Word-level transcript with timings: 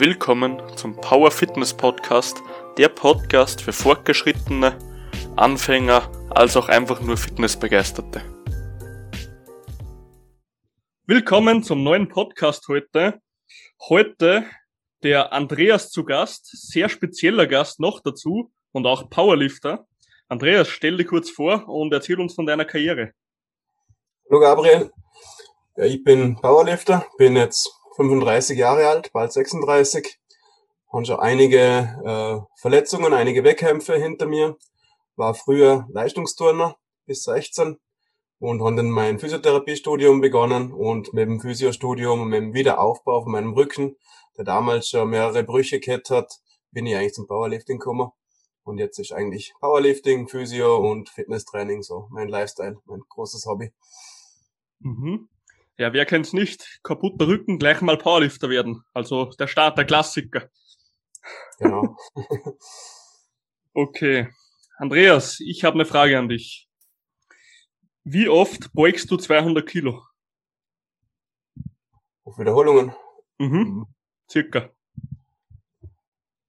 willkommen 0.00 0.62
zum 0.76 0.96
Power 0.96 1.30
Fitness 1.30 1.74
Podcast, 1.74 2.42
der 2.78 2.88
Podcast 2.88 3.60
für 3.60 3.74
Fortgeschrittene, 3.74 4.78
Anfänger 5.36 6.10
als 6.30 6.56
auch 6.56 6.70
einfach 6.70 7.02
nur 7.02 7.18
Fitnessbegeisterte. 7.18 8.22
Willkommen 11.04 11.62
zum 11.62 11.82
neuen 11.82 12.08
Podcast 12.08 12.66
heute. 12.68 13.20
Heute 13.90 14.46
der 15.02 15.34
Andreas 15.34 15.90
zu 15.90 16.06
Gast, 16.06 16.46
sehr 16.46 16.88
spezieller 16.88 17.46
Gast 17.46 17.78
noch 17.78 18.00
dazu 18.00 18.50
und 18.72 18.86
auch 18.86 19.10
Powerlifter. 19.10 19.86
Andreas, 20.28 20.68
stell 20.68 20.96
dich 20.96 21.08
kurz 21.08 21.28
vor 21.28 21.68
und 21.68 21.92
erzähl 21.92 22.18
uns 22.18 22.34
von 22.34 22.46
deiner 22.46 22.64
Karriere. 22.64 23.12
Hallo 24.30 24.40
Gabriel, 24.40 24.90
ja, 25.76 25.84
ich 25.84 26.02
bin 26.02 26.36
Powerlifter, 26.36 27.06
bin 27.18 27.36
jetzt 27.36 27.79
35 27.96 28.58
Jahre 28.58 28.88
alt, 28.88 29.12
bald 29.12 29.32
36, 29.32 30.18
habe 30.92 31.04
schon 31.04 31.20
einige 31.20 31.58
äh, 32.04 32.60
Verletzungen, 32.60 33.12
einige 33.12 33.44
Wettkämpfe 33.44 33.96
hinter 33.96 34.26
mir, 34.26 34.56
war 35.16 35.34
früher 35.34 35.86
Leistungsturner 35.92 36.76
bis 37.06 37.24
16 37.24 37.78
und 38.38 38.62
habe 38.62 38.76
dann 38.76 38.90
mein 38.90 39.18
Physiotherapiestudium 39.18 40.20
begonnen 40.20 40.72
und 40.72 41.12
mit 41.12 41.28
dem 41.28 41.40
Physiostudium 41.40 42.22
und 42.22 42.28
mit 42.28 42.40
dem 42.40 42.54
Wiederaufbau 42.54 43.22
von 43.22 43.32
meinem 43.32 43.52
Rücken, 43.52 43.96
der 44.36 44.44
damals 44.44 44.88
schon 44.88 45.10
mehrere 45.10 45.44
Brüche 45.44 45.78
gehabt 45.78 46.10
hat, 46.10 46.32
bin 46.72 46.86
ich 46.86 46.96
eigentlich 46.96 47.14
zum 47.14 47.26
Powerlifting 47.26 47.78
gekommen. 47.78 48.10
Und 48.62 48.78
jetzt 48.78 48.98
ist 48.98 49.12
eigentlich 49.12 49.52
Powerlifting, 49.60 50.28
Physio 50.28 50.76
und 50.78 51.08
Fitnesstraining 51.08 51.82
so 51.82 52.08
mein 52.10 52.28
Lifestyle, 52.28 52.78
mein 52.84 53.00
großes 53.08 53.46
Hobby. 53.46 53.72
Mhm. 54.78 55.28
Ja, 55.76 55.92
wer 55.92 56.04
kennt's 56.06 56.32
nicht? 56.32 56.80
Kaputter 56.82 57.26
Rücken, 57.26 57.58
gleich 57.58 57.80
mal 57.80 57.96
Powerlifter 57.96 58.50
werden. 58.50 58.84
Also 58.92 59.30
der 59.38 59.46
Start, 59.46 59.78
der 59.78 59.86
Klassiker. 59.86 60.50
Genau. 61.58 61.96
okay. 63.74 64.28
Andreas, 64.78 65.40
ich 65.40 65.64
habe 65.64 65.74
eine 65.74 65.86
Frage 65.86 66.18
an 66.18 66.28
dich. 66.28 66.68
Wie 68.04 68.28
oft 68.28 68.72
beugst 68.72 69.10
du 69.10 69.16
200 69.16 69.66
Kilo? 69.68 70.02
Auf 72.24 72.38
Wiederholungen? 72.38 72.94
Mhm. 73.38 73.86
Circa. 74.30 74.70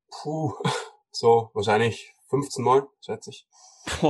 Puh, 0.09 0.53
so 1.11 1.52
wahrscheinlich 1.53 2.14
15 2.30 2.64
Mal, 2.64 2.88
schätze 3.02 3.31
ich. 3.31 3.47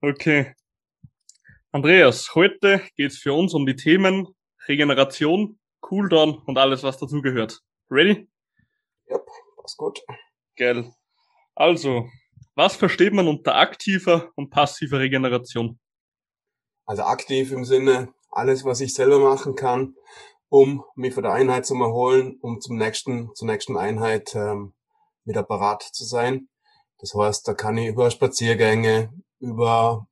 okay. 0.00 0.54
Andreas, 1.76 2.34
heute 2.34 2.80
geht's 2.96 3.18
für 3.18 3.34
uns 3.34 3.52
um 3.52 3.66
die 3.66 3.76
Themen 3.76 4.34
Regeneration, 4.66 5.58
Cooldown 5.80 6.38
und 6.46 6.56
alles, 6.56 6.82
was 6.82 6.96
dazugehört. 6.96 7.60
Ready? 7.90 8.30
Ja, 9.10 9.18
passt 9.60 9.76
gut. 9.76 10.00
Geil. 10.56 10.94
Also, 11.54 12.08
was 12.54 12.76
versteht 12.76 13.12
man 13.12 13.28
unter 13.28 13.56
aktiver 13.56 14.30
und 14.36 14.48
passiver 14.48 15.00
Regeneration? 15.00 15.78
Also 16.86 17.02
aktiv 17.02 17.52
im 17.52 17.66
Sinne, 17.66 18.14
alles, 18.30 18.64
was 18.64 18.80
ich 18.80 18.94
selber 18.94 19.18
machen 19.18 19.54
kann, 19.54 19.96
um 20.48 20.82
mich 20.94 21.12
von 21.12 21.24
der 21.24 21.34
Einheit 21.34 21.66
zu 21.66 21.74
erholen, 21.74 22.38
um 22.40 22.58
zum 22.58 22.78
nächsten, 22.78 23.34
zur 23.34 23.48
nächsten 23.48 23.76
Einheit 23.76 24.34
ähm, 24.34 24.72
wieder 25.26 25.42
parat 25.42 25.82
zu 25.82 26.06
sein. 26.06 26.48
Das 26.96 27.12
heißt, 27.14 27.46
da 27.46 27.52
kann 27.52 27.76
ich 27.76 27.88
über 27.88 28.10
Spaziergänge, 28.10 29.12
über 29.40 30.06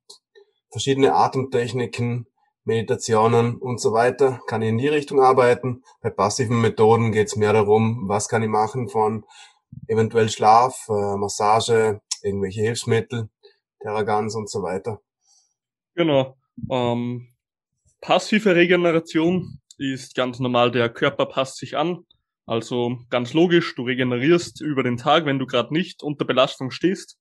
verschiedene 0.75 1.15
Atemtechniken, 1.15 2.27
Meditationen 2.65 3.55
und 3.55 3.79
so 3.79 3.93
weiter, 3.93 4.41
kann 4.45 4.61
ich 4.61 4.67
in 4.67 4.77
die 4.77 4.89
Richtung 4.89 5.21
arbeiten. 5.21 5.83
Bei 6.01 6.09
passiven 6.09 6.59
Methoden 6.59 7.13
geht 7.13 7.27
es 7.27 7.37
mehr 7.37 7.53
darum, 7.53 8.09
was 8.09 8.27
kann 8.27 8.43
ich 8.43 8.49
machen 8.49 8.89
von 8.89 9.23
eventuell 9.87 10.27
Schlaf, 10.27 10.85
äh, 10.89 11.15
Massage, 11.15 12.01
irgendwelche 12.21 12.59
Hilfsmittel, 12.59 13.29
Terragans 13.79 14.35
und 14.35 14.49
so 14.49 14.63
weiter. 14.63 14.99
Genau. 15.93 16.35
Ähm, 16.69 17.29
passive 18.01 18.53
Regeneration 18.53 19.61
ist 19.77 20.13
ganz 20.13 20.41
normal, 20.41 20.71
der 20.71 20.89
Körper 20.89 21.25
passt 21.25 21.55
sich 21.55 21.77
an. 21.77 22.05
Also 22.45 22.97
ganz 23.09 23.33
logisch, 23.33 23.75
du 23.75 23.83
regenerierst 23.83 24.59
über 24.59 24.83
den 24.83 24.97
Tag, 24.97 25.25
wenn 25.25 25.39
du 25.39 25.45
gerade 25.45 25.73
nicht 25.73 26.03
unter 26.03 26.25
Belastung 26.25 26.69
stehst. 26.69 27.17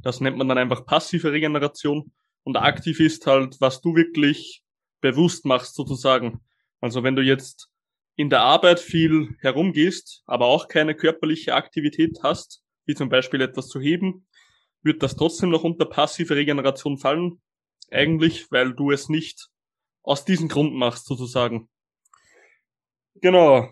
Das 0.00 0.20
nennt 0.20 0.38
man 0.38 0.48
dann 0.48 0.58
einfach 0.58 0.84
passive 0.86 1.30
Regeneration. 1.30 2.10
Und 2.46 2.56
aktiv 2.56 3.00
ist 3.00 3.26
halt, 3.26 3.60
was 3.60 3.80
du 3.80 3.96
wirklich 3.96 4.62
bewusst 5.00 5.44
machst 5.44 5.74
sozusagen. 5.74 6.44
Also 6.80 7.02
wenn 7.02 7.16
du 7.16 7.22
jetzt 7.22 7.68
in 8.14 8.30
der 8.30 8.42
Arbeit 8.42 8.78
viel 8.78 9.36
herumgehst, 9.40 10.22
aber 10.26 10.46
auch 10.46 10.68
keine 10.68 10.94
körperliche 10.94 11.56
Aktivität 11.56 12.20
hast, 12.22 12.62
wie 12.84 12.94
zum 12.94 13.08
Beispiel 13.08 13.40
etwas 13.40 13.66
zu 13.66 13.80
heben, 13.80 14.28
wird 14.80 15.02
das 15.02 15.16
trotzdem 15.16 15.50
noch 15.50 15.64
unter 15.64 15.86
passive 15.86 16.36
Regeneration 16.36 16.98
fallen. 16.98 17.42
Eigentlich, 17.90 18.48
weil 18.52 18.74
du 18.74 18.92
es 18.92 19.08
nicht 19.08 19.48
aus 20.04 20.24
diesem 20.24 20.46
Grund 20.46 20.72
machst 20.72 21.06
sozusagen. 21.06 21.68
Genau. 23.16 23.68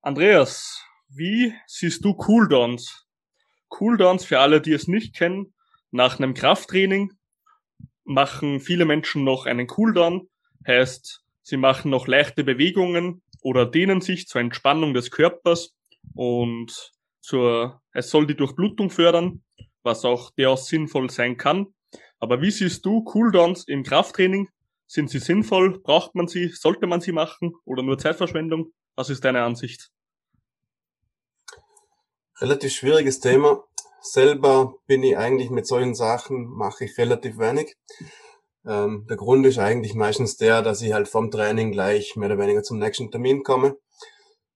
Andreas, 0.00 0.84
wie 1.06 1.54
siehst 1.68 2.04
du 2.04 2.14
Cooldowns? 2.14 3.06
Cooldowns 3.68 4.24
für 4.24 4.40
alle, 4.40 4.60
die 4.60 4.72
es 4.72 4.88
nicht 4.88 5.14
kennen, 5.14 5.54
nach 5.92 6.18
einem 6.18 6.34
Krafttraining 6.34 7.12
machen 8.10 8.58
viele 8.58 8.84
Menschen 8.84 9.22
noch 9.22 9.46
einen 9.46 9.68
Cooldown, 9.68 10.28
heißt, 10.66 11.22
sie 11.42 11.56
machen 11.56 11.90
noch 11.90 12.08
leichte 12.08 12.42
Bewegungen 12.42 13.22
oder 13.40 13.64
dehnen 13.66 14.00
sich 14.00 14.26
zur 14.26 14.40
Entspannung 14.40 14.94
des 14.94 15.12
Körpers 15.12 15.76
und 16.14 16.92
zur, 17.20 17.80
es 17.92 18.10
soll 18.10 18.26
die 18.26 18.34
Durchblutung 18.34 18.90
fördern, 18.90 19.44
was 19.82 20.04
auch 20.04 20.32
durchaus 20.32 20.66
sinnvoll 20.66 21.08
sein 21.08 21.36
kann. 21.36 21.68
Aber 22.18 22.42
wie 22.42 22.50
siehst 22.50 22.84
du 22.84 23.04
Cooldowns 23.04 23.64
im 23.68 23.84
Krafttraining? 23.84 24.48
Sind 24.86 25.08
sie 25.08 25.20
sinnvoll? 25.20 25.78
Braucht 25.80 26.16
man 26.16 26.26
sie? 26.26 26.48
Sollte 26.48 26.88
man 26.88 27.00
sie 27.00 27.12
machen? 27.12 27.54
Oder 27.64 27.84
nur 27.84 27.96
Zeitverschwendung? 27.96 28.72
Was 28.96 29.08
ist 29.08 29.24
deine 29.24 29.42
Ansicht? 29.42 29.90
Relativ 32.40 32.72
schwieriges 32.72 33.20
Thema 33.20 33.62
selber 34.02 34.74
bin 34.86 35.02
ich 35.02 35.16
eigentlich 35.16 35.50
mit 35.50 35.66
solchen 35.66 35.94
Sachen, 35.94 36.46
mache 36.46 36.84
ich 36.84 36.98
relativ 36.98 37.38
wenig. 37.38 37.76
Ähm, 38.66 39.06
der 39.08 39.16
Grund 39.16 39.46
ist 39.46 39.58
eigentlich 39.58 39.94
meistens 39.94 40.36
der, 40.36 40.62
dass 40.62 40.82
ich 40.82 40.92
halt 40.92 41.08
vom 41.08 41.30
Training 41.30 41.72
gleich 41.72 42.16
mehr 42.16 42.28
oder 42.28 42.38
weniger 42.38 42.62
zum 42.62 42.78
nächsten 42.78 43.10
Termin 43.10 43.42
komme. 43.42 43.76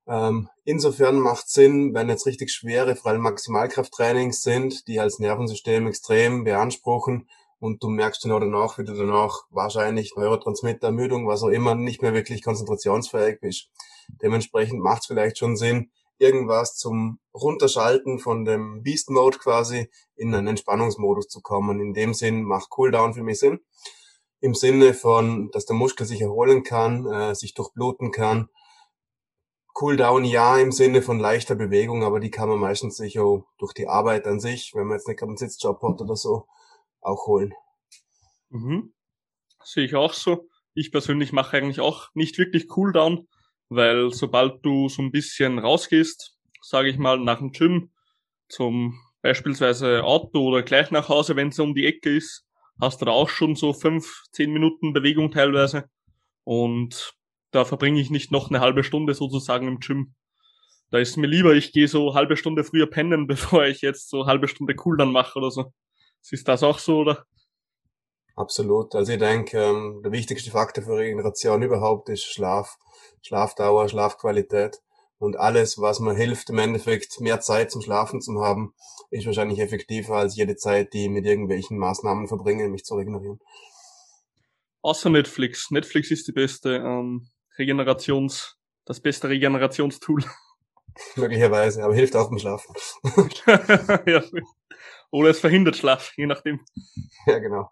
Ähm, 0.06 0.48
insofern 0.64 1.18
macht 1.18 1.48
Sinn, 1.48 1.94
wenn 1.94 2.10
jetzt 2.10 2.26
richtig 2.26 2.52
schwere, 2.52 2.94
vor 2.96 3.12
allem 3.12 3.22
Maximalkrafttrainings 3.22 4.42
sind, 4.42 4.86
die 4.86 4.96
das 4.96 5.18
Nervensystem 5.18 5.86
extrem 5.86 6.44
beanspruchen 6.44 7.26
und 7.58 7.82
du 7.82 7.88
merkst 7.88 8.22
dann 8.24 8.32
auch 8.32 8.40
danach, 8.40 8.78
wie 8.78 8.84
du 8.84 8.92
danach 8.94 9.44
wahrscheinlich 9.48 10.14
Neurotransmitterermüdung, 10.16 11.26
was 11.26 11.42
auch 11.42 11.48
immer, 11.48 11.74
nicht 11.74 12.02
mehr 12.02 12.12
wirklich 12.12 12.42
konzentrationsfähig 12.42 13.40
bist. 13.40 13.70
Dementsprechend 14.22 14.80
macht 14.80 15.00
es 15.02 15.06
vielleicht 15.06 15.38
schon 15.38 15.56
Sinn, 15.56 15.90
irgendwas 16.18 16.76
zum 16.76 17.18
Runterschalten 17.34 18.18
von 18.18 18.44
dem 18.44 18.82
Beast 18.82 19.10
Mode 19.10 19.38
quasi 19.38 19.90
in 20.14 20.34
einen 20.34 20.48
Entspannungsmodus 20.48 21.28
zu 21.28 21.40
kommen. 21.40 21.80
In 21.80 21.92
dem 21.92 22.14
Sinn 22.14 22.44
macht 22.44 22.70
Cooldown 22.70 23.14
für 23.14 23.22
mich 23.22 23.38
Sinn. 23.38 23.60
Im 24.40 24.54
Sinne 24.54 24.94
von, 24.94 25.50
dass 25.52 25.66
der 25.66 25.76
Muskel 25.76 26.06
sich 26.06 26.20
erholen 26.20 26.62
kann, 26.62 27.06
äh, 27.06 27.34
sich 27.34 27.54
durchbluten 27.54 28.12
kann. 28.12 28.48
Cooldown 29.74 30.24
ja 30.24 30.58
im 30.58 30.70
Sinne 30.70 31.02
von 31.02 31.18
leichter 31.18 31.56
Bewegung, 31.56 32.04
aber 32.04 32.20
die 32.20 32.30
kann 32.30 32.48
man 32.48 32.60
meistens 32.60 32.96
sich 32.96 33.18
auch 33.18 33.48
durch 33.58 33.72
die 33.72 33.88
Arbeit 33.88 34.26
an 34.26 34.38
sich, 34.38 34.72
wenn 34.74 34.86
man 34.86 34.98
jetzt 34.98 35.08
nicht 35.08 35.22
einen 35.22 35.36
Sitzjob 35.36 35.82
hat 35.82 36.00
oder 36.00 36.14
so, 36.14 36.46
auch 37.00 37.26
holen. 37.26 37.54
Mhm. 38.50 38.94
Sehe 39.64 39.84
ich 39.84 39.96
auch 39.96 40.12
so. 40.12 40.48
Ich 40.74 40.92
persönlich 40.92 41.32
mache 41.32 41.56
eigentlich 41.56 41.80
auch 41.80 42.10
nicht 42.14 42.38
wirklich 42.38 42.68
Cooldown, 42.68 43.26
weil 43.74 44.12
sobald 44.12 44.64
du 44.64 44.88
so 44.88 45.02
ein 45.02 45.10
bisschen 45.10 45.58
rausgehst, 45.58 46.36
sage 46.60 46.88
ich 46.88 46.98
mal, 46.98 47.18
nach 47.18 47.38
dem 47.38 47.52
Gym 47.52 47.90
zum 48.48 48.98
beispielsweise 49.22 50.04
Auto 50.04 50.40
oder 50.40 50.62
gleich 50.62 50.90
nach 50.90 51.08
Hause, 51.08 51.36
wenn 51.36 51.48
es 51.48 51.58
um 51.58 51.74
die 51.74 51.86
Ecke 51.86 52.14
ist, 52.14 52.44
hast 52.80 53.00
du 53.00 53.06
da 53.06 53.12
auch 53.12 53.28
schon 53.28 53.54
so 53.54 53.72
fünf, 53.72 54.24
zehn 54.32 54.52
Minuten 54.52 54.92
Bewegung 54.92 55.30
teilweise. 55.30 55.84
Und 56.44 57.14
da 57.50 57.64
verbringe 57.64 58.00
ich 58.00 58.10
nicht 58.10 58.32
noch 58.32 58.50
eine 58.50 58.60
halbe 58.60 58.84
Stunde 58.84 59.14
sozusagen 59.14 59.68
im 59.68 59.80
Gym. 59.80 60.14
Da 60.90 60.98
ist 60.98 61.16
mir 61.16 61.26
lieber, 61.26 61.54
ich 61.54 61.72
gehe 61.72 61.88
so 61.88 62.14
halbe 62.14 62.36
Stunde 62.36 62.64
früher 62.64 62.88
pennen, 62.88 63.26
bevor 63.28 63.64
ich 63.66 63.80
jetzt 63.80 64.10
so 64.10 64.26
halbe 64.26 64.48
Stunde 64.48 64.74
cool 64.84 64.96
dann 64.96 65.12
mache 65.12 65.38
oder 65.38 65.50
so. 65.50 65.72
Ist 66.30 66.48
das 66.48 66.62
auch 66.62 66.78
so, 66.78 67.00
oder? 67.00 67.26
Absolut. 68.36 68.94
Also 68.94 69.12
ich 69.12 69.18
denke, 69.18 69.58
ähm, 69.58 70.00
der 70.02 70.12
wichtigste 70.12 70.50
Faktor 70.50 70.84
für 70.84 70.96
Regeneration 70.96 71.62
überhaupt 71.62 72.08
ist 72.08 72.24
Schlaf, 72.24 72.76
Schlafdauer, 73.22 73.88
Schlafqualität. 73.88 74.80
Und 75.18 75.36
alles, 75.36 75.78
was 75.78 76.00
mir 76.00 76.14
hilft, 76.14 76.50
im 76.50 76.58
Endeffekt 76.58 77.20
mehr 77.20 77.40
Zeit 77.40 77.70
zum 77.70 77.80
Schlafen 77.80 78.20
zu 78.20 78.42
haben, 78.42 78.74
ist 79.10 79.26
wahrscheinlich 79.26 79.60
effektiver 79.60 80.16
als 80.16 80.36
jede 80.36 80.56
Zeit, 80.56 80.92
die 80.92 81.04
ich 81.04 81.10
mit 81.10 81.24
irgendwelchen 81.24 81.78
Maßnahmen 81.78 82.26
verbringe, 82.26 82.68
mich 82.68 82.84
zu 82.84 82.96
regenerieren. 82.96 83.40
Außer 84.82 85.08
Netflix. 85.08 85.70
Netflix 85.70 86.10
ist 86.10 86.26
die 86.26 86.32
beste 86.32 86.76
ähm, 86.76 87.28
Regenerations- 87.56 88.56
das 88.84 89.00
beste 89.00 89.28
Regenerationstool. 89.28 90.24
Möglicherweise, 91.16 91.82
aber 91.82 91.94
hilft 91.94 92.14
auch 92.16 92.28
beim 92.28 92.38
Schlafen. 92.38 92.74
ja. 94.06 94.22
Oder 95.10 95.30
es 95.30 95.40
verhindert 95.40 95.76
Schlaf, 95.76 96.12
je 96.16 96.26
nachdem. 96.26 96.60
Ja, 97.26 97.38
genau. 97.38 97.70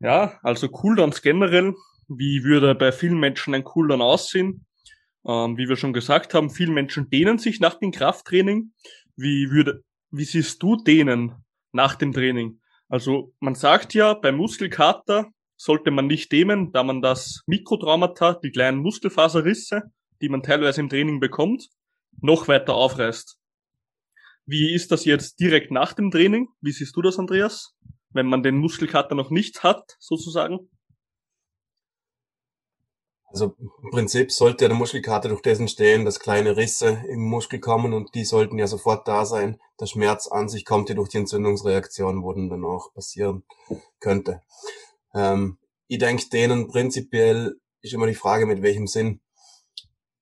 Ja, 0.00 0.38
also 0.42 0.68
Cooldowns 0.68 1.22
generell. 1.22 1.74
Wie 2.08 2.44
würde 2.44 2.74
bei 2.74 2.92
vielen 2.92 3.18
Menschen 3.18 3.54
ein 3.54 3.64
Cooldown 3.64 4.02
aussehen? 4.02 4.66
Ähm, 5.26 5.56
wie 5.56 5.68
wir 5.68 5.76
schon 5.76 5.92
gesagt 5.92 6.34
haben, 6.34 6.50
viele 6.50 6.72
Menschen 6.72 7.10
dehnen 7.10 7.38
sich 7.38 7.60
nach 7.60 7.78
dem 7.78 7.90
Krafttraining. 7.90 8.72
Wie 9.16 9.50
würde, 9.50 9.82
wie 10.10 10.24
siehst 10.24 10.62
du 10.62 10.76
dehnen 10.76 11.34
nach 11.72 11.96
dem 11.96 12.12
Training? 12.12 12.60
Also 12.88 13.34
man 13.40 13.54
sagt 13.54 13.94
ja, 13.94 14.14
beim 14.14 14.36
Muskelkater 14.36 15.30
sollte 15.56 15.90
man 15.90 16.06
nicht 16.06 16.30
dehnen, 16.30 16.70
da 16.72 16.84
man 16.84 17.00
das 17.00 17.42
Mikrotraumata, 17.46 18.34
die 18.34 18.50
kleinen 18.50 18.78
Muskelfaserrisse, 18.78 19.82
die 20.20 20.28
man 20.28 20.42
teilweise 20.42 20.80
im 20.80 20.88
Training 20.88 21.18
bekommt, 21.18 21.68
noch 22.20 22.46
weiter 22.46 22.74
aufreißt. 22.74 23.38
Wie 24.44 24.72
ist 24.72 24.92
das 24.92 25.04
jetzt 25.04 25.40
direkt 25.40 25.72
nach 25.72 25.92
dem 25.94 26.10
Training? 26.10 26.48
Wie 26.60 26.70
siehst 26.70 26.94
du 26.94 27.02
das, 27.02 27.18
Andreas? 27.18 27.74
Wenn 28.10 28.26
man 28.26 28.42
den 28.42 28.56
Muskelkater 28.56 29.14
noch 29.14 29.30
nicht 29.30 29.62
hat, 29.62 29.96
sozusagen? 29.98 30.70
Also 33.28 33.54
im 33.82 33.90
Prinzip 33.90 34.32
sollte 34.32 34.68
der 34.68 34.76
Muskelkater 34.76 35.28
durch 35.28 35.42
dessen 35.42 35.68
stehen, 35.68 36.04
dass 36.04 36.20
kleine 36.20 36.56
Risse 36.56 37.02
im 37.10 37.20
Muskel 37.20 37.58
kommen 37.58 37.92
und 37.92 38.14
die 38.14 38.24
sollten 38.24 38.58
ja 38.58 38.66
sofort 38.66 39.06
da 39.06 39.26
sein. 39.26 39.60
Der 39.80 39.86
Schmerz 39.86 40.26
an 40.26 40.48
sich 40.48 40.64
kommt 40.64 40.88
ja 40.88 40.94
durch 40.94 41.10
die 41.10 41.18
Entzündungsreaktion, 41.18 42.22
wo 42.22 42.32
dann 42.32 42.64
auch 42.64 42.94
passieren 42.94 43.42
könnte. 44.00 44.40
Ähm, 45.14 45.58
ich 45.88 45.98
denke, 45.98 46.28
denen 46.30 46.68
prinzipiell 46.68 47.60
ist 47.82 47.92
immer 47.92 48.06
die 48.06 48.14
Frage, 48.14 48.46
mit 48.46 48.62
welchem 48.62 48.86
Sinn. 48.86 49.20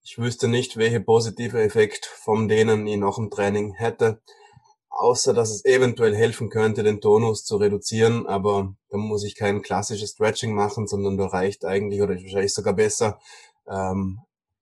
Ich 0.03 0.19
wüsste 0.19 0.49
nicht, 0.49 0.77
welche 0.77 1.01
positive 1.01 1.63
Effekt 1.63 2.07
von 2.07 2.49
denen 2.49 2.87
ich 2.87 2.97
nach 2.97 3.15
dem 3.15 3.31
Training 3.31 3.75
hätte, 3.75 4.21
außer 4.97 5.35
dass 5.35 5.51
es 5.51 5.65
eventuell 5.65 6.15
helfen 6.15 6.51
könnte, 6.51 6.83
den 6.83 7.01
Tonus 7.01 7.45
zu 7.45 7.57
reduzieren, 7.57 8.27
aber 8.27 8.75
da 8.91 8.97
muss 8.97 9.25
ich 9.25 9.35
kein 9.35 9.63
klassisches 9.63 10.11
Stretching 10.11 10.55
machen, 10.55 10.87
sondern 10.87 11.17
da 11.17 11.27
reicht 11.27 11.65
eigentlich, 11.65 12.01
oder 12.01 12.15
wahrscheinlich 12.15 12.55
sogar 12.55 12.75
besser, 12.75 13.19
ähm, 13.69 14.21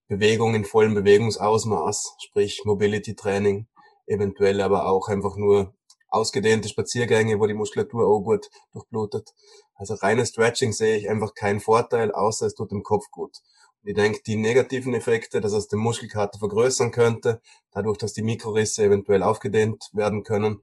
Bewegung 0.09 0.55
in 0.55 0.65
vollem 0.65 0.95
Bewegungsausmaß, 0.95 2.17
sprich 2.19 2.63
Mobility 2.65 3.15
Training, 3.15 3.67
eventuell 4.07 4.61
aber 4.61 4.87
auch 4.87 5.09
einfach 5.09 5.37
nur 5.37 5.75
ausgedehnte 6.09 6.69
Spaziergänge, 6.69 7.41
wo 7.41 7.47
die 7.47 7.55
Muskulatur 7.55 8.07
auch 8.07 8.21
gut 8.21 8.51
durchblutet. 8.73 9.31
Also 9.75 9.95
reines 9.95 10.29
Stretching 10.29 10.73
sehe 10.73 10.97
ich 10.97 11.09
einfach 11.09 11.35
keinen 11.35 11.61
Vorteil, 11.61 12.13
außer 12.13 12.47
es 12.47 12.55
tut 12.55 12.71
dem 12.71 12.83
Kopf 12.83 13.07
gut. 13.11 13.39
Ich 13.85 13.95
denke, 13.95 14.21
die 14.25 14.37
negativen 14.37 14.95
Effekte, 14.95 15.41
dass 15.41 15.53
es 15.53 15.69
den 15.69 15.81
Muskelkater 15.81 16.39
vergrößern 16.39 16.93
könnte, 16.93 17.41
dadurch, 17.73 17.99
dass 17.99 18.13
die 18.13 18.23
Mikrorisse 18.23 18.85
eventuell 18.85 19.23
aufgedehnt 19.23 19.91
werden 19.93 20.23
können, 20.23 20.63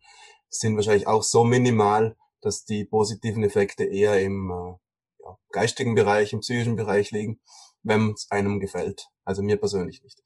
sind 0.49 0.75
wahrscheinlich 0.75 1.07
auch 1.07 1.23
so 1.23 1.43
minimal, 1.43 2.15
dass 2.41 2.63
die 2.63 2.85
positiven 2.85 3.43
Effekte 3.43 3.83
eher 3.83 4.21
im 4.21 4.49
äh, 4.49 5.23
ja, 5.23 5.37
geistigen 5.51 5.95
Bereich, 5.95 6.31
im 6.31 6.39
psychischen 6.39 6.77
Bereich 6.77 7.11
liegen, 7.11 7.41
wenn 7.83 8.11
es 8.11 8.31
einem 8.31 8.59
gefällt. 8.59 9.07
Also 9.25 9.43
mir 9.43 9.57
persönlich 9.57 10.01
nicht. 10.01 10.21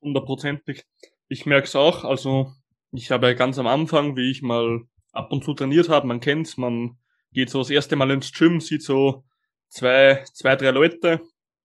Hundertprozentig. 0.00 0.84
Ich 1.28 1.44
merke 1.44 1.66
es 1.66 1.76
auch. 1.76 2.04
Also 2.04 2.52
ich 2.92 3.10
habe 3.10 3.36
ganz 3.36 3.58
am 3.58 3.66
Anfang, 3.66 4.16
wie 4.16 4.30
ich 4.30 4.42
mal 4.42 4.80
ab 5.12 5.32
und 5.32 5.44
zu 5.44 5.54
trainiert 5.54 5.88
habe, 5.88 6.06
man 6.06 6.20
kennt's, 6.20 6.56
man 6.56 6.98
geht 7.32 7.50
so 7.50 7.58
das 7.58 7.70
erste 7.70 7.96
Mal 7.96 8.10
ins 8.10 8.32
Gym, 8.32 8.60
sieht 8.60 8.82
so 8.82 9.24
zwei, 9.68 10.24
zwei, 10.32 10.56
drei 10.56 10.70
Leute, 10.70 11.20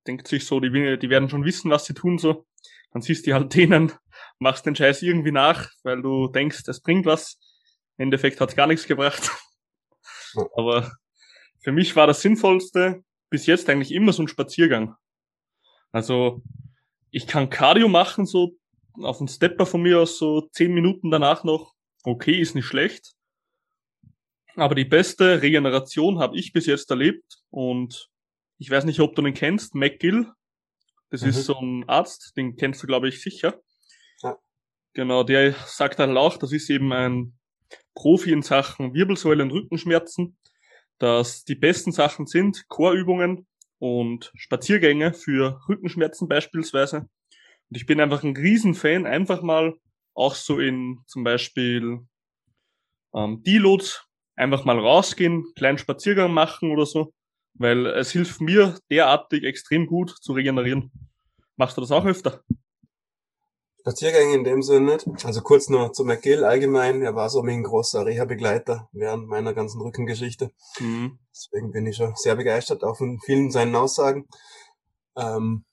denkt 0.07 0.27
sich 0.27 0.45
so, 0.45 0.59
die, 0.59 0.97
die 0.97 1.09
werden 1.09 1.29
schon 1.29 1.45
wissen, 1.45 1.71
was 1.71 1.85
sie 1.85 1.93
tun 1.93 2.17
so. 2.17 2.45
Dann 2.91 3.01
siehst 3.01 3.27
du 3.27 3.33
halt 3.33 3.53
denen, 3.53 3.91
machst 4.39 4.65
den 4.65 4.75
Scheiß 4.75 5.01
irgendwie 5.01 5.31
nach, 5.31 5.69
weil 5.83 6.01
du 6.01 6.27
denkst, 6.27 6.63
es 6.67 6.81
bringt 6.81 7.05
was. 7.05 7.39
Im 7.97 8.03
Endeffekt 8.03 8.41
hat 8.41 8.55
gar 8.55 8.67
nichts 8.67 8.87
gebracht. 8.87 9.31
Aber 10.55 10.91
für 11.61 11.71
mich 11.71 11.95
war 11.95 12.07
das 12.07 12.21
Sinnvollste 12.21 13.03
bis 13.29 13.45
jetzt 13.47 13.69
eigentlich 13.69 13.91
immer 13.91 14.13
so 14.13 14.23
ein 14.23 14.27
Spaziergang. 14.27 14.95
Also 15.91 16.41
ich 17.11 17.27
kann 17.27 17.49
Cardio 17.49 17.87
machen, 17.87 18.25
so 18.25 18.57
auf 19.01 19.19
einen 19.19 19.27
Stepper 19.27 19.65
von 19.65 19.81
mir 19.81 19.99
aus 19.99 20.17
so 20.17 20.41
zehn 20.51 20.73
Minuten 20.73 21.11
danach 21.11 21.43
noch. 21.43 21.73
Okay, 22.03 22.39
ist 22.39 22.55
nicht 22.55 22.65
schlecht. 22.65 23.13
Aber 24.55 24.75
die 24.75 24.85
beste 24.85 25.41
Regeneration 25.41 26.19
habe 26.19 26.37
ich 26.37 26.53
bis 26.53 26.65
jetzt 26.65 26.89
erlebt 26.89 27.41
und 27.49 28.09
ich 28.57 28.69
weiß 28.69 28.85
nicht, 28.85 28.99
ob 28.99 29.15
du 29.15 29.21
den 29.21 29.33
kennst, 29.33 29.75
McGill. 29.75 30.31
Das 31.09 31.21
mhm. 31.21 31.29
ist 31.29 31.45
so 31.45 31.59
ein 31.59 31.87
Arzt, 31.87 32.33
den 32.37 32.55
kennst 32.55 32.81
du, 32.83 32.87
glaube 32.87 33.07
ich, 33.09 33.21
sicher. 33.21 33.61
Ja. 34.21 34.37
Genau, 34.93 35.23
der 35.23 35.53
sagt 35.65 35.99
halt 35.99 36.15
auch, 36.17 36.37
das 36.37 36.51
ist 36.51 36.69
eben 36.69 36.93
ein 36.93 37.37
Profi 37.93 38.31
in 38.31 38.41
Sachen 38.41 38.93
Wirbelsäule 38.93 39.43
und 39.43 39.51
Rückenschmerzen, 39.51 40.37
dass 40.99 41.43
die 41.43 41.55
besten 41.55 41.91
Sachen 41.91 42.25
sind 42.25 42.67
Chorübungen 42.67 43.47
und 43.79 44.31
Spaziergänge 44.35 45.13
für 45.13 45.61
Rückenschmerzen 45.67 46.27
beispielsweise. 46.27 47.09
Und 47.69 47.77
ich 47.77 47.85
bin 47.85 47.99
einfach 47.99 48.23
ein 48.23 48.35
Riesenfan, 48.35 49.05
einfach 49.05 49.41
mal 49.41 49.73
auch 50.13 50.35
so 50.35 50.59
in 50.59 50.99
zum 51.07 51.23
Beispiel 51.23 51.99
ähm, 53.13 53.43
Deloads 53.43 54.07
einfach 54.35 54.65
mal 54.65 54.79
rausgehen, 54.79 55.45
kleinen 55.55 55.77
Spaziergang 55.77 56.31
machen 56.31 56.71
oder 56.71 56.85
so 56.85 57.13
weil 57.57 57.85
es 57.87 58.11
hilft 58.11 58.41
mir 58.41 58.77
derartig 58.89 59.43
extrem 59.43 59.87
gut 59.87 60.15
zu 60.21 60.33
regenerieren. 60.33 60.91
Machst 61.57 61.77
du 61.77 61.81
das 61.81 61.91
auch 61.91 62.05
öfter? 62.05 62.41
Spaziergänge 63.79 64.33
in 64.33 64.43
dem 64.43 64.63
Sinne 64.63 64.95
nicht. 64.95 65.25
Also 65.25 65.41
kurz 65.41 65.69
nur 65.69 65.93
zu 65.93 66.05
McGill 66.05 66.43
allgemein. 66.43 67.03
Er 67.03 67.13
war 67.13 67.29
so 67.29 67.41
ein 67.43 67.63
großer 67.63 68.03
Reha-Begleiter 68.03 68.89
während 68.93 69.27
meiner 69.27 69.53
ganzen 69.53 69.79
Rückengeschichte. 69.79 70.51
Mhm. 70.79 71.19
Deswegen 71.31 71.71
bin 71.71 71.85
ich 71.85 71.97
schon 71.97 72.15
sehr 72.15 72.35
begeistert 72.35 72.83
auch 72.83 72.97
von 72.97 73.19
vielen 73.23 73.51
seinen 73.51 73.75
Aussagen. 73.75 74.25
Ähm, 75.15 75.65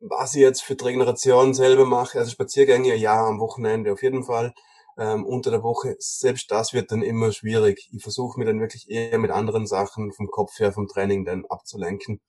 was 0.00 0.34
ich 0.34 0.40
jetzt 0.40 0.62
für 0.62 0.76
die 0.76 0.84
Regeneration 0.84 1.52
selber 1.52 1.84
mache, 1.84 2.18
also 2.18 2.30
Spaziergänge, 2.30 2.96
ja, 2.96 3.26
am 3.26 3.38
Wochenende 3.38 3.92
auf 3.92 4.02
jeden 4.02 4.24
Fall 4.24 4.54
ähm, 4.98 5.24
unter 5.24 5.50
der 5.50 5.62
Woche, 5.62 5.96
selbst 5.98 6.50
das 6.50 6.72
wird 6.72 6.92
dann 6.92 7.02
immer 7.02 7.32
schwierig. 7.32 7.88
Ich 7.92 8.02
versuche 8.02 8.38
mir 8.38 8.46
dann 8.46 8.60
wirklich 8.60 8.90
eher 8.90 9.18
mit 9.18 9.30
anderen 9.30 9.66
Sachen 9.66 10.12
vom 10.12 10.28
Kopf 10.28 10.58
her, 10.58 10.72
vom 10.72 10.88
Training 10.88 11.24
dann 11.24 11.44
abzulenken. 11.46 12.20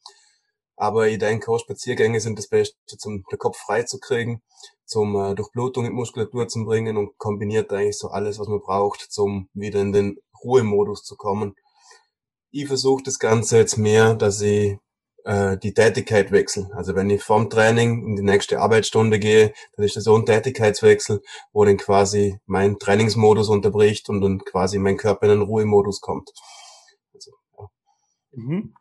Aber 0.76 1.08
ich 1.08 1.20
denke 1.20 1.52
auch 1.52 1.60
Spaziergänge 1.60 2.20
sind 2.20 2.40
das 2.40 2.48
Beste, 2.48 2.76
um 3.06 3.24
den 3.32 3.40
Kopf 3.40 3.58
frei 3.58 3.84
zu 3.84 4.00
kriegen, 4.00 4.42
zum 4.86 5.16
äh, 5.16 5.36
Durchblutung 5.36 5.86
in 5.86 5.94
Muskulatur 5.94 6.48
zu 6.48 6.64
bringen 6.66 6.98
und 6.98 7.18
kombiniert 7.18 7.72
eigentlich 7.72 7.98
so 7.98 8.10
alles, 8.10 8.40
was 8.40 8.48
man 8.48 8.60
braucht, 8.62 9.02
zum 9.02 9.50
wieder 9.54 9.82
in 9.82 9.92
den 9.94 10.18
Ruhemodus 10.44 11.04
zu 11.04 11.16
kommen. 11.16 11.56
Ich 12.52 12.68
versuche 12.68 13.04
das 13.04 13.20
Ganze 13.20 13.58
jetzt 13.58 13.78
mehr, 13.78 14.16
dass 14.16 14.42
ich 14.42 14.78
äh, 15.26 15.58
die 15.58 15.74
Tätigkeit 15.74 16.32
wechseln. 16.32 16.72
Also 16.74 16.96
wenn 16.96 17.10
ich 17.10 17.24
vom 17.24 17.50
Training 17.50 18.08
in 18.08 18.16
die 18.16 18.24
nächste 18.24 18.60
Arbeitsstunde 18.60 19.20
gehe, 19.20 19.54
dann 19.76 19.86
ist 19.86 19.96
das 19.96 20.04
so 20.04 20.16
ein 20.16 20.26
Tätigkeitswechsel, 20.26 21.22
wo 21.52 21.66
dann 21.66 21.78
quasi 21.78 22.40
mein 22.46 22.78
Trainingsmodus 22.80 23.50
unterbricht 23.50 24.10
und 24.10 24.22
dann 24.22 24.40
quasi 24.40 24.80
mein 24.80 24.98
Körper 24.98 25.26
in 25.26 25.32
einen 25.32 25.42
Ruhemodus 25.42 26.02
kommt. 26.02 26.32
Also, 27.14 27.32
ja. 27.58 27.68
mhm. 28.32 28.74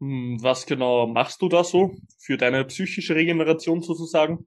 Hm, 0.00 0.38
was 0.42 0.64
genau 0.64 1.06
machst 1.06 1.42
du 1.42 1.48
da 1.48 1.62
so 1.62 1.94
für 2.18 2.38
deine 2.38 2.64
psychische 2.64 3.14
Regeneration 3.14 3.82
sozusagen? 3.82 4.46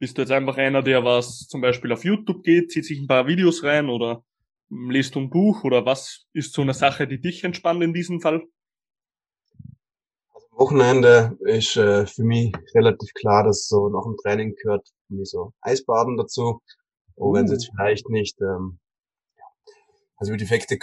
Bist 0.00 0.16
du 0.16 0.22
jetzt 0.22 0.32
einfach 0.32 0.56
einer, 0.56 0.82
der 0.82 1.04
was 1.04 1.46
zum 1.46 1.60
Beispiel 1.60 1.92
auf 1.92 2.04
YouTube 2.04 2.42
geht, 2.42 2.72
zieht 2.72 2.84
sich 2.84 2.98
ein 2.98 3.06
paar 3.06 3.26
Videos 3.26 3.62
rein 3.62 3.88
oder 3.88 4.24
liest 4.70 5.14
du 5.14 5.20
ein 5.20 5.30
Buch 5.30 5.62
oder 5.64 5.84
was 5.84 6.26
ist 6.32 6.52
so 6.52 6.62
eine 6.62 6.74
Sache, 6.74 7.06
die 7.06 7.20
dich 7.20 7.44
entspannt 7.44 7.82
in 7.82 7.92
diesem 7.92 8.20
Fall? 8.20 8.42
Wochenende 10.60 11.38
ist 11.40 11.74
äh, 11.78 12.06
für 12.06 12.22
mich 12.22 12.52
relativ 12.74 13.14
klar, 13.14 13.44
dass 13.44 13.66
so 13.66 13.88
nach 13.88 14.04
dem 14.04 14.18
Training 14.18 14.54
gehört 14.56 14.86
für 15.06 15.14
mich 15.14 15.30
so 15.30 15.54
Eisbaden 15.62 16.18
dazu. 16.18 16.60
Und 17.14 17.34
wenn 17.34 17.46
es 17.46 17.52
jetzt 17.52 17.70
uh. 17.70 17.72
vielleicht 17.74 18.10
nicht, 18.10 18.38
ähm, 18.42 18.78
also 20.16 20.32
über 20.32 20.36
die 20.36 20.44
Effekte, 20.44 20.78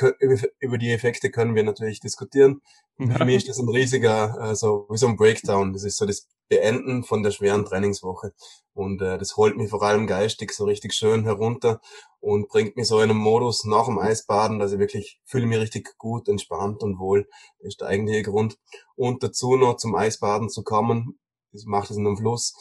über 0.60 0.80
die 0.80 0.92
Effekte 0.92 1.30
können 1.30 1.54
wir 1.54 1.64
natürlich 1.64 2.00
diskutieren. 2.00 2.62
Für 2.98 3.26
mich 3.26 3.36
ist 3.36 3.50
das 3.50 3.60
ein 3.60 3.70
riesiger, 3.70 4.36
äh, 4.42 4.56
so 4.56 4.88
wie 4.90 4.98
so 4.98 5.08
ein 5.08 5.18
Breakdown. 5.18 5.72
Das 5.72 5.84
ist 5.84 5.98
so 5.98 6.06
das 6.06 6.28
Beenden 6.50 7.04
von 7.04 7.22
der 7.22 7.32
schweren 7.32 7.64
Trainingswoche. 7.64 8.34
Und 8.74 9.02
äh, 9.02 9.20
das 9.20 9.38
holt 9.38 9.56
mich 9.56 9.70
vor 9.70 9.84
allem 9.84 10.08
geistig 10.08 10.52
so 10.52 10.66
richtig 10.66 10.94
schön 10.94 11.24
herunter 11.24 11.80
und 12.20 12.48
bringt 12.48 12.76
mich 12.76 12.88
so 12.88 13.00
in 13.00 13.12
einen 13.12 13.20
Modus 13.20 13.66
nach 13.66 13.86
dem 13.86 14.00
Eisbaden, 14.00 14.58
dass 14.58 14.72
ich 14.72 14.80
wirklich 14.80 15.20
fühle 15.26 15.46
mich 15.46 15.60
richtig 15.60 15.96
gut, 15.98 16.28
entspannt 16.28 16.82
und 16.82 16.98
wohl. 16.98 17.28
Das 17.60 17.70
ist 17.70 17.82
der 17.82 17.90
eigentliche 17.90 18.24
Grund. 18.24 18.58
Und 18.96 19.22
dazu 19.22 19.56
noch 19.58 19.78
zum 19.78 19.96
Eisbaden 19.96 20.50
zu 20.50 20.64
kommen, 20.64 21.20
ich 21.52 21.66
mache 21.66 21.90
das 21.90 21.98
in 21.98 22.08
einem 22.08 22.18
Fluss, 22.18 22.56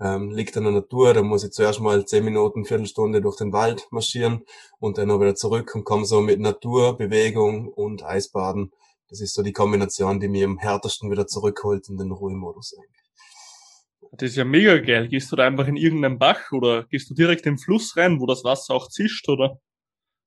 ähm, 0.00 0.30
liegt 0.30 0.56
in 0.56 0.64
der 0.64 0.72
Natur, 0.72 1.14
da 1.14 1.22
muss 1.22 1.44
ich 1.44 1.50
zuerst 1.50 1.80
mal 1.80 2.06
zehn 2.06 2.24
Minuten, 2.24 2.64
Viertelstunde 2.64 3.20
durch 3.20 3.36
den 3.36 3.52
Wald 3.52 3.88
marschieren 3.90 4.44
und 4.78 4.98
dann 4.98 5.08
noch 5.08 5.20
wieder 5.20 5.34
zurück 5.34 5.74
und 5.74 5.84
komme 5.84 6.04
so 6.04 6.20
mit 6.20 6.40
Natur, 6.40 6.96
Bewegung 6.96 7.68
und 7.68 8.04
Eisbaden 8.04 8.72
das 9.10 9.20
ist 9.20 9.34
so 9.34 9.42
die 9.42 9.52
Kombination, 9.52 10.20
die 10.20 10.28
mir 10.28 10.46
am 10.46 10.58
härtesten 10.58 11.10
wieder 11.10 11.26
zurückholt 11.26 11.88
in 11.88 11.98
den 11.98 12.12
Ruhemodus 12.12 12.74
eigentlich. 12.78 13.00
Das 14.12 14.30
ist 14.30 14.36
ja 14.36 14.44
mega 14.44 14.78
geil. 14.78 15.08
Gehst 15.08 15.30
du 15.30 15.36
da 15.36 15.46
einfach 15.46 15.66
in 15.66 15.76
irgendeinen 15.76 16.18
Bach 16.18 16.52
oder 16.52 16.84
gehst 16.84 17.10
du 17.10 17.14
direkt 17.14 17.46
im 17.46 17.58
Fluss 17.58 17.96
rein, 17.96 18.20
wo 18.20 18.26
das 18.26 18.44
Wasser 18.44 18.74
auch 18.74 18.88
zischt, 18.88 19.28
oder? 19.28 19.60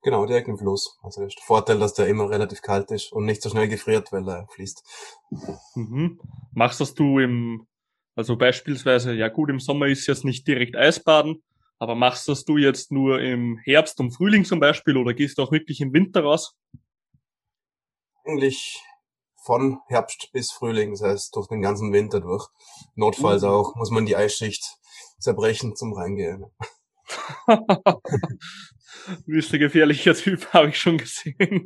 Genau, 0.04 0.26
direkt 0.26 0.50
im 0.50 0.58
Fluss. 0.58 0.98
Also 1.02 1.22
das 1.22 1.30
ist 1.30 1.40
der 1.40 1.46
Vorteil, 1.46 1.80
dass 1.80 1.94
der 1.94 2.08
immer 2.08 2.30
relativ 2.30 2.62
kalt 2.62 2.92
ist 2.92 3.12
und 3.14 3.26
nicht 3.26 3.42
so 3.42 3.50
schnell 3.50 3.70
gefriert, 3.70 4.12
weil 4.12 4.28
er 4.28 4.48
fließt. 4.54 4.84
Mhm. 5.76 6.20
Machst 6.54 6.82
das 6.82 6.94
du 6.94 7.20
im, 7.20 7.68
also 8.16 8.36
beispielsweise, 8.36 9.14
ja 9.14 9.30
gut, 9.30 9.50
im 9.50 9.62
Sommer 9.62 9.88
ist 9.88 10.08
jetzt 10.08 10.26
nicht 10.26 10.46
direkt 10.46 10.76
Eisbaden, 10.76 11.42
aber 11.80 11.96
machst 11.96 12.28
das 12.28 12.44
du 12.44 12.58
jetzt 12.58 12.92
nur 12.92 13.22
im 13.22 13.58
Herbst 13.64 14.00
und 14.02 14.12
Frühling 14.12 14.44
zum 14.44 14.60
Beispiel 14.60 14.98
oder 14.98 15.14
gehst 15.14 15.38
du 15.38 15.44
auch 15.44 15.54
wirklich 15.54 15.80
im 15.80 15.94
Winter 15.94 16.24
raus? 16.24 16.54
Eigentlich 18.26 18.82
von 19.44 19.80
Herbst 19.88 20.30
bis 20.32 20.52
Frühling, 20.52 20.92
das 20.92 21.02
heißt 21.02 21.36
durch 21.36 21.48
den 21.48 21.62
ganzen 21.62 21.92
Winter 21.92 22.22
durch. 22.22 22.48
Notfalls 22.96 23.44
mhm. 23.44 23.50
auch 23.50 23.76
muss 23.76 23.92
man 23.92 24.06
die 24.06 24.16
Eisschicht 24.16 24.64
zerbrechen 25.20 25.76
zum 25.76 25.94
Reingehen. 25.94 26.46
Du 29.28 29.60
gefährlicher 29.60 30.14
Typ, 30.14 30.48
habe 30.54 30.70
ich 30.70 30.78
schon 30.78 30.98
gesehen. 30.98 31.66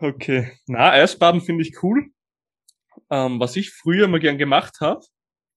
okay. 0.00 0.52
Na, 0.66 0.90
Eisbaden 0.90 1.40
finde 1.40 1.62
ich 1.62 1.82
cool. 1.82 2.10
Ähm, 3.10 3.40
was 3.40 3.56
ich 3.56 3.72
früher 3.72 4.08
mal 4.08 4.20
gern 4.20 4.38
gemacht 4.38 4.80
habe, 4.80 5.04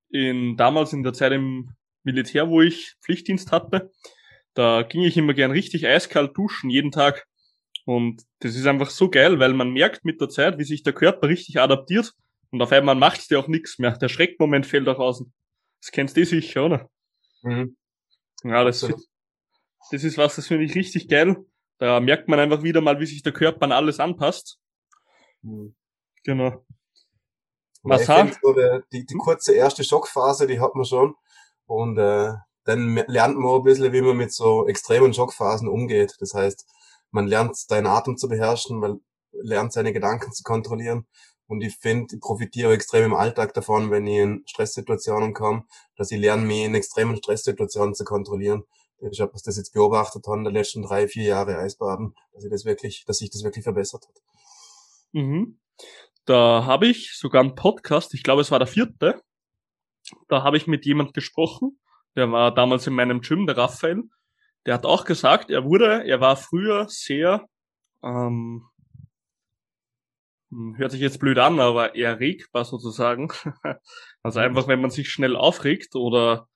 in, 0.10 0.58
damals 0.58 0.94
in 0.94 1.04
der 1.04 1.14
Zeit 1.14 1.34
im 1.34 1.76
Militär, 2.04 2.50
wo 2.50 2.62
ich 2.62 2.96
Pflichtdienst 3.02 3.52
hatte, 3.52 3.92
da 4.54 4.84
ging 4.84 5.02
ich 5.02 5.18
immer 5.18 5.34
gern 5.34 5.52
richtig 5.52 5.88
eiskalt 5.88 6.36
duschen, 6.36 6.70
jeden 6.70 6.92
Tag. 6.92 7.28
Und 7.88 8.24
das 8.40 8.58
ist 8.58 8.68
einfach 8.68 8.90
so 8.90 9.10
geil, 9.10 9.40
weil 9.40 9.54
man 9.54 9.72
merkt 9.72 10.04
mit 10.04 10.20
der 10.20 10.28
Zeit, 10.28 10.58
wie 10.58 10.66
sich 10.66 10.84
der 10.84 10.92
Körper 10.92 11.30
richtig 11.30 11.62
adaptiert 11.62 12.14
und 12.52 12.62
auf 12.62 12.74
einmal 12.74 12.96
macht's 12.96 13.30
dir 13.30 13.40
auch 13.40 13.48
nichts 13.48 13.80
mehr. 13.80 13.98
Der 13.98 14.10
Schreckmoment 14.10 14.66
fällt 14.66 14.90
auch 14.90 15.00
aus. 15.00 15.24
Das 15.80 15.92
kennst 15.92 16.18
du 16.18 16.26
sicher, 16.26 16.66
oder? 16.66 16.90
Mhm. 17.44 17.78
Ja, 18.44 18.66
das, 18.66 18.82
das 19.90 20.04
ist 20.04 20.18
was, 20.18 20.36
das 20.36 20.48
finde 20.48 20.66
ich 20.66 20.76
richtig 20.76 21.08
geil. 21.08 21.38
Da 21.78 22.02
merkt 22.02 22.28
man 22.28 22.42
einfach 22.42 22.62
wieder 22.62 22.82
mal, 22.82 23.00
wie 23.00 23.06
sich 23.06 23.24
der 23.24 23.32
Körper 23.32 23.64
an 23.64 23.72
alles 23.72 24.02
anpasst. 24.02 24.60
Mhm. 25.42 25.74
Genau. 26.26 26.66
Massage. 27.84 28.38
So 28.42 28.54
die, 28.92 29.06
die 29.06 29.16
kurze 29.16 29.54
erste 29.54 29.86
Schockphase, 29.86 30.46
die 30.46 30.60
hat 30.60 30.76
man 30.76 30.84
schon. 30.84 31.16
Und 31.68 31.98
äh, 31.98 32.34
dann 32.66 32.96
lernt 33.08 33.38
man 33.38 33.56
ein 33.56 33.64
bisschen, 33.64 33.94
wie 33.94 34.02
man 34.02 34.18
mit 34.18 34.34
so 34.34 34.68
extremen 34.68 35.14
Schockphasen 35.14 35.70
umgeht. 35.70 36.18
Das 36.20 36.34
heißt, 36.34 36.68
man 37.18 37.26
lernt 37.26 37.56
seinen 37.56 37.88
Atem 37.88 38.16
zu 38.16 38.30
beherrschen, 38.30 38.80
man 38.80 39.02
lernt 39.32 39.74
seine 39.74 39.92
Gedanken 39.92 40.32
zu 40.34 40.44
kontrollieren. 40.44 41.08
Und 41.48 41.62
ich 41.62 41.76
finde, 41.76 42.14
ich 42.14 42.22
profitiere 42.22 42.74
extrem 42.74 43.06
im 43.06 43.16
Alltag 43.16 43.56
davon, 43.56 43.90
wenn 43.90 44.06
ich 44.06 44.18
in 44.18 44.44
Stresssituationen 44.46 45.34
komme, 45.34 45.64
dass 45.96 46.12
ich 46.12 46.20
lerne, 46.20 46.46
mich 46.46 46.64
in 46.64 46.76
extremen 46.76 47.18
Stresssituationen 47.18 47.96
zu 47.96 48.04
kontrollieren. 48.04 48.66
Ich 49.00 49.20
habe 49.20 49.32
das 49.34 49.58
jetzt 49.58 49.74
beobachtet 49.74 50.26
in 50.28 50.44
den 50.44 50.54
letzten 50.54 50.84
drei, 50.84 51.08
vier 51.08 51.24
Jahre 51.24 51.58
Eisbaden, 51.58 52.14
dass 52.34 52.44
ich 52.44 52.52
das 52.52 52.66
wirklich, 52.66 53.04
dass 53.08 53.18
sich 53.18 53.32
das 53.32 53.44
wirklich 53.44 53.64
verbessert 53.64 54.06
hat. 54.08 54.22
Mhm. 55.14 55.60
Da 56.26 56.66
habe 56.66 56.86
ich 56.88 57.18
sogar 57.18 57.42
einen 57.42 57.56
Podcast, 57.56 58.14
ich 58.14 58.22
glaube 58.22 58.42
es 58.42 58.52
war 58.52 58.60
der 58.60 58.68
vierte, 58.68 59.24
da 60.28 60.44
habe 60.44 60.58
ich 60.58 60.68
mit 60.68 60.86
jemand 60.86 61.16
gesprochen, 61.16 61.80
der 62.16 62.32
war 62.32 62.54
damals 62.54 62.86
in 62.86 62.94
meinem 62.94 63.22
Gym, 63.22 63.48
der 63.48 63.58
Raphael, 63.58 64.04
der 64.68 64.74
hat 64.74 64.86
auch 64.86 65.06
gesagt, 65.06 65.50
er 65.50 65.64
wurde, 65.64 66.06
er 66.06 66.20
war 66.20 66.36
früher 66.36 66.88
sehr, 66.90 67.48
ähm, 68.04 68.68
hm, 70.52 70.76
hört 70.78 70.92
sich 70.92 71.00
jetzt 71.00 71.20
blöd 71.20 71.40
an, 71.40 71.62
aber 71.62 71.96
erregbar 71.96 72.66
sozusagen. 72.66 73.30
also 74.24 74.40
einfach, 74.42 74.68
wenn 74.68 74.82
man 74.82 74.92
sich 74.92 75.10
schnell 75.10 75.38
aufregt 75.38 75.96
oder 75.96 76.50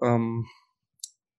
ähm, 0.00 0.46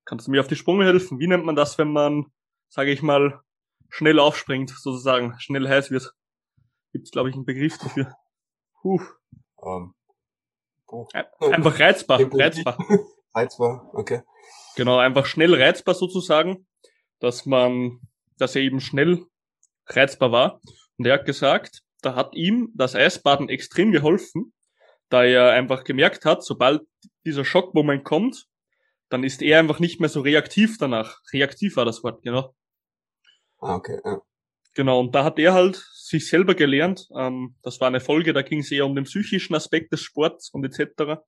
kannst 0.04 0.28
du 0.28 0.32
mir 0.32 0.42
auf 0.42 0.48
die 0.48 0.58
Sprünge 0.58 0.84
helfen? 0.84 1.18
Wie 1.20 1.28
nennt 1.28 1.46
man 1.46 1.56
das, 1.56 1.78
wenn 1.78 1.94
man, 1.94 2.25
sage 2.68 2.92
ich 2.92 3.02
mal, 3.02 3.40
schnell 3.88 4.20
aufspringt, 4.20 4.72
sozusagen, 4.72 5.40
schnell 5.40 5.66
heiß 5.66 5.92
wird? 5.92 6.14
Gibt 6.92 7.06
es, 7.06 7.12
glaube 7.12 7.30
ich, 7.30 7.36
einen 7.36 7.46
Begriff 7.46 7.78
dafür. 7.78 8.14
Puh. 8.82 9.02
Um, 9.56 9.96
oh. 10.88 11.08
Einfach 11.40 11.80
reizbar, 11.80 12.20
reizbar. 12.20 12.78
reizbar, 13.34 13.90
okay. 13.94 14.24
Genau, 14.75 14.98
einfach 14.98 15.25
schnell 15.25 15.53
reizbar 15.53 15.96
sozusagen, 15.96 16.67
dass 17.20 17.46
man, 17.46 18.00
dass 18.38 18.55
er 18.55 18.62
eben 18.62 18.82
schnell 18.82 19.25
reizbar 19.88 20.32
war. 20.32 20.62
Und 20.98 21.05
er 21.05 21.13
hat 21.13 21.25
gesagt, 21.25 21.82
da 22.01 22.15
hat 22.15 22.36
ihm 22.36 22.72
das 22.75 22.96
Eisbaden 22.96 23.50
extrem 23.50 23.91
geholfen, 23.91 24.53
da 25.10 25.24
er 25.24 25.51
einfach 25.51 25.84
gemerkt 25.84 26.25
hat, 26.25 26.44
sobald 26.44 26.82
dieser 27.25 27.46
Schockmoment 27.46 28.03
kommt, 28.03 28.48
dann 29.10 29.24
ist 29.24 29.41
er 29.41 29.60
einfach 29.60 29.79
nicht 29.79 30.00
mehr 30.00 30.10
so 30.10 30.22
reaktiv 30.22 30.77
danach. 30.77 31.20
Reaktiv 31.32 31.77
war 31.77 31.86
das 31.86 32.03
Wort, 32.03 32.22
genau. 32.24 32.53
Ah, 33.60 33.75
okay, 33.75 34.00
ja. 34.03 34.22
Genau, 34.74 35.00
und 35.00 35.15
da 35.15 35.24
hat 35.24 35.39
er 35.39 35.53
halt 35.53 35.77
sich 35.94 36.27
selber 36.27 36.53
gelernt, 36.53 37.08
ähm, 37.17 37.55
das 37.63 37.79
war 37.79 37.88
eine 37.88 38.01
Folge, 38.01 38.34
da 38.34 38.41
ging 38.41 38.60
es 38.60 38.72
eher 38.72 38.86
um 38.86 38.94
den 38.94 39.05
psychischen 39.05 39.55
Aspekt 39.55 39.94
des 39.94 40.01
Sports 40.01 40.50
und 40.50 40.65
etc. 40.65 41.22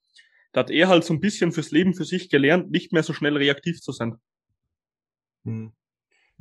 Da 0.54 0.62
hat 0.62 0.72
er 0.72 0.88
halt 0.88 1.04
so 1.04 1.14
ein 1.14 1.20
bisschen 1.20 1.52
fürs 1.52 1.72
Leben 1.72 1.94
für 1.94 2.06
sich 2.06 2.30
gelernt, 2.30 2.72
nicht 2.72 2.94
mehr 2.94 3.04
so 3.04 3.14
schnell 3.14 3.38
reaktiv 3.38 3.82
zu 3.82 3.92
sein. 3.92 4.18
Hm. 5.44 5.74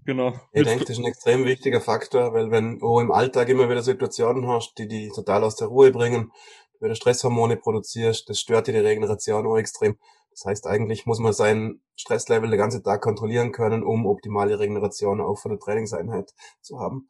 Genau. 0.04 0.34
Ich 0.52 0.62
denke, 0.62 0.84
das 0.84 0.90
ist 0.90 0.98
ein 0.98 1.06
extrem 1.06 1.44
wichtiger 1.44 1.80
Faktor, 1.80 2.32
weil 2.32 2.50
wenn 2.50 2.78
du 2.78 3.00
im 3.00 3.10
Alltag 3.10 3.48
immer 3.48 3.68
wieder 3.68 3.82
Situationen 3.82 4.46
hast, 4.46 4.78
die 4.78 4.86
die 4.86 5.10
total 5.12 5.42
aus 5.42 5.56
der 5.56 5.66
Ruhe 5.66 5.90
bringen, 5.90 6.30
du 6.74 6.84
wieder 6.84 6.94
Stresshormone 6.94 7.56
produzierst, 7.56 8.28
das 8.28 8.38
stört 8.38 8.68
dir 8.68 8.72
die 8.72 8.78
Regeneration 8.78 9.46
auch 9.46 9.56
extrem. 9.56 9.98
Das 10.30 10.44
heißt, 10.44 10.66
eigentlich 10.66 11.06
muss 11.06 11.18
man 11.18 11.32
sein 11.32 11.80
Stresslevel 11.96 12.50
den 12.50 12.58
ganzen 12.58 12.84
Tag 12.84 13.00
kontrollieren 13.00 13.52
können, 13.52 13.82
um 13.82 14.06
optimale 14.06 14.58
Regeneration 14.58 15.20
auch 15.20 15.38
von 15.38 15.50
der 15.50 15.58
Trainingseinheit 15.58 16.34
zu 16.60 16.78
haben. 16.78 17.08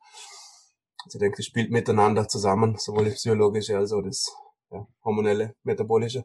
Also 1.05 1.19
ich 1.19 1.21
denke, 1.21 1.37
das 1.38 1.47
spielt 1.47 1.71
miteinander 1.71 2.29
zusammen, 2.29 2.76
sowohl 2.79 3.07
das 3.07 3.15
psychologische 3.15 3.76
als 3.76 3.93
auch 3.93 4.03
das 4.03 4.33
ja, 4.71 4.87
hormonelle, 5.05 5.55
metabolische. 5.65 6.25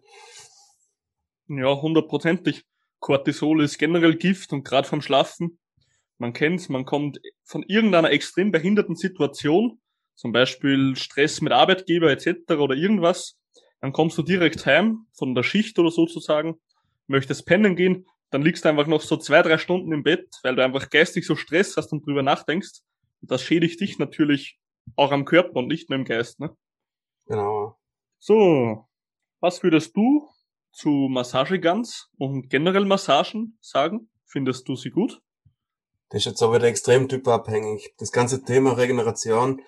Ja, 1.53 1.81
hundertprozentig. 1.81 2.63
Cortisol 2.99 3.63
ist 3.63 3.77
generell 3.77 4.15
Gift 4.15 4.53
und 4.53 4.63
gerade 4.63 4.87
vom 4.87 5.01
Schlafen 5.01 5.59
man 6.21 6.33
kennt's, 6.33 6.69
man 6.69 6.85
kommt 6.85 7.19
von 7.43 7.63
irgendeiner 7.63 8.11
extrem 8.11 8.51
behinderten 8.51 8.95
Situation, 8.95 9.81
zum 10.13 10.31
Beispiel 10.31 10.95
Stress 10.95 11.41
mit 11.41 11.51
Arbeitgeber 11.51 12.11
etc. 12.11 12.51
oder 12.51 12.75
irgendwas, 12.75 13.39
dann 13.81 13.91
kommst 13.91 14.19
du 14.19 14.21
direkt 14.21 14.65
heim 14.67 15.07
von 15.13 15.33
der 15.33 15.41
Schicht 15.41 15.79
oder 15.79 15.89
sozusagen, 15.89 16.61
möchtest 17.07 17.47
pennen 17.47 17.75
gehen, 17.75 18.05
dann 18.29 18.43
liegst 18.43 18.63
du 18.63 18.69
einfach 18.69 18.85
noch 18.85 19.01
so 19.01 19.17
zwei, 19.17 19.41
drei 19.41 19.57
Stunden 19.57 19.91
im 19.91 20.03
Bett, 20.03 20.29
weil 20.43 20.55
du 20.55 20.63
einfach 20.63 20.91
geistig 20.91 21.25
so 21.25 21.35
Stress 21.35 21.75
hast 21.75 21.91
und 21.91 22.05
drüber 22.05 22.21
nachdenkst. 22.21 22.81
Und 23.21 23.31
das 23.31 23.41
schädigt 23.41 23.81
dich 23.81 23.97
natürlich 23.97 24.59
auch 24.95 25.11
am 25.11 25.25
Körper 25.25 25.55
und 25.55 25.67
nicht 25.67 25.89
nur 25.89 25.97
im 25.97 26.05
Geist, 26.05 26.39
ne? 26.39 26.55
Genau. 27.25 27.77
So, 28.19 28.87
was 29.39 29.63
würdest 29.63 29.97
du 29.97 30.29
zu 30.71 31.07
Massageguns 31.09 32.09
und 32.17 32.49
generell 32.49 32.85
Massagen 32.85 33.57
sagen? 33.61 34.09
Findest 34.25 34.67
du 34.67 34.75
sie 34.75 34.89
gut? 34.89 35.21
Das 36.09 36.19
ist 36.19 36.25
jetzt 36.25 36.43
aber 36.43 36.55
wieder 36.55 36.67
extrem 36.67 37.07
typabhängig. 37.07 37.93
Das 37.97 38.11
ganze 38.11 38.43
Thema 38.43 38.73
Regeneration, 38.73 39.61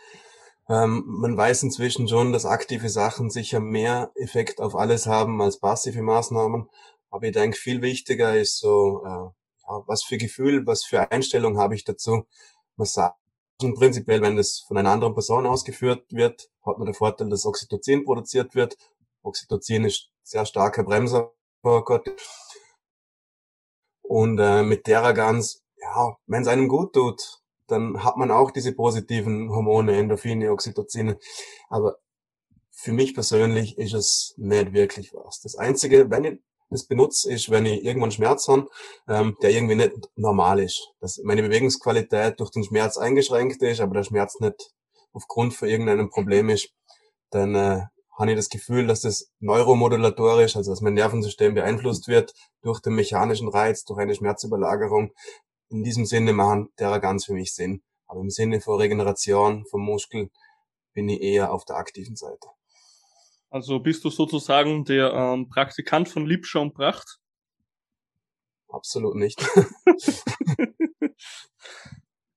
ähm, 0.70 1.04
man 1.06 1.38
weiß 1.38 1.64
inzwischen 1.64 2.08
schon, 2.08 2.32
dass 2.32 2.46
aktive 2.46 2.90
Sachen 2.90 3.30
sicher 3.30 3.60
mehr 3.60 4.12
Effekt 4.16 4.60
auf 4.60 4.76
alles 4.76 5.06
haben 5.08 5.42
als 5.42 5.60
passive 5.60 6.02
Maßnahmen. 6.02 6.70
Aber 7.10 7.26
ich 7.26 7.34
denke, 7.34 7.58
viel 7.58 7.82
wichtiger 7.82 8.38
ist 8.38 8.60
so, 8.60 9.04
äh, 9.06 9.32
was 9.88 10.04
für 10.04 10.18
Gefühl, 10.18 10.66
was 10.66 10.84
für 10.84 11.12
Einstellung 11.12 11.58
habe 11.58 11.76
ich 11.76 11.84
dazu. 11.84 12.26
Massagen 12.76 13.16
prinzipiell, 13.72 14.22
wenn 14.22 14.36
das 14.36 14.64
von 14.68 14.78
einer 14.78 14.92
anderen 14.92 15.14
Person 15.14 15.46
ausgeführt 15.46 16.06
wird, 16.12 16.50
hat 16.66 16.78
man 16.78 16.86
den 16.86 16.96
Vorteil, 16.96 17.30
dass 17.30 17.46
Oxytocin 17.46 18.04
produziert 18.04 18.56
wird. 18.56 18.76
Oxytocin 19.24 19.86
ist 19.86 20.10
sehr 20.22 20.46
starker 20.46 20.84
Bremser. 20.84 21.34
Und 24.02 24.40
äh, 24.40 24.64
mit 24.64 24.84
Theraguns 24.84 25.64
ja, 25.84 26.18
wenn 26.28 26.42
es 26.42 26.48
einem 26.48 26.68
gut 26.68 26.94
tut, 26.94 27.40
dann 27.68 28.04
hat 28.04 28.18
man 28.18 28.32
auch 28.32 28.52
diese 28.52 28.74
positiven 28.74 29.50
Hormone, 29.50 29.96
Endorphine, 29.96 30.52
Oxytocine. 30.52 31.18
Aber 31.70 31.98
für 32.72 32.92
mich 32.92 33.14
persönlich 33.14 33.78
ist 33.78 33.94
es 33.94 34.34
nicht 34.38 34.74
wirklich 34.74 35.14
was. 35.14 35.42
Das 35.42 35.56
Einzige, 35.56 36.10
wenn 36.10 36.24
ich 36.24 36.40
das 36.70 36.86
benutze, 36.86 37.32
ist, 37.32 37.52
wenn 37.52 37.66
ich 37.66 37.84
irgendwann 37.84 38.12
Schmerz 38.12 38.48
habe, 38.48 38.68
ähm, 39.08 39.38
der 39.42 39.52
irgendwie 39.52 39.76
nicht 39.76 39.94
normal 40.16 40.60
ist. 40.60 40.92
Dass 41.00 41.20
meine 41.24 41.44
Bewegungsqualität 41.44 42.40
durch 42.40 42.50
den 42.50 42.64
Schmerz 42.64 42.98
eingeschränkt 42.98 43.62
ist, 43.62 43.80
aber 43.80 43.94
der 43.96 44.04
Schmerz 44.04 44.40
nicht 44.40 44.74
aufgrund 45.12 45.54
von 45.54 45.68
irgendeinem 45.68 46.10
Problem 46.10 46.50
ist, 46.50 46.70
dann 47.30 47.56
äh, 47.56 47.82
habe 48.18 48.32
ich 48.32 48.38
das 48.38 48.50
Gefühl, 48.50 48.88
dass 48.88 49.02
das 49.02 49.32
neuromodulatorisch, 49.40 50.56
also 50.56 50.72
dass 50.72 50.82
mein 50.82 50.94
Nervensystem 50.94 51.54
beeinflusst 51.54 52.08
wird 52.08 52.34
durch 52.62 52.80
den 52.80 52.94
mechanischen 52.94 53.50
Reiz, 53.50 53.84
durch 53.86 54.00
eine 54.00 54.14
Schmerzüberlagerung, 54.16 55.12
in 55.70 55.84
diesem 55.84 56.06
Sinne 56.06 56.34
machen 56.34 56.70
Terra 56.76 57.00
ganz 57.00 57.26
für 57.26 57.34
mich 57.34 57.54
Sinn. 57.54 57.82
Aber 58.06 58.22
im 58.22 58.30
Sinne 58.30 58.62
von 58.62 58.80
Regeneration 58.80 59.66
vom 59.66 59.82
Muskel 59.82 60.30
bin 60.94 61.10
ich 61.10 61.22
eher 61.22 61.52
auf 61.52 61.66
der 61.66 61.78
aktiven 61.78 62.16
Seite. 62.16 62.48
Also 63.50 63.80
bist 63.80 64.04
du 64.04 64.10
sozusagen 64.10 64.86
der 64.86 65.12
ähm, 65.14 65.50
Praktikant 65.50 66.10
von 66.10 66.26
Liebscher 66.26 66.62
und 66.62 66.74
Pracht? 66.74 67.20
Absolut 68.68 69.16
nicht. 69.16 69.44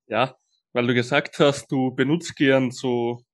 ja, 0.06 0.36
weil 0.72 0.86
du 0.86 0.94
gesagt 0.94 1.38
hast, 1.38 1.72
du 1.72 1.94
benutzt 1.94 2.36
gern 2.36 2.70
so 2.70 3.25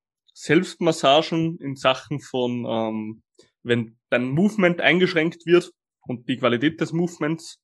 Selbstmassagen 0.42 1.56
in 1.60 1.76
Sachen 1.76 2.18
von, 2.18 2.66
ähm, 2.68 3.22
wenn 3.62 3.96
dein 4.10 4.28
Movement 4.28 4.80
eingeschränkt 4.80 5.46
wird 5.46 5.72
und 6.00 6.28
die 6.28 6.36
Qualität 6.36 6.80
des 6.80 6.92
Movements. 6.92 7.60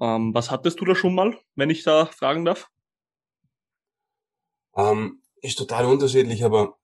Ähm, 0.00 0.32
was 0.32 0.48
hattest 0.48 0.80
du 0.80 0.84
da 0.84 0.94
schon 0.94 1.16
mal, 1.16 1.36
wenn 1.56 1.70
ich 1.70 1.82
da 1.82 2.06
fragen 2.06 2.44
darf? 2.44 2.68
Ähm, 4.76 5.22
ist 5.42 5.58
total 5.58 5.86
unterschiedlich, 5.86 6.44
aber 6.44 6.78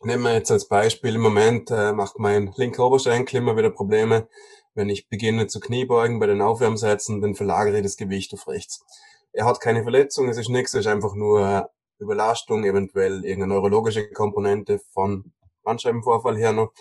nehmen 0.00 0.22
wir 0.22 0.32
jetzt 0.32 0.50
als 0.50 0.66
Beispiel, 0.66 1.14
im 1.14 1.20
Moment 1.20 1.70
äh, 1.70 1.92
macht 1.92 2.18
mein 2.18 2.54
linker 2.56 2.86
Oberschenkel 2.86 3.42
wieder 3.42 3.70
Probleme. 3.70 4.28
Wenn 4.72 4.88
ich 4.88 5.08
beginne 5.10 5.46
zu 5.46 5.60
Kniebeugen 5.60 6.20
bei 6.20 6.26
den 6.26 6.40
Aufwärmsätzen, 6.40 7.20
dann 7.20 7.34
verlagere 7.34 7.76
ich 7.76 7.82
das 7.82 7.98
Gewicht 7.98 8.32
auf 8.32 8.48
rechts. 8.48 8.82
Er 9.32 9.44
hat 9.44 9.60
keine 9.60 9.82
Verletzung, 9.82 10.30
es 10.30 10.38
ist 10.38 10.48
nichts, 10.48 10.72
es 10.72 10.80
ist 10.80 10.86
einfach 10.86 11.14
nur 11.14 11.70
Überlastung, 11.98 12.64
eventuell 12.64 13.24
irgendeine 13.24 13.54
neurologische 13.54 14.10
Komponente 14.10 14.80
von 14.92 15.32
Bandscheibenvorfall 15.62 16.36
her 16.36 16.52
noch. 16.52 16.72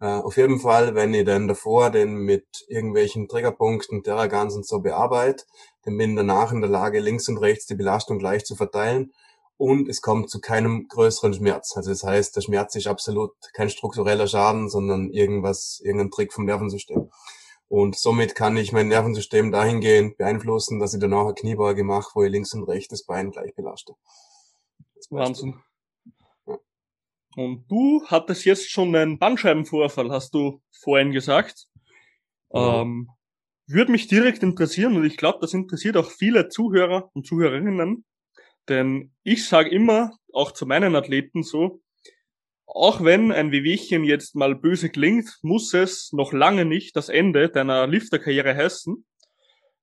Äh, 0.00 0.06
auf 0.06 0.36
jeden 0.36 0.60
Fall, 0.60 0.94
wenn 0.94 1.14
ich 1.14 1.24
dann 1.24 1.48
davor 1.48 1.90
den 1.90 2.14
mit 2.16 2.46
irgendwelchen 2.68 3.28
Triggerpunkten 3.28 4.02
Terragans 4.02 4.54
und 4.54 4.66
so 4.66 4.80
bearbeite, 4.80 5.44
dann 5.84 5.96
bin 5.96 6.10
ich 6.10 6.16
danach 6.16 6.52
in 6.52 6.60
der 6.60 6.70
Lage, 6.70 7.00
links 7.00 7.28
und 7.28 7.38
rechts 7.38 7.66
die 7.66 7.74
Belastung 7.74 8.18
gleich 8.18 8.44
zu 8.44 8.56
verteilen 8.56 9.12
und 9.56 9.88
es 9.88 10.02
kommt 10.02 10.30
zu 10.30 10.40
keinem 10.40 10.88
größeren 10.88 11.34
Schmerz. 11.34 11.76
Also 11.76 11.90
das 11.90 12.02
heißt, 12.02 12.34
der 12.36 12.40
Schmerz 12.40 12.74
ist 12.74 12.86
absolut 12.86 13.32
kein 13.52 13.70
struktureller 13.70 14.26
Schaden, 14.26 14.68
sondern 14.68 15.10
irgendwas, 15.10 15.80
irgendein 15.82 16.10
Trick 16.10 16.32
vom 16.32 16.44
Nervensystem. 16.44 17.10
Und 17.68 17.96
somit 17.96 18.34
kann 18.34 18.56
ich 18.56 18.72
mein 18.72 18.88
Nervensystem 18.88 19.50
dahingehend 19.50 20.16
beeinflussen, 20.16 20.80
dass 20.80 20.94
ich 20.94 21.00
danach 21.00 21.24
eine 21.24 21.34
Kniebeuge 21.34 21.84
mache, 21.84 22.10
wo 22.14 22.22
ich 22.22 22.30
links 22.30 22.52
und 22.54 22.64
rechts 22.64 22.88
das 22.90 23.04
Bein 23.04 23.30
gleich 23.30 23.54
belaste. 23.54 23.94
Wahnsinn. 25.10 25.60
Und 27.36 27.64
du 27.68 28.04
hattest 28.06 28.44
jetzt 28.44 28.70
schon 28.70 28.94
einen 28.94 29.18
Bandscheibenvorfall, 29.18 30.10
hast 30.10 30.34
du 30.34 30.62
vorhin 30.70 31.12
gesagt. 31.12 31.66
Ja. 32.52 32.82
Ähm, 32.82 33.10
würde 33.66 33.92
mich 33.92 34.06
direkt 34.06 34.42
interessieren 34.42 34.96
und 34.96 35.04
ich 35.04 35.16
glaube, 35.16 35.38
das 35.40 35.54
interessiert 35.54 35.96
auch 35.96 36.10
viele 36.10 36.48
Zuhörer 36.48 37.10
und 37.14 37.26
Zuhörerinnen. 37.26 38.04
Denn 38.68 39.12
ich 39.22 39.46
sage 39.46 39.70
immer, 39.70 40.12
auch 40.32 40.52
zu 40.52 40.66
meinen 40.66 40.94
Athleten 40.96 41.42
so, 41.42 41.82
auch 42.66 43.02
wenn 43.04 43.30
ein 43.30 43.52
Wehwehchen 43.52 44.04
jetzt 44.04 44.34
mal 44.36 44.54
böse 44.54 44.90
klingt, 44.90 45.38
muss 45.42 45.74
es 45.74 46.12
noch 46.12 46.32
lange 46.32 46.64
nicht 46.64 46.96
das 46.96 47.08
Ende 47.08 47.48
deiner 47.48 47.86
Lifterkarriere 47.86 48.54
heißen. 48.54 49.04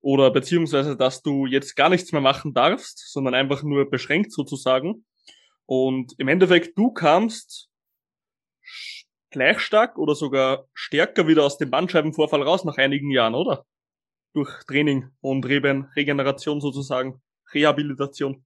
Oder 0.01 0.31
beziehungsweise, 0.31 0.97
dass 0.97 1.21
du 1.21 1.45
jetzt 1.45 1.75
gar 1.75 1.89
nichts 1.89 2.11
mehr 2.11 2.21
machen 2.21 2.53
darfst, 2.53 3.11
sondern 3.11 3.35
einfach 3.35 3.61
nur 3.61 3.89
beschränkt 3.89 4.31
sozusagen. 4.31 5.05
Und 5.73 6.15
im 6.17 6.27
Endeffekt, 6.27 6.77
du 6.77 6.91
kamst 6.91 7.69
gleich 9.29 9.61
stark 9.61 9.97
oder 9.97 10.15
sogar 10.15 10.67
stärker 10.73 11.27
wieder 11.27 11.45
aus 11.45 11.57
dem 11.57 11.71
Bandscheibenvorfall 11.71 12.43
raus 12.43 12.65
nach 12.65 12.77
einigen 12.77 13.09
Jahren, 13.09 13.35
oder? 13.35 13.65
Durch 14.33 14.49
Training 14.65 15.11
und 15.21 15.45
Reben, 15.45 15.89
Regeneration 15.95 16.59
sozusagen, 16.59 17.21
Rehabilitation. 17.53 18.43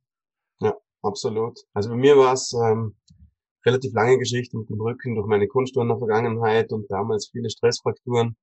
Ja, 0.60 0.76
absolut. 1.02 1.62
Also 1.74 1.90
bei 1.90 1.96
mir 1.96 2.16
war 2.16 2.34
es 2.34 2.54
ähm, 2.54 2.96
relativ 3.66 3.92
lange 3.96 4.20
Geschichte 4.20 4.56
mit 4.56 4.70
dem 4.70 4.80
Rücken 4.80 5.16
durch 5.16 5.26
meine 5.26 5.48
Kunstturner 5.48 5.96
der 5.96 6.06
Vergangenheit 6.06 6.72
und 6.72 6.86
damals 6.92 7.30
viele 7.32 7.50
Stressfrakturen. 7.50 8.38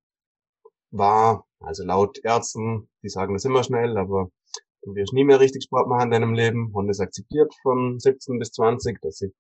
War, 0.91 1.47
also 1.61 1.85
laut 1.85 2.19
Ärzten, 2.25 2.89
die 3.05 3.09
sagen 3.09 3.35
das 3.35 3.45
immer 3.45 3.63
schnell, 3.63 3.97
aber 3.97 4.33
du 4.83 4.95
wirst 4.95 5.13
nie 5.13 5.25
mehr 5.25 5.41
richtig 5.41 5.65
Sport 5.65 5.89
machen 5.89 6.07
in 6.07 6.11
deinem 6.11 6.35
Leben. 6.35 6.71
Und 6.73 6.89
es 6.89 7.01
akzeptiert 7.01 7.53
von 7.63 7.99
17 7.99 8.39
bis 8.39 8.53
20, 8.53 9.01
dass 9.01 9.17
sie 9.17 9.33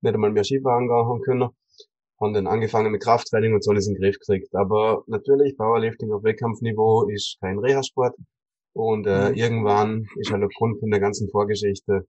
nicht 0.00 0.14
einmal 0.14 0.32
mehr 0.32 0.44
Skifahren 0.44 0.88
gehen 0.88 1.22
können. 1.22 1.48
Haben 2.20 2.34
dann 2.34 2.46
angefangen 2.46 2.90
mit 2.90 3.02
Krafttraining 3.02 3.54
und 3.54 3.62
so 3.62 3.70
alles 3.70 3.86
in 3.86 3.94
den 3.94 4.02
Griff 4.02 4.18
gekriegt. 4.18 4.54
Aber 4.54 5.04
natürlich, 5.06 5.56
Powerlifting 5.56 6.12
auf 6.12 6.24
Wettkampfniveau 6.24 7.08
ist 7.08 7.38
kein 7.40 7.58
Reha-Sport. 7.58 8.16
Und 8.74 9.06
äh, 9.06 9.30
mhm. 9.30 9.34
irgendwann 9.34 10.06
ist 10.16 10.30
halt 10.30 10.44
aufgrund 10.44 10.80
von 10.80 10.90
der 10.90 11.00
ganzen 11.00 11.28
Vorgeschichte 11.30 12.06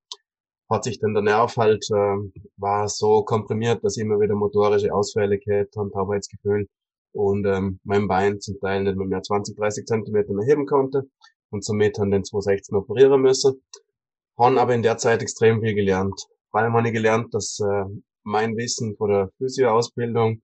hat 0.69 0.83
sich 0.83 0.99
dann 0.99 1.13
der 1.13 1.23
Nerv 1.23 1.57
halt, 1.57 1.83
äh, 1.89 2.17
war 2.57 2.87
so 2.87 3.23
komprimiert, 3.23 3.83
dass 3.83 3.97
ich 3.97 4.03
immer 4.03 4.19
wieder 4.19 4.35
motorische 4.35 4.93
Ausfälle 4.93 5.39
gehabt 5.39 5.75
habe, 5.75 5.89
Taubheitsgefühl 5.89 6.67
und 7.11 7.45
ähm, 7.47 7.79
mein 7.83 8.07
Bein 8.07 8.39
zum 8.39 8.59
Teil 8.59 8.83
nicht 8.83 8.95
mehr 8.95 9.21
20, 9.21 9.57
30 9.57 9.85
Zentimeter 9.85 10.33
mehr 10.33 10.45
heben 10.45 10.67
konnte 10.67 11.09
und 11.51 11.63
somit 11.63 11.99
haben 11.99 12.11
den 12.11 12.23
2016 12.23 12.77
operieren 12.77 13.21
müssen. 13.21 13.61
Haben 14.37 14.57
aber 14.57 14.73
in 14.73 14.83
der 14.83 14.97
Zeit 14.97 15.21
extrem 15.21 15.61
viel 15.61 15.75
gelernt. 15.75 16.27
Vor 16.51 16.61
allem 16.61 16.73
habe 16.73 16.87
ich 16.87 16.93
gelernt, 16.93 17.33
dass 17.33 17.59
äh, 17.59 17.85
mein 18.23 18.55
Wissen 18.57 18.95
von 18.95 19.09
der 19.09 19.31
Physio-Ausbildung 19.37 20.41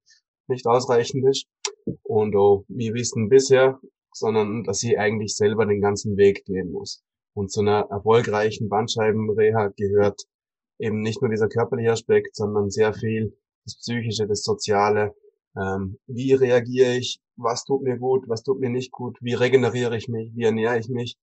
nicht 0.47 0.67
ausreichend 0.67 1.25
ist 1.27 1.47
und 2.03 2.35
auch 2.35 2.65
wie 2.67 2.93
Wissen 2.93 3.29
bisher, 3.29 3.79
sondern 4.11 4.63
dass 4.63 4.83
ich 4.83 4.97
eigentlich 4.97 5.35
selber 5.35 5.65
den 5.65 5.81
ganzen 5.81 6.17
Weg 6.17 6.45
gehen 6.45 6.71
muss. 6.71 7.03
Und 7.33 7.51
zu 7.51 7.61
einer 7.61 7.87
erfolgreichen 7.89 8.69
Bandscheibenreha 8.69 9.69
gehört 9.75 10.23
eben 10.79 11.01
nicht 11.01 11.21
nur 11.21 11.29
dieser 11.29 11.49
körperliche 11.49 11.91
Aspekt, 11.91 12.35
sondern 12.35 12.69
sehr 12.69 12.93
viel 12.93 13.35
das 13.65 13.77
Psychische, 13.77 14.27
das 14.27 14.43
Soziale. 14.43 15.15
Ähm, 15.57 15.97
wie 16.07 16.33
reagiere 16.33 16.95
ich 16.95 17.19
was 17.37 17.63
tut 17.65 17.81
mir 17.81 17.97
gut, 17.97 18.27
was 18.27 18.43
tut 18.43 18.59
mir 18.59 18.69
nicht 18.69 18.91
gut, 18.91 19.17
wie 19.21 19.33
regeneriere 19.33 19.97
ich 19.97 20.07
mich, 20.07 20.31
wie 20.35 20.43
ernähre 20.43 20.79
ich 20.79 20.89
mich. 20.89 21.17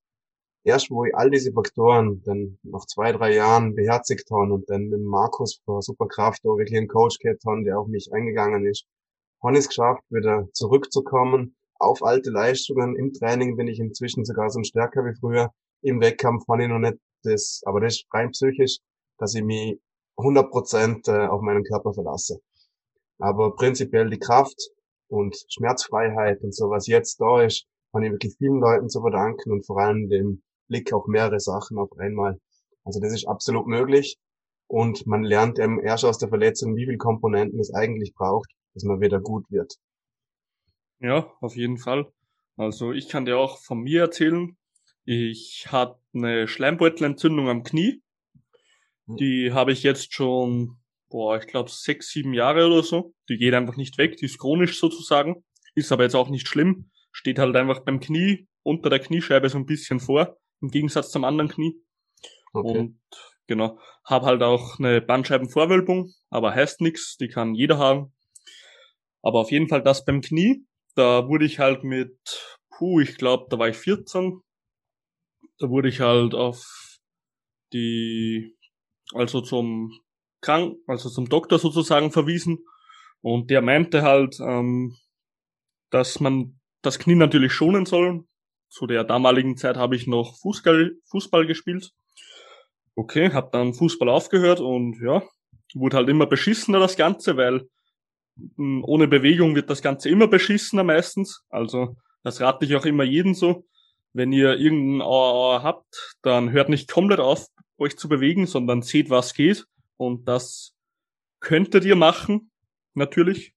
Erst 0.64 0.90
wo 0.90 1.04
ich 1.04 1.14
all 1.14 1.30
diese 1.30 1.52
Faktoren 1.52 2.22
dann 2.24 2.58
nach 2.62 2.86
zwei, 2.86 3.12
drei 3.12 3.34
Jahren 3.34 3.74
beherzigt 3.74 4.30
habe 4.30 4.52
und 4.52 4.70
dann 4.70 4.88
mit 4.88 5.00
Markus 5.00 5.60
von 5.64 5.82
Superkraft 5.82 6.44
auch 6.46 6.56
wirklich 6.56 6.78
einen 6.78 6.88
Coach 6.88 7.18
gehabt 7.18 7.44
habe, 7.44 7.64
der 7.64 7.80
auf 7.80 7.88
mich 7.88 8.12
eingegangen 8.12 8.64
ist, 8.66 8.86
habe 9.42 9.54
ich 9.54 9.60
es 9.60 9.68
geschafft, 9.68 10.04
wieder 10.10 10.48
zurückzukommen 10.52 11.56
auf 11.80 12.02
alte 12.02 12.30
Leistungen. 12.30 12.94
Im 12.96 13.12
Training 13.12 13.56
bin 13.56 13.66
ich 13.66 13.80
inzwischen 13.80 14.24
sogar 14.24 14.50
so 14.50 14.62
stärker 14.62 15.04
wie 15.04 15.18
früher. 15.18 15.50
Im 15.82 16.00
Wettkampf 16.00 16.44
fand 16.46 16.62
ich 16.62 16.68
noch 16.68 16.78
nicht 16.78 16.98
das, 17.24 17.62
aber 17.64 17.80
das 17.80 17.94
ist 17.94 18.06
rein 18.12 18.30
psychisch, 18.30 18.78
dass 19.18 19.34
ich 19.34 19.42
mich 19.42 19.80
100 20.16 20.50
Prozent 20.50 21.08
äh, 21.08 21.26
auf 21.26 21.40
meinen 21.40 21.64
Körper 21.64 21.92
verlasse. 21.92 22.40
Aber 23.18 23.54
prinzipiell 23.56 24.10
die 24.10 24.18
Kraft, 24.18 24.56
und 25.12 25.36
Schmerzfreiheit 25.48 26.40
und 26.42 26.54
so, 26.54 26.70
was 26.70 26.86
jetzt 26.86 27.20
da 27.20 27.42
ist, 27.42 27.66
kann 27.92 28.02
ich 28.02 28.10
wirklich 28.10 28.34
vielen 28.38 28.60
Leuten 28.60 28.88
zu 28.88 29.02
verdanken 29.02 29.52
und 29.52 29.66
vor 29.66 29.78
allem 29.78 30.08
dem 30.08 30.42
Blick 30.68 30.92
auf 30.92 31.06
mehrere 31.06 31.38
Sachen 31.38 31.76
auf 31.78 31.90
einmal. 31.98 32.40
Also 32.84 32.98
das 32.98 33.12
ist 33.12 33.28
absolut 33.28 33.66
möglich 33.66 34.16
und 34.68 35.06
man 35.06 35.22
lernt 35.22 35.58
eben 35.58 35.80
erst 35.80 36.06
aus 36.06 36.16
der 36.16 36.30
Verletzung, 36.30 36.76
wie 36.76 36.86
viele 36.86 36.96
Komponenten 36.96 37.60
es 37.60 37.74
eigentlich 37.74 38.14
braucht, 38.14 38.50
dass 38.72 38.84
man 38.84 39.00
wieder 39.00 39.20
gut 39.20 39.44
wird. 39.50 39.74
Ja, 40.98 41.30
auf 41.40 41.56
jeden 41.56 41.76
Fall. 41.76 42.10
Also 42.56 42.92
ich 42.92 43.08
kann 43.08 43.26
dir 43.26 43.38
auch 43.38 43.58
von 43.58 43.80
mir 43.80 44.00
erzählen, 44.00 44.56
ich 45.04 45.66
hatte 45.70 45.98
eine 46.14 46.48
Schleimbeutelentzündung 46.48 47.48
am 47.50 47.64
Knie. 47.64 48.02
Hm. 49.08 49.16
Die 49.16 49.52
habe 49.52 49.72
ich 49.72 49.82
jetzt 49.82 50.14
schon 50.14 50.78
boah, 51.12 51.36
ich 51.36 51.46
glaube 51.46 51.70
sechs, 51.70 52.10
sieben 52.10 52.32
Jahre 52.32 52.66
oder 52.66 52.82
so. 52.82 53.14
Die 53.28 53.36
geht 53.36 53.54
einfach 53.54 53.76
nicht 53.76 53.98
weg, 53.98 54.16
die 54.16 54.24
ist 54.24 54.38
chronisch 54.38 54.80
sozusagen. 54.80 55.44
Ist 55.74 55.92
aber 55.92 56.02
jetzt 56.04 56.16
auch 56.16 56.30
nicht 56.30 56.48
schlimm. 56.48 56.90
Steht 57.12 57.38
halt 57.38 57.54
einfach 57.54 57.84
beim 57.84 58.00
Knie 58.00 58.48
unter 58.62 58.88
der 58.90 58.98
Kniescheibe 58.98 59.48
so 59.48 59.58
ein 59.58 59.66
bisschen 59.66 60.00
vor, 60.00 60.38
im 60.60 60.70
Gegensatz 60.70 61.10
zum 61.10 61.24
anderen 61.24 61.48
Knie. 61.48 61.76
Okay. 62.54 62.78
Und 62.78 63.00
genau, 63.46 63.78
hab 64.04 64.22
halt 64.22 64.42
auch 64.42 64.78
eine 64.78 65.00
Bandscheibenvorwölbung, 65.02 66.12
aber 66.30 66.54
heißt 66.54 66.80
nix, 66.80 67.16
die 67.16 67.28
kann 67.28 67.54
jeder 67.54 67.78
haben. 67.78 68.14
Aber 69.22 69.40
auf 69.40 69.50
jeden 69.50 69.68
Fall 69.68 69.82
das 69.82 70.04
beim 70.04 70.22
Knie, 70.22 70.64
da 70.94 71.28
wurde 71.28 71.44
ich 71.44 71.58
halt 71.58 71.84
mit, 71.84 72.16
puh, 72.70 73.00
ich 73.00 73.16
glaube, 73.16 73.46
da 73.50 73.58
war 73.58 73.68
ich 73.68 73.76
14. 73.76 74.40
Da 75.58 75.68
wurde 75.68 75.88
ich 75.88 76.00
halt 76.00 76.34
auf 76.34 76.98
die, 77.72 78.56
also 79.12 79.40
zum 79.42 80.01
krank, 80.42 80.76
also 80.86 81.08
zum 81.08 81.28
Doktor 81.28 81.58
sozusagen 81.58 82.10
verwiesen. 82.10 82.58
Und 83.22 83.50
der 83.50 83.62
meinte 83.62 84.02
halt, 84.02 84.38
ähm, 84.40 84.96
dass 85.90 86.20
man 86.20 86.60
das 86.82 86.98
Knie 86.98 87.14
natürlich 87.14 87.52
schonen 87.52 87.86
soll. 87.86 88.24
Zu 88.68 88.86
der 88.86 89.04
damaligen 89.04 89.56
Zeit 89.56 89.76
habe 89.76 89.96
ich 89.96 90.06
noch 90.06 90.36
Fußball, 90.40 90.92
Fußball 91.10 91.46
gespielt. 91.46 91.92
Okay, 92.94 93.32
hab 93.32 93.52
dann 93.52 93.74
Fußball 93.74 94.08
aufgehört 94.08 94.60
und 94.60 95.00
ja, 95.00 95.22
wurde 95.74 95.96
halt 95.96 96.08
immer 96.08 96.26
beschissener 96.26 96.80
das 96.80 96.96
Ganze, 96.96 97.36
weil 97.36 97.68
hm, 98.56 98.82
ohne 98.84 99.08
Bewegung 99.08 99.54
wird 99.54 99.70
das 99.70 99.82
Ganze 99.82 100.08
immer 100.08 100.26
beschissener 100.26 100.84
meistens. 100.84 101.44
Also 101.48 101.96
das 102.22 102.40
rate 102.40 102.64
ich 102.64 102.76
auch 102.76 102.84
immer 102.84 103.04
jeden 103.04 103.34
so. 103.34 103.66
Wenn 104.12 104.32
ihr 104.32 104.58
irgendein 104.58 105.02
Auer 105.02 105.62
habt, 105.62 106.16
dann 106.22 106.50
hört 106.52 106.68
nicht 106.68 106.90
komplett 106.90 107.20
auf 107.20 107.46
euch 107.78 107.96
zu 107.96 108.08
bewegen, 108.08 108.46
sondern 108.46 108.82
seht, 108.82 109.10
was 109.10 109.34
geht. 109.34 109.66
Und 110.02 110.26
das 110.26 110.76
könntet 111.38 111.84
ihr 111.84 111.94
machen, 111.94 112.50
natürlich. 112.92 113.54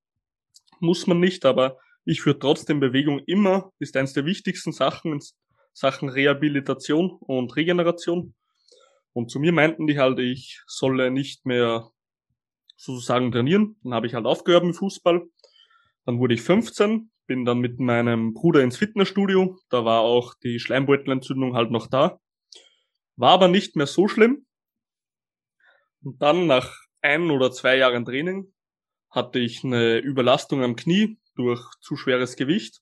Muss 0.80 1.08
man 1.08 1.20
nicht, 1.20 1.44
aber 1.44 1.80
ich 2.04 2.24
würde 2.24 2.38
trotzdem 2.38 2.80
Bewegung 2.80 3.20
immer, 3.26 3.72
ist 3.80 3.98
eines 3.98 4.14
der 4.14 4.28
wichtigsten 4.28 4.72
Sachen 4.72 5.14
in 5.14 5.20
Sachen 5.74 6.08
Rehabilitation 6.08 7.18
und 7.20 7.56
Regeneration. 7.56 8.36
Und 9.14 9.32
zu 9.32 9.40
mir 9.40 9.54
meinten 9.54 9.88
die 9.88 9.98
halt, 9.98 10.20
ich 10.20 10.62
solle 10.68 11.10
nicht 11.10 11.48
mehr 11.48 11.90
sozusagen 12.78 13.32
trainieren. 13.32 13.78
Dann 13.82 13.96
habe 13.96 14.06
ich 14.06 14.14
halt 14.14 14.28
aufgehört 14.28 14.66
mit 14.66 14.76
Fußball. 14.76 15.24
Dann 16.06 16.20
wurde 16.20 16.36
ich 16.36 16.44
15, 16.44 17.10
bin 17.26 17.46
dann 17.46 17.58
mit 17.58 17.80
meinem 17.80 18.36
Bruder 18.36 18.62
ins 18.62 18.78
Fitnessstudio. 18.78 19.58
Da 19.70 19.84
war 19.84 20.02
auch 20.02 20.36
die 20.44 20.60
Schleimbeutelentzündung 20.60 21.56
halt 21.56 21.72
noch 21.72 21.88
da. 21.88 22.20
War 23.16 23.32
aber 23.32 23.48
nicht 23.48 23.76
mehr 23.76 23.88
so 23.88 24.08
schlimm. 24.08 24.46
Und 26.06 26.22
dann 26.22 26.46
nach 26.46 26.72
ein 27.02 27.32
oder 27.32 27.52
zwei 27.52 27.78
Jahren 27.78 28.06
Training 28.06 28.54
hatte 29.10 29.40
ich 29.40 29.64
eine 29.64 29.98
Überlastung 29.98 30.64
am 30.64 30.76
Knie 30.76 31.18
durch 31.36 31.64
zu 31.82 31.96
schweres 31.96 32.36
Gewicht. 32.36 32.82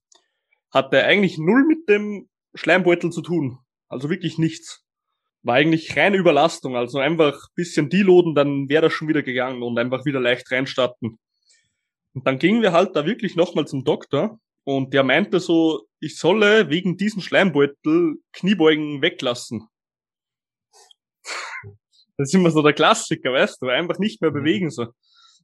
Hatte 0.71 1.05
eigentlich 1.05 1.37
null 1.37 1.65
mit 1.65 1.87
dem 1.87 2.29
Schleimbeutel 2.53 3.11
zu 3.11 3.21
tun. 3.21 3.59
Also 3.87 4.09
wirklich 4.09 4.37
nichts. 4.37 4.83
War 5.41 5.55
eigentlich 5.55 5.95
reine 5.95 6.17
Überlastung. 6.17 6.75
Also 6.75 6.99
einfach 6.99 7.47
bisschen 7.55 7.89
deloaden, 7.89 8.35
dann 8.35 8.67
wäre 8.67 8.83
das 8.83 8.93
schon 8.93 9.07
wieder 9.07 9.23
gegangen 9.23 9.63
und 9.63 9.79
einfach 9.79 10.03
wieder 10.03 10.19
leicht 10.19 10.51
reinstarten. 10.51 11.17
Und 12.13 12.27
dann 12.27 12.39
gingen 12.39 12.61
wir 12.61 12.73
halt 12.73 12.93
da 12.93 13.05
wirklich 13.05 13.37
nochmal 13.37 13.67
zum 13.67 13.85
Doktor 13.85 14.37
und 14.65 14.93
der 14.93 15.03
meinte 15.03 15.39
so, 15.39 15.87
ich 16.01 16.17
solle 16.17 16.69
wegen 16.69 16.97
diesem 16.97 17.21
Schleimbeutel 17.21 18.17
Kniebeugen 18.33 19.01
weglassen. 19.01 19.69
Das 22.17 22.29
ist 22.29 22.35
immer 22.35 22.51
so 22.51 22.61
der 22.61 22.73
Klassiker, 22.73 23.33
weißt 23.33 23.61
du, 23.61 23.69
einfach 23.69 23.99
nicht 23.99 24.21
mehr 24.21 24.31
mhm. 24.31 24.35
bewegen 24.35 24.69
so. 24.69 24.87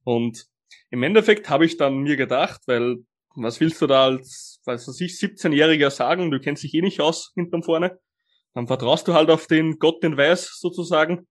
Und 0.04 0.46
im 0.92 1.04
Endeffekt 1.04 1.50
habe 1.50 1.66
ich 1.66 1.78
dann 1.78 2.00
mir 2.00 2.16
gedacht, 2.16 2.62
weil 2.68 2.98
was 3.36 3.60
willst 3.60 3.82
du 3.82 3.88
da 3.88 4.06
als, 4.06 4.60
was 4.66 4.88
weiß 4.88 5.02
ich, 5.02 5.14
17-Jähriger 5.14 5.90
sagen, 5.90 6.32
du 6.32 6.40
kennst 6.40 6.64
dich 6.64 6.74
eh 6.74 6.82
nicht 6.82 7.00
aus 7.00 7.32
hinterm 7.36 7.64
vorne. 7.64 8.00
Dann 8.54 8.68
vertraust 8.68 9.08
du 9.08 9.14
halt 9.14 9.30
auf 9.30 9.48
den 9.48 9.78
Gott, 9.78 10.04
den 10.04 10.18
Weiß 10.18 10.58
sozusagen. 10.60 11.28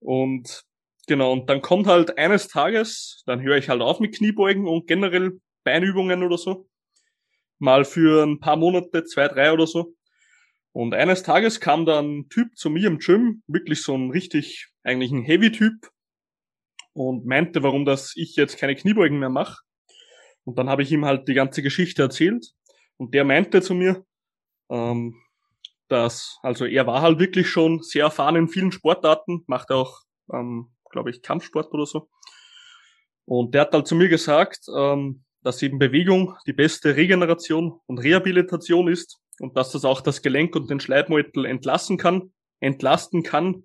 Und 0.00 0.64
genau, 1.06 1.32
und 1.32 1.48
dann 1.48 1.62
kommt 1.62 1.86
halt 1.86 2.18
eines 2.18 2.48
Tages, 2.48 3.22
dann 3.26 3.40
höre 3.40 3.56
ich 3.56 3.68
halt 3.68 3.80
auf 3.80 4.00
mit 4.00 4.14
Kniebeugen 4.14 4.66
und 4.66 4.86
generell 4.86 5.40
Beinübungen 5.64 6.22
oder 6.22 6.38
so. 6.38 6.68
Mal 7.58 7.84
für 7.84 8.24
ein 8.24 8.38
paar 8.38 8.56
Monate, 8.56 9.04
zwei, 9.04 9.26
drei 9.28 9.52
oder 9.52 9.66
so. 9.66 9.94
Und 10.72 10.94
eines 10.94 11.22
Tages 11.22 11.60
kam 11.60 11.86
dann 11.86 12.18
ein 12.18 12.28
Typ 12.28 12.56
zu 12.56 12.70
mir 12.70 12.86
im 12.86 12.98
Gym, 12.98 13.42
wirklich 13.46 13.82
so 13.82 13.94
ein 13.96 14.10
richtig, 14.10 14.68
eigentlich 14.82 15.10
ein 15.10 15.22
Heavy-Typ, 15.22 15.90
und 16.98 17.26
meinte, 17.26 17.62
warum 17.62 17.84
das 17.84 18.12
ich 18.16 18.34
jetzt 18.34 18.58
keine 18.58 18.74
Kniebeugen 18.74 19.20
mehr 19.20 19.28
mache. 19.28 19.62
Und 20.44 20.58
dann 20.58 20.68
habe 20.68 20.82
ich 20.82 20.90
ihm 20.90 21.04
halt 21.04 21.28
die 21.28 21.34
ganze 21.34 21.62
Geschichte 21.62 22.02
erzählt. 22.02 22.52
Und 22.96 23.14
der 23.14 23.24
meinte 23.24 23.62
zu 23.62 23.74
mir, 23.74 24.04
ähm, 24.68 25.14
dass, 25.86 26.38
also 26.42 26.64
er 26.64 26.86
war 26.86 27.00
halt 27.00 27.20
wirklich 27.20 27.48
schon 27.48 27.82
sehr 27.82 28.04
erfahren 28.04 28.36
in 28.36 28.48
vielen 28.48 28.72
Sportarten, 28.72 29.44
macht 29.46 29.70
auch, 29.70 30.00
ähm, 30.32 30.72
glaube 30.90 31.10
ich, 31.10 31.22
Kampfsport 31.22 31.72
oder 31.72 31.86
so. 31.86 32.08
Und 33.24 33.54
der 33.54 33.62
hat 33.62 33.72
halt 33.72 33.86
zu 33.86 33.94
mir 33.94 34.08
gesagt, 34.08 34.66
ähm, 34.76 35.24
dass 35.42 35.62
eben 35.62 35.78
Bewegung 35.78 36.34
die 36.46 36.52
beste 36.52 36.96
Regeneration 36.96 37.78
und 37.86 37.98
Rehabilitation 37.98 38.88
ist 38.88 39.20
und 39.40 39.56
dass 39.56 39.72
das 39.72 39.84
auch 39.84 40.00
das 40.00 40.22
Gelenk 40.22 40.54
und 40.56 40.70
den 40.70 40.80
Schleimhäutel 40.80 41.44
entlassen 41.44 41.96
kann, 41.96 42.32
entlasten 42.60 43.22
kann. 43.22 43.64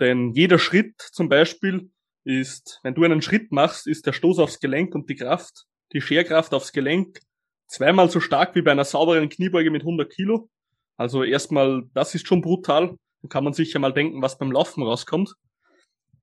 Denn 0.00 0.32
jeder 0.32 0.58
Schritt 0.58 1.00
zum 1.00 1.28
Beispiel 1.28 1.90
ist, 2.24 2.80
wenn 2.82 2.94
du 2.94 3.04
einen 3.04 3.22
Schritt 3.22 3.52
machst, 3.52 3.86
ist 3.86 4.06
der 4.06 4.12
Stoß 4.12 4.38
aufs 4.38 4.60
Gelenk 4.60 4.94
und 4.94 5.08
die 5.08 5.16
Kraft, 5.16 5.66
die 5.92 6.00
Scherkraft 6.00 6.54
aufs 6.54 6.72
Gelenk 6.72 7.20
zweimal 7.66 8.10
so 8.10 8.20
stark 8.20 8.54
wie 8.54 8.62
bei 8.62 8.72
einer 8.72 8.84
sauberen 8.84 9.28
Kniebeuge 9.28 9.70
mit 9.70 9.82
100 9.82 10.10
Kilo. 10.10 10.48
Also 10.96 11.24
erstmal, 11.24 11.84
das 11.92 12.14
ist 12.14 12.26
schon 12.26 12.40
brutal. 12.40 12.96
Dann 13.22 13.28
kann 13.28 13.44
man 13.44 13.52
sich 13.52 13.72
ja 13.72 13.80
mal 13.80 13.92
denken, 13.92 14.22
was 14.22 14.38
beim 14.38 14.52
Laufen 14.52 14.82
rauskommt. 14.82 15.34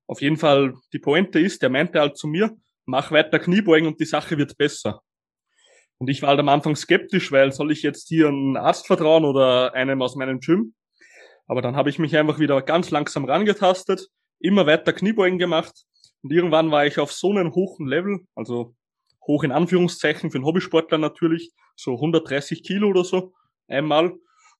Auf 0.07 0.21
jeden 0.21 0.37
Fall, 0.37 0.75
die 0.93 0.99
Pointe 0.99 1.39
ist, 1.39 1.61
der 1.61 1.69
meinte 1.69 1.99
halt 1.99 2.17
zu 2.17 2.27
mir, 2.27 2.55
mach 2.85 3.11
weiter 3.11 3.39
Kniebeugen 3.39 3.87
und 3.87 3.99
die 3.99 4.05
Sache 4.05 4.37
wird 4.37 4.57
besser. 4.57 5.01
Und 6.01 6.09
ich 6.09 6.23
war 6.23 6.29
halt 6.29 6.39
am 6.39 6.49
Anfang 6.49 6.75
skeptisch, 6.75 7.31
weil 7.31 7.51
soll 7.51 7.71
ich 7.71 7.83
jetzt 7.83 8.07
hier 8.07 8.27
einen 8.27 8.57
Arzt 8.57 8.87
vertrauen 8.87 9.23
oder 9.23 9.75
einem 9.75 10.01
aus 10.01 10.15
meinem 10.15 10.39
Gym? 10.39 10.73
Aber 11.45 11.61
dann 11.61 11.75
habe 11.75 11.91
ich 11.91 11.99
mich 11.99 12.17
einfach 12.17 12.39
wieder 12.39 12.59
ganz 12.63 12.89
langsam 12.89 13.25
rangetastet, 13.25 14.07
immer 14.39 14.65
weiter 14.65 14.93
Kniebeugen 14.93 15.37
gemacht 15.37 15.85
und 16.23 16.33
irgendwann 16.33 16.71
war 16.71 16.87
ich 16.87 16.97
auf 16.97 17.11
so 17.11 17.29
einem 17.29 17.53
hohen 17.53 17.85
Level, 17.85 18.21
also 18.33 18.73
hoch 19.27 19.43
in 19.43 19.51
Anführungszeichen 19.51 20.31
für 20.31 20.39
einen 20.39 20.45
Hobbysportler 20.45 20.97
natürlich, 20.97 21.51
so 21.75 21.93
130 21.93 22.63
Kilo 22.63 22.87
oder 22.87 23.03
so 23.03 23.33
einmal. 23.67 24.11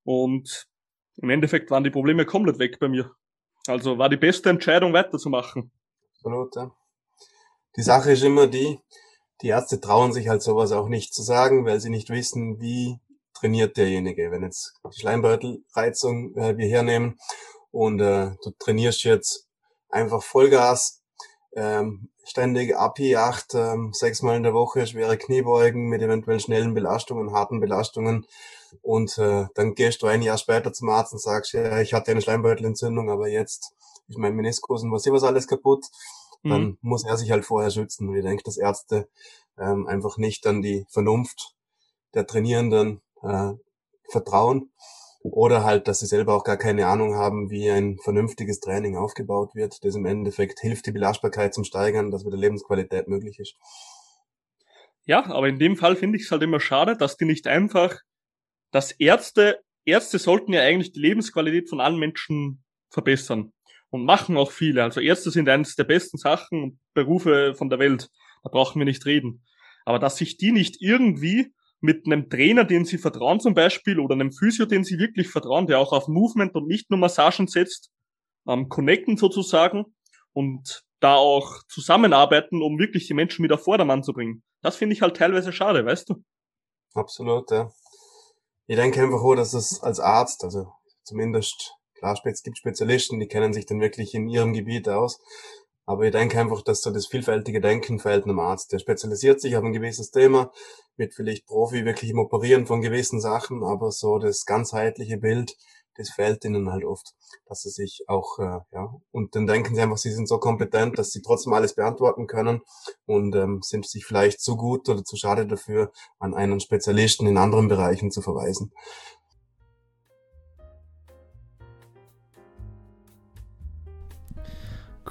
Und 0.04 0.67
im 1.15 1.32
Endeffekt 1.32 1.71
waren 1.71 1.84
die 1.84 1.89
Probleme 1.89 2.23
komplett 2.23 2.60
weg 2.60 2.77
bei 2.80 2.88
mir. 2.88 3.15
Also 3.65 3.97
war 3.97 4.10
die 4.10 4.17
beste 4.17 4.51
Entscheidung 4.51 4.93
weiterzumachen. 4.93 5.71
Absolut, 6.17 6.56
ja. 6.56 6.71
Die 7.77 7.82
Sache 7.82 8.12
ist 8.12 8.23
immer 8.23 8.45
die, 8.45 8.77
die 9.41 9.49
Ärzte 9.49 9.80
trauen 9.80 10.13
sich 10.13 10.27
halt 10.27 10.41
sowas 10.41 10.71
auch 10.71 10.88
nicht 10.88 11.13
zu 11.13 11.23
sagen, 11.23 11.65
weil 11.65 11.80
sie 11.80 11.89
nicht 11.89 12.10
wissen, 12.10 12.60
wie 12.60 12.99
trainiert 13.34 13.77
derjenige. 13.77 14.32
Wenn 14.32 14.43
jetzt 14.43 14.73
die 14.93 14.99
Schleimbeutelreizung 14.99 16.36
äh, 16.36 16.58
wir 16.58 16.67
hernehmen 16.67 17.19
und 17.71 17.99
äh, 17.99 18.32
du 18.43 18.51
trainierst 18.60 19.04
jetzt 19.04 19.47
einfach 19.89 20.21
Vollgas, 20.21 21.01
ähm, 21.56 22.10
ständig 22.23 22.77
API 22.77 23.17
8, 23.17 23.56
ähm, 23.56 23.93
sechsmal 23.93 24.38
in 24.38 24.43
der 24.43 24.54
Woche 24.54 24.86
schwere 24.86 25.17
Kniebeugen 25.17 25.89
mit 25.89 26.01
eventuell 26.01 26.39
schnellen 26.39 26.73
Belastungen, 26.73 27.34
harten 27.34 27.60
Belastungen 27.60 28.25
und 28.82 29.17
äh, 29.17 29.47
dann 29.56 29.75
gehst 29.75 30.01
du 30.01 30.08
ein 30.08 30.21
Jahr 30.21 30.38
später 30.38 30.71
zum 30.71 30.89
Arzt 30.89 31.13
und 31.13 31.21
sagst, 31.21 31.54
ja, 31.54 31.80
ich 31.80 31.93
hatte 31.93 32.12
eine 32.12 32.21
Schleimbeutelentzündung, 32.21 33.10
aber 33.10 33.27
jetzt 33.27 33.73
ist 34.08 34.17
mein 34.17 34.36
Meniskus 34.36 34.84
und 34.84 34.91
was 34.91 35.06
ich 35.06 35.12
was 35.12 35.23
alles 35.23 35.47
kaputt 35.47 35.88
dann 36.43 36.63
mhm. 36.63 36.77
muss 36.82 37.06
er 37.06 37.17
sich 37.17 37.32
halt 37.32 37.45
vorher 37.45 37.71
schützen. 37.71 38.10
Und 38.10 38.15
ich 38.15 38.23
denke, 38.23 38.43
dass 38.43 38.58
Ärzte 38.58 39.08
ähm, 39.58 39.88
einfach 39.88 40.17
nicht 40.17 40.45
an 40.47 40.62
die 40.62 40.86
Vernunft 40.89 41.56
der 42.13 42.25
Trainierenden 42.25 43.01
äh, 43.21 43.54
vertrauen 44.10 44.71
oder 45.23 45.63
halt, 45.63 45.88
dass 45.88 45.99
sie 45.99 46.08
selber 46.08 46.36
auch 46.36 46.43
gar 46.43 46.58
keine 46.58 46.88
Ahnung 46.88 47.15
haben, 47.15 47.49
wie 47.49 47.69
ein 47.69 47.97
vernünftiges 47.99 48.60
Training 48.60 48.97
aufgebaut 48.97 49.54
wird, 49.54 49.84
das 49.84 49.95
im 49.95 50.06
Endeffekt 50.06 50.60
hilft, 50.60 50.88
die 50.88 50.91
Belastbarkeit 50.91 51.54
zum 51.54 51.63
Steigern, 51.63 52.12
dass 52.12 52.25
wieder 52.25 52.38
Lebensqualität 52.38 53.08
möglich 53.08 53.38
ist. 53.39 53.56
Ja, 55.06 55.25
aber 55.25 55.47
in 55.47 55.60
dem 55.60 55.77
Fall 55.77 55.95
finde 55.95 56.17
ich 56.17 56.25
es 56.25 56.32
halt 56.32 56.41
immer 56.41 56.60
schade, 56.60 56.97
dass 56.97 57.17
die 57.17 57.25
nicht 57.25 57.47
einfach, 57.47 57.99
dass 58.71 58.91
Ärzte, 58.91 59.60
Ärzte 59.86 60.19
sollten 60.19 60.54
ja 60.54 60.62
eigentlich 60.62 60.91
die 60.91 61.01
Lebensqualität 61.01 61.69
von 61.69 61.82
allen 61.82 61.99
Menschen 61.99 62.63
verbessern 62.89 63.51
und 63.91 64.06
machen 64.06 64.38
auch 64.38 64.51
viele. 64.51 64.84
Also 64.84 64.99
Ärzte 64.99 65.30
sind 65.30 65.47
eines 65.47 65.75
der 65.75 65.84
besten 65.84 66.17
Sachen 66.17 66.63
und 66.63 66.80
Berufe 66.93 67.54
von 67.54 67.69
der 67.69 67.77
Welt. 67.77 68.10
Da 68.43 68.49
brauchen 68.49 68.80
wir 68.80 68.86
nicht 68.86 69.06
reden. 69.06 69.43
Aber 69.86 69.99
dass 69.99 70.17
sich 70.17 70.38
die 70.38 70.51
nicht 70.51 70.82
irgendwie 70.82 71.54
mit 71.82 72.06
einem 72.06 72.30
Trainer, 72.30 72.63
den 72.63 72.86
sie 72.86 72.97
vertrauen 72.97 73.39
zum 73.39 73.54
Beispiel, 73.54 73.99
oder 73.99 74.13
einem 74.13 74.32
Physio, 74.32 74.65
den 74.65 74.84
sie 74.84 74.97
wirklich 74.97 75.30
vertrauen, 75.30 75.67
der 75.67 75.80
auch 75.80 75.91
auf 75.91 76.08
Movement 76.08 76.56
und 76.56 76.67
nicht 76.67 76.89
nur 76.89 76.99
Massagen 76.99 77.47
setzt, 77.47 77.91
ähm, 78.47 78.69
connecten 78.69 79.17
sozusagen 79.17 79.86
und 80.34 80.84
da 80.99 81.15
auch 81.15 81.63
zusammenarbeiten, 81.67 82.62
um 82.62 82.77
wirklich 82.77 83.08
die 83.08 83.15
Menschen 83.15 83.43
wieder 83.43 83.58
Vordermann 83.58 84.04
zu 84.04 84.13
bringen. 84.13 84.43
Das 84.62 84.75
finde 84.77 84.95
ich 84.95 85.01
halt 85.01 85.17
teilweise 85.17 85.51
schade, 85.51 85.86
weißt 85.86 86.10
du? 86.10 86.23
Absolut, 86.93 87.49
ja. 87.51 87.71
Ich 88.67 88.75
denke 88.75 89.01
einfach 89.01 89.21
auch, 89.21 89.36
dass 89.36 89.54
es 89.54 89.82
als 89.82 89.99
Arzt, 89.99 90.43
also 90.43 90.71
zumindest 91.04 91.73
Klar, 92.02 92.20
es 92.26 92.42
gibt 92.42 92.58
Spezialisten, 92.58 93.20
die 93.20 93.28
kennen 93.28 93.54
sich 93.54 93.68
dann 93.68 93.80
wirklich 93.80 94.16
in 94.16 94.28
ihrem 94.28 94.54
Gebiet 94.54 94.90
aus. 94.90 95.20
Aber 95.86 96.04
ich 96.06 96.12
denke 96.12 96.40
einfach, 96.40 96.64
dass 96.64 96.82
so 96.82 96.90
das 96.90 97.06
vielfältige 97.06 97.62
Denken 97.62 98.00
fehlt 98.00 98.24
einem 98.24 98.40
Arzt. 98.40 98.72
Der 98.72 98.80
spezialisiert 98.80 99.40
sich 99.40 99.56
auf 99.56 99.64
ein 99.64 99.72
gewisses 99.72 100.10
Thema, 100.10 100.52
wird 100.98 101.14
vielleicht 101.14 101.46
Profi 101.46 101.86
wirklich 101.86 102.10
im 102.10 102.18
Operieren 102.18 102.66
von 102.66 102.82
gewissen 102.82 103.22
Sachen, 103.22 103.64
aber 103.64 103.92
so 103.92 104.18
das 104.18 104.46
ganzheitliche 104.46 105.18
Bild, 105.18 105.56
das 105.96 106.10
fehlt 106.10 106.44
ihnen 106.44 106.72
halt 106.72 106.86
oft, 106.86 107.14
dass 107.46 107.62
sie 107.62 107.70
sich 107.70 108.04
auch, 108.08 108.40
äh, 108.40 108.62
ja, 108.72 108.96
und 109.12 109.36
dann 109.36 109.46
denken 109.46 109.76
sie 109.76 109.82
einfach, 109.82 109.98
sie 109.98 110.12
sind 110.12 110.28
so 110.28 110.40
kompetent, 110.40 110.98
dass 110.98 111.12
sie 111.12 111.22
trotzdem 111.22 111.54
alles 111.54 111.76
beantworten 111.76 112.26
können 112.26 112.62
und 113.06 113.36
ähm, 113.36 113.60
sind 113.62 113.86
sich 113.88 114.06
vielleicht 114.06 114.40
zu 114.40 114.56
gut 114.56 114.90
oder 114.90 115.04
zu 115.04 115.18
schade 115.18 115.46
dafür, 115.46 115.92
an 116.18 116.34
einen 116.34 116.60
Spezialisten 116.62 117.28
in 117.28 117.38
anderen 117.38 117.68
Bereichen 117.68 118.10
zu 118.10 118.22
verweisen. 118.24 118.72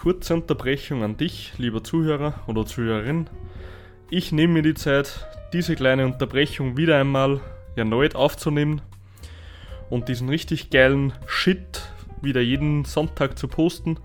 Kurze 0.00 0.32
Unterbrechung 0.32 1.02
an 1.02 1.18
dich, 1.18 1.52
lieber 1.58 1.84
Zuhörer 1.84 2.32
oder 2.46 2.64
Zuhörerin. 2.64 3.28
Ich 4.08 4.32
nehme 4.32 4.54
mir 4.54 4.62
die 4.62 4.72
Zeit, 4.72 5.26
diese 5.52 5.76
kleine 5.76 6.06
Unterbrechung 6.06 6.78
wieder 6.78 6.98
einmal 6.98 7.40
erneut 7.76 8.14
aufzunehmen 8.14 8.80
und 9.90 10.08
diesen 10.08 10.30
richtig 10.30 10.70
geilen 10.70 11.12
Shit 11.26 11.82
wieder 12.22 12.40
jeden 12.40 12.86
Sonntag 12.86 13.38
zu 13.38 13.46
posten. 13.46 13.98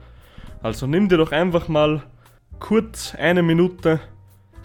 Also 0.61 0.85
nimm 0.85 1.07
dir 1.07 1.15
doch 1.15 1.31
einfach 1.31 1.69
mal 1.69 2.03
kurz 2.59 3.15
eine 3.15 3.41
Minute 3.41 4.01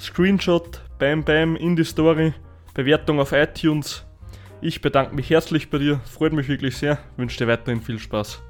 Screenshot, 0.00 0.82
bam 0.98 1.22
bam 1.22 1.54
in 1.54 1.76
die 1.76 1.84
Story, 1.84 2.34
Bewertung 2.74 3.20
auf 3.20 3.30
iTunes. 3.30 4.04
Ich 4.60 4.80
bedanke 4.80 5.14
mich 5.14 5.30
herzlich 5.30 5.70
bei 5.70 5.78
dir, 5.78 6.00
freut 6.00 6.32
mich 6.32 6.48
wirklich 6.48 6.76
sehr, 6.76 6.98
wünsche 7.16 7.38
dir 7.38 7.46
weiterhin 7.46 7.82
viel 7.82 8.00
Spaß. 8.00 8.42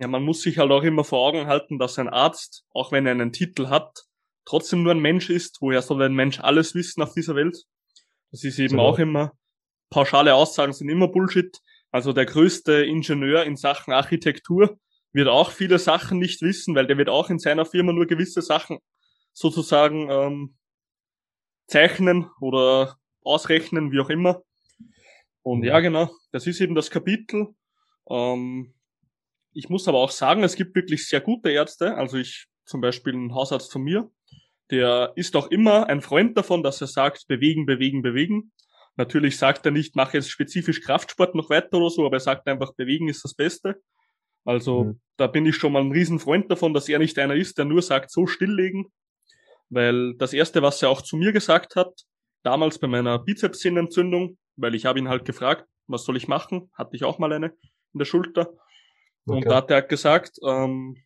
Ja, 0.00 0.06
man 0.06 0.22
muss 0.22 0.42
sich 0.42 0.58
halt 0.58 0.70
auch 0.70 0.84
immer 0.84 1.04
vor 1.04 1.26
Augen 1.26 1.46
halten, 1.46 1.78
dass 1.78 1.98
ein 1.98 2.08
Arzt, 2.08 2.64
auch 2.70 2.92
wenn 2.92 3.06
er 3.06 3.12
einen 3.12 3.32
Titel 3.32 3.68
hat, 3.68 4.04
trotzdem 4.44 4.82
nur 4.82 4.92
ein 4.92 5.00
Mensch 5.00 5.28
ist. 5.28 5.58
Woher 5.60 5.82
soll 5.82 6.02
ein 6.02 6.14
Mensch 6.14 6.40
alles 6.40 6.74
wissen 6.74 7.02
auf 7.02 7.14
dieser 7.14 7.34
Welt? 7.34 7.64
Das 8.30 8.44
ist 8.44 8.58
eben 8.58 8.76
genau. 8.76 8.86
auch 8.86 8.98
immer, 8.98 9.32
pauschale 9.90 10.34
Aussagen 10.34 10.72
sind 10.72 10.88
immer 10.88 11.08
Bullshit. 11.08 11.58
Also 11.90 12.12
der 12.12 12.26
größte 12.26 12.84
Ingenieur 12.84 13.44
in 13.44 13.56
Sachen 13.56 13.92
Architektur 13.92 14.78
wird 15.12 15.28
auch 15.28 15.50
viele 15.50 15.78
Sachen 15.78 16.18
nicht 16.18 16.42
wissen, 16.42 16.74
weil 16.74 16.86
der 16.86 16.98
wird 16.98 17.08
auch 17.08 17.30
in 17.30 17.38
seiner 17.38 17.64
Firma 17.64 17.92
nur 17.92 18.06
gewisse 18.06 18.42
Sachen 18.42 18.78
sozusagen 19.32 20.10
ähm, 20.10 20.56
zeichnen 21.66 22.30
oder 22.40 22.96
ausrechnen, 23.22 23.90
wie 23.90 24.00
auch 24.00 24.10
immer. 24.10 24.42
Und 25.42 25.64
ja, 25.64 25.80
genau, 25.80 26.10
das 26.30 26.46
ist 26.46 26.60
eben 26.60 26.74
das 26.74 26.90
Kapitel. 26.90 27.48
Ähm, 28.10 28.74
ich 29.52 29.68
muss 29.68 29.88
aber 29.88 29.98
auch 29.98 30.10
sagen, 30.10 30.44
es 30.44 30.56
gibt 30.56 30.74
wirklich 30.74 31.08
sehr 31.08 31.20
gute 31.20 31.50
Ärzte. 31.50 31.96
Also 31.96 32.18
ich 32.18 32.46
zum 32.64 32.80
Beispiel 32.80 33.14
ein 33.14 33.34
Hausarzt 33.34 33.72
von 33.72 33.82
mir, 33.82 34.10
der 34.70 35.12
ist 35.16 35.34
auch 35.36 35.50
immer 35.50 35.88
ein 35.88 36.02
Freund 36.02 36.36
davon, 36.36 36.62
dass 36.62 36.80
er 36.80 36.86
sagt, 36.86 37.26
bewegen, 37.26 37.66
bewegen, 37.66 38.02
bewegen. 38.02 38.52
Natürlich 38.96 39.38
sagt 39.38 39.64
er 39.64 39.72
nicht, 39.72 39.96
mach 39.96 40.12
jetzt 40.12 40.30
spezifisch 40.30 40.82
Kraftsport 40.82 41.34
noch 41.34 41.50
weiter 41.50 41.78
oder 41.78 41.88
so, 41.88 42.04
aber 42.04 42.16
er 42.16 42.20
sagt 42.20 42.46
einfach, 42.48 42.74
bewegen 42.74 43.08
ist 43.08 43.24
das 43.24 43.34
Beste. 43.34 43.80
Also 44.44 44.84
mhm. 44.84 45.00
da 45.16 45.26
bin 45.26 45.46
ich 45.46 45.56
schon 45.56 45.72
mal 45.72 45.82
ein 45.82 45.92
Riesenfreund 45.92 46.50
davon, 46.50 46.74
dass 46.74 46.88
er 46.88 46.98
nicht 46.98 47.18
einer 47.18 47.34
ist, 47.34 47.58
der 47.58 47.64
nur 47.64 47.82
sagt, 47.82 48.10
so 48.10 48.26
stilllegen. 48.26 48.92
Weil 49.70 50.14
das 50.14 50.32
Erste, 50.32 50.62
was 50.62 50.82
er 50.82 50.90
auch 50.90 51.02
zu 51.02 51.16
mir 51.16 51.32
gesagt 51.32 51.76
hat, 51.76 52.02
damals 52.42 52.78
bei 52.78 52.88
meiner 52.88 53.18
Bizepssehnenentzündung, 53.18 54.38
weil 54.56 54.74
ich 54.74 54.86
habe 54.86 54.98
ihn 54.98 55.08
halt 55.08 55.24
gefragt, 55.24 55.66
was 55.86 56.04
soll 56.04 56.16
ich 56.16 56.28
machen? 56.28 56.70
Hatte 56.74 56.96
ich 56.96 57.04
auch 57.04 57.18
mal 57.18 57.32
eine 57.32 57.52
in 57.92 57.98
der 57.98 58.04
Schulter. 58.04 58.50
Okay. 59.28 59.36
Und 59.36 59.46
da 59.46 59.56
hat 59.56 59.70
er 59.70 59.82
gesagt, 59.82 60.38
ähm, 60.42 60.96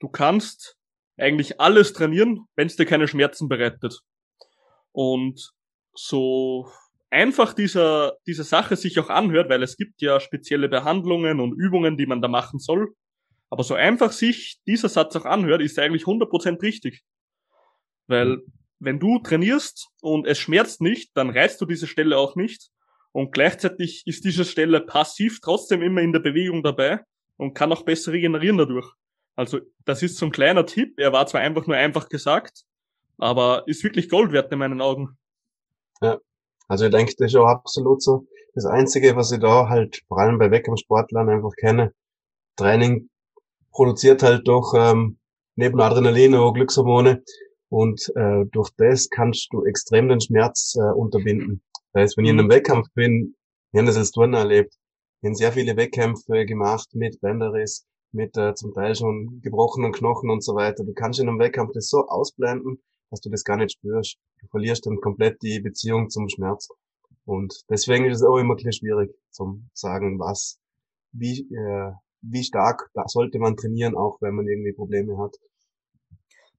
du 0.00 0.08
kannst 0.08 0.76
eigentlich 1.16 1.60
alles 1.60 1.92
trainieren, 1.92 2.46
wenn 2.56 2.66
es 2.66 2.76
dir 2.76 2.86
keine 2.86 3.08
Schmerzen 3.08 3.48
bereitet. 3.48 4.00
Und 4.92 5.52
so 5.94 6.70
einfach 7.10 7.54
dieser, 7.54 8.16
diese 8.26 8.44
Sache 8.44 8.76
sich 8.76 8.98
auch 8.98 9.08
anhört, 9.08 9.48
weil 9.48 9.62
es 9.62 9.76
gibt 9.76 10.02
ja 10.02 10.20
spezielle 10.20 10.68
Behandlungen 10.68 11.40
und 11.40 11.54
Übungen, 11.58 11.96
die 11.96 12.06
man 12.06 12.20
da 12.20 12.28
machen 12.28 12.58
soll. 12.58 12.94
Aber 13.50 13.62
so 13.62 13.74
einfach 13.74 14.12
sich 14.12 14.58
dieser 14.66 14.88
Satz 14.88 15.14
auch 15.16 15.24
anhört, 15.24 15.62
ist 15.62 15.78
eigentlich 15.78 16.04
100% 16.04 16.60
richtig. 16.60 17.02
Weil 18.08 18.42
wenn 18.80 18.98
du 18.98 19.20
trainierst 19.20 19.88
und 20.02 20.26
es 20.26 20.38
schmerzt 20.38 20.80
nicht, 20.80 21.16
dann 21.16 21.30
reizt 21.30 21.60
du 21.60 21.66
diese 21.66 21.86
Stelle 21.86 22.18
auch 22.18 22.36
nicht. 22.36 22.70
Und 23.12 23.32
gleichzeitig 23.32 24.02
ist 24.06 24.24
diese 24.24 24.44
Stelle 24.44 24.80
passiv 24.80 25.40
trotzdem 25.40 25.82
immer 25.82 26.02
in 26.02 26.12
der 26.12 26.20
Bewegung 26.20 26.62
dabei 26.64 27.00
und 27.36 27.54
kann 27.54 27.72
auch 27.72 27.82
besser 27.82 28.12
regenerieren 28.12 28.58
dadurch. 28.58 28.90
Also 29.36 29.60
das 29.84 30.02
ist 30.02 30.16
so 30.16 30.26
ein 30.26 30.32
kleiner 30.32 30.66
Tipp. 30.66 30.94
Er 30.98 31.12
war 31.12 31.26
zwar 31.26 31.40
einfach 31.40 31.66
nur 31.66 31.76
einfach 31.76 32.08
gesagt, 32.08 32.64
aber 33.18 33.64
ist 33.66 33.82
wirklich 33.82 34.08
Gold 34.08 34.32
wert 34.32 34.52
in 34.52 34.58
meinen 34.58 34.80
Augen. 34.80 35.18
Ja, 36.00 36.18
also 36.68 36.86
ich 36.86 36.92
denke, 36.92 37.12
das 37.18 37.32
ist 37.32 37.36
auch 37.36 37.46
absolut 37.46 38.02
so. 38.02 38.26
Das 38.54 38.66
Einzige, 38.66 39.16
was 39.16 39.32
ich 39.32 39.40
da 39.40 39.68
halt 39.68 40.02
vor 40.06 40.18
allem 40.18 40.38
bei 40.38 40.50
Wettkampfsportlern 40.50 41.28
einfach 41.28 41.52
kenne, 41.56 41.92
Training 42.56 43.08
produziert 43.72 44.22
halt 44.22 44.46
doch 44.46 44.74
ähm, 44.76 45.18
neben 45.56 45.80
Adrenalin 45.80 46.36
auch 46.36 46.52
Glückshormone 46.52 47.22
und 47.68 48.12
äh, 48.14 48.44
durch 48.52 48.70
das 48.76 49.08
kannst 49.10 49.48
du 49.52 49.64
extrem 49.64 50.08
den 50.08 50.20
Schmerz 50.20 50.76
äh, 50.76 50.92
unterbinden. 50.92 51.62
Das 51.92 52.02
heißt, 52.02 52.16
wenn 52.16 52.24
ich 52.24 52.30
in 52.30 52.38
einem 52.38 52.46
mhm. 52.46 52.52
Wettkampf 52.52 52.86
bin, 52.94 53.34
ich 53.72 53.78
habe 53.78 53.86
das 53.86 53.96
als 53.96 54.12
Turner 54.12 54.38
erlebt, 54.38 54.74
habe 55.24 55.34
sehr 55.34 55.52
viele 55.52 55.76
Wettkämpfe 55.76 56.44
gemacht 56.44 56.88
mit 56.92 57.20
Bänderriss, 57.20 57.86
mit 58.12 58.36
äh, 58.36 58.54
zum 58.54 58.74
Teil 58.74 58.94
schon 58.94 59.40
gebrochenen 59.42 59.92
Knochen 59.92 60.30
und 60.30 60.44
so 60.44 60.54
weiter. 60.54 60.84
Du 60.84 60.92
kannst 60.92 61.20
in 61.20 61.28
einem 61.28 61.38
Wettkampf 61.38 61.72
das 61.72 61.88
so 61.88 62.06
ausblenden, 62.06 62.82
dass 63.10 63.20
du 63.20 63.30
das 63.30 63.44
gar 63.44 63.56
nicht 63.56 63.72
spürst. 63.72 64.16
Du 64.40 64.46
verlierst 64.48 64.86
dann 64.86 65.00
komplett 65.00 65.42
die 65.42 65.60
Beziehung 65.60 66.10
zum 66.10 66.28
Schmerz. 66.28 66.68
Und 67.24 67.62
deswegen 67.70 68.04
ist 68.04 68.18
es 68.18 68.22
auch 68.22 68.36
immer 68.36 68.54
ein 68.54 68.72
schwierig 68.72 69.14
zum 69.30 69.70
sagen, 69.72 70.18
was, 70.18 70.58
wie, 71.12 71.40
äh, 71.40 71.92
wie 72.20 72.44
stark 72.44 72.90
sollte 73.06 73.38
man 73.38 73.56
trainieren, 73.56 73.96
auch 73.96 74.18
wenn 74.20 74.34
man 74.34 74.46
irgendwie 74.46 74.72
Probleme 74.72 75.16
hat. 75.18 75.36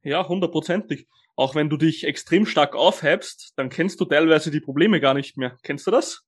Ja, 0.01 0.28
hundertprozentig. 0.28 1.08
Auch 1.36 1.56
wenn 1.56 1.69
du 1.69 1.78
dich 1.78 2.06
extrem 2.06 2.45
stark 2.45 2.75
aufhebst, 2.75 3.54
dann 3.58 3.69
kennst 3.69 3.99
du 3.99 4.06
teilweise 4.06 4.49
die 4.49 4.62
Probleme 4.62 4.99
gar 4.99 5.13
nicht 5.13 5.38
mehr. 5.38 5.58
Kennst 5.63 5.86
du 5.86 5.91
das? 5.91 6.23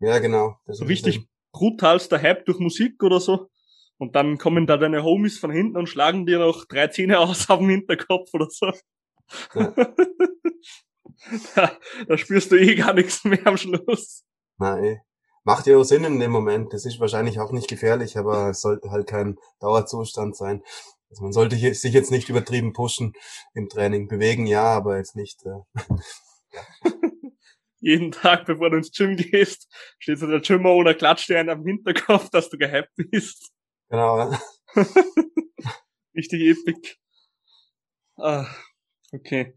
Ja, 0.00 0.18
genau. 0.18 0.56
so 0.66 0.84
richtig 0.84 1.26
brutalster 1.52 2.20
Hype 2.20 2.44
durch 2.46 2.58
Musik 2.58 3.02
oder 3.02 3.20
so. 3.20 3.48
Und 3.98 4.16
dann 4.16 4.38
kommen 4.38 4.66
da 4.66 4.78
deine 4.78 5.04
Homies 5.04 5.38
von 5.38 5.50
hinten 5.50 5.76
und 5.76 5.88
schlagen 5.88 6.24
dir 6.24 6.38
noch 6.38 6.64
drei 6.64 6.88
Zähne 6.88 7.18
aus 7.18 7.50
auf 7.50 7.58
dem 7.58 7.68
Hinterkopf 7.68 8.30
oder 8.32 8.48
so. 8.48 8.72
Ja. 9.54 9.74
da, 11.54 11.72
da, 12.08 12.18
spürst 12.18 12.50
du 12.50 12.56
eh 12.56 12.74
gar 12.74 12.94
nichts 12.94 13.24
mehr 13.24 13.46
am 13.46 13.56
Schluss. 13.56 14.24
Nein. 14.58 15.00
Macht 15.44 15.66
ja 15.66 15.76
auch 15.76 15.84
Sinn 15.84 16.04
in 16.04 16.18
dem 16.18 16.30
Moment. 16.30 16.72
Das 16.72 16.84
ist 16.84 17.00
wahrscheinlich 17.00 17.40
auch 17.40 17.52
nicht 17.52 17.68
gefährlich, 17.68 18.18
aber 18.18 18.50
es 18.50 18.60
sollte 18.60 18.90
halt 18.90 19.06
kein 19.06 19.38
Dauerzustand 19.60 20.36
sein. 20.36 20.62
Also 21.10 21.24
man 21.24 21.32
sollte 21.32 21.56
sich 21.56 21.92
jetzt 21.92 22.10
nicht 22.10 22.28
übertrieben 22.28 22.72
pushen 22.72 23.12
im 23.54 23.68
Training. 23.68 24.08
Bewegen 24.08 24.46
ja, 24.46 24.64
aber 24.64 24.96
jetzt 24.96 25.16
nicht. 25.16 25.44
Äh, 25.44 25.60
Jeden 27.80 28.12
Tag, 28.12 28.44
bevor 28.46 28.70
du 28.70 28.76
ins 28.76 28.92
Gym 28.92 29.16
gehst, 29.16 29.68
steht 29.98 30.18
so 30.18 30.26
der 30.26 30.40
Gymmer 30.40 30.74
oder 30.74 30.94
klatscht 30.94 31.28
dir 31.28 31.38
einen 31.38 31.50
am 31.50 31.64
Hinterkopf, 31.64 32.30
dass 32.30 32.50
du 32.50 32.58
gehypt 32.58 32.90
bist. 32.96 33.50
Genau. 33.88 34.32
Richtig 36.14 36.42
epic. 36.42 36.96
Ah, 38.16 38.46
Okay. 39.12 39.54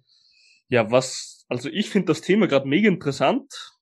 Ja, 0.69 0.89
was, 0.89 1.45
also 1.49 1.69
ich 1.69 1.89
finde 1.89 2.07
das 2.07 2.21
Thema 2.21 2.47
gerade 2.47 2.67
mega 2.67 2.88
interessant. 2.88 3.73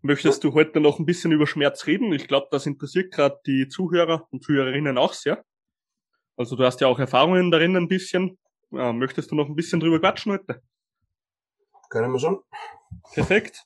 Möchtest 0.00 0.42
du 0.42 0.52
heute 0.54 0.80
noch 0.80 0.98
ein 0.98 1.06
bisschen 1.06 1.30
über 1.30 1.46
Schmerz 1.46 1.86
reden? 1.86 2.12
Ich 2.12 2.26
glaube, 2.26 2.48
das 2.50 2.66
interessiert 2.66 3.12
gerade 3.12 3.38
die 3.46 3.68
Zuhörer 3.68 4.26
und 4.32 4.42
Zuhörerinnen 4.42 4.98
auch 4.98 5.12
sehr. 5.12 5.44
Also 6.36 6.56
du 6.56 6.64
hast 6.64 6.80
ja 6.80 6.88
auch 6.88 6.98
Erfahrungen 6.98 7.52
darin 7.52 7.76
ein 7.76 7.86
bisschen. 7.86 8.38
Ja, 8.72 8.92
möchtest 8.92 9.30
du 9.30 9.36
noch 9.36 9.48
ein 9.48 9.54
bisschen 9.54 9.78
drüber 9.78 10.00
quatschen 10.00 10.32
heute? 10.32 10.62
Können 11.88 12.10
wir 12.10 12.18
schon. 12.18 12.40
Perfekt. 13.12 13.64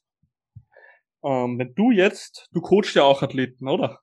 Ähm, 1.24 1.58
wenn 1.58 1.74
du 1.74 1.90
jetzt, 1.90 2.48
du 2.52 2.60
coachst 2.60 2.94
ja 2.94 3.04
auch 3.04 3.22
Athleten, 3.22 3.68
oder? 3.68 4.00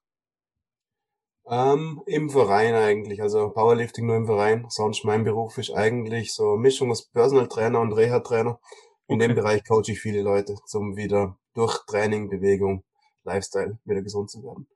Ähm, 1.46 2.02
Im 2.06 2.30
Verein 2.30 2.74
eigentlich, 2.74 3.22
also 3.22 3.50
Powerlifting 3.50 4.06
nur 4.06 4.16
im 4.16 4.26
Verein. 4.26 4.66
Sonst 4.70 5.04
mein 5.04 5.24
Beruf 5.24 5.58
ist 5.58 5.72
eigentlich 5.72 6.34
so 6.34 6.56
Mischung 6.56 6.90
aus 6.92 7.10
Personal 7.10 7.48
Trainer 7.48 7.82
und 7.82 7.94
Reha 7.94 8.20
Trainer. 8.20 8.60
In 9.08 9.16
okay. 9.16 9.28
dem 9.28 9.36
Bereich 9.36 9.64
coache 9.66 9.92
ich 9.92 10.00
viele 10.00 10.22
Leute, 10.22 10.56
um 10.74 10.96
wieder 10.96 11.38
durch 11.54 11.86
Training, 11.86 12.30
Bewegung, 12.30 12.84
Lifestyle 13.24 13.78
wieder 13.84 14.02
gesund 14.02 14.32
zu 14.32 14.42
werden. 14.44 14.68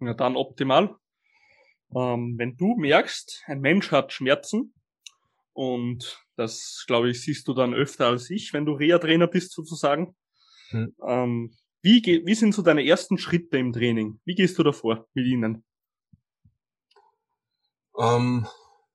Ja, 0.00 0.14
dann 0.14 0.36
optimal. 0.36 0.96
Ähm, 1.94 2.34
wenn 2.38 2.56
du 2.56 2.76
merkst, 2.76 3.42
ein 3.46 3.60
Mensch 3.60 3.90
hat 3.90 4.12
Schmerzen 4.12 4.74
und 5.52 6.24
das, 6.36 6.84
glaube 6.86 7.10
ich, 7.10 7.22
siehst 7.22 7.46
du 7.48 7.54
dann 7.54 7.74
öfter 7.74 8.06
als 8.06 8.30
ich, 8.30 8.52
wenn 8.52 8.66
du 8.66 8.72
Reha-Trainer 8.72 9.26
bist 9.26 9.52
sozusagen. 9.52 10.16
Hm. 10.74 10.94
Ähm, 11.06 11.54
wie, 11.82 12.02
wie 12.24 12.34
sind 12.34 12.52
so 12.52 12.62
deine 12.62 12.84
ersten 12.84 13.16
Schritte 13.16 13.58
im 13.58 13.72
Training? 13.72 14.18
Wie 14.24 14.34
gehst 14.34 14.58
du 14.58 14.62
davor 14.62 15.06
mit 15.14 15.26
ihnen? 15.26 15.64
Ähm, 17.96 18.48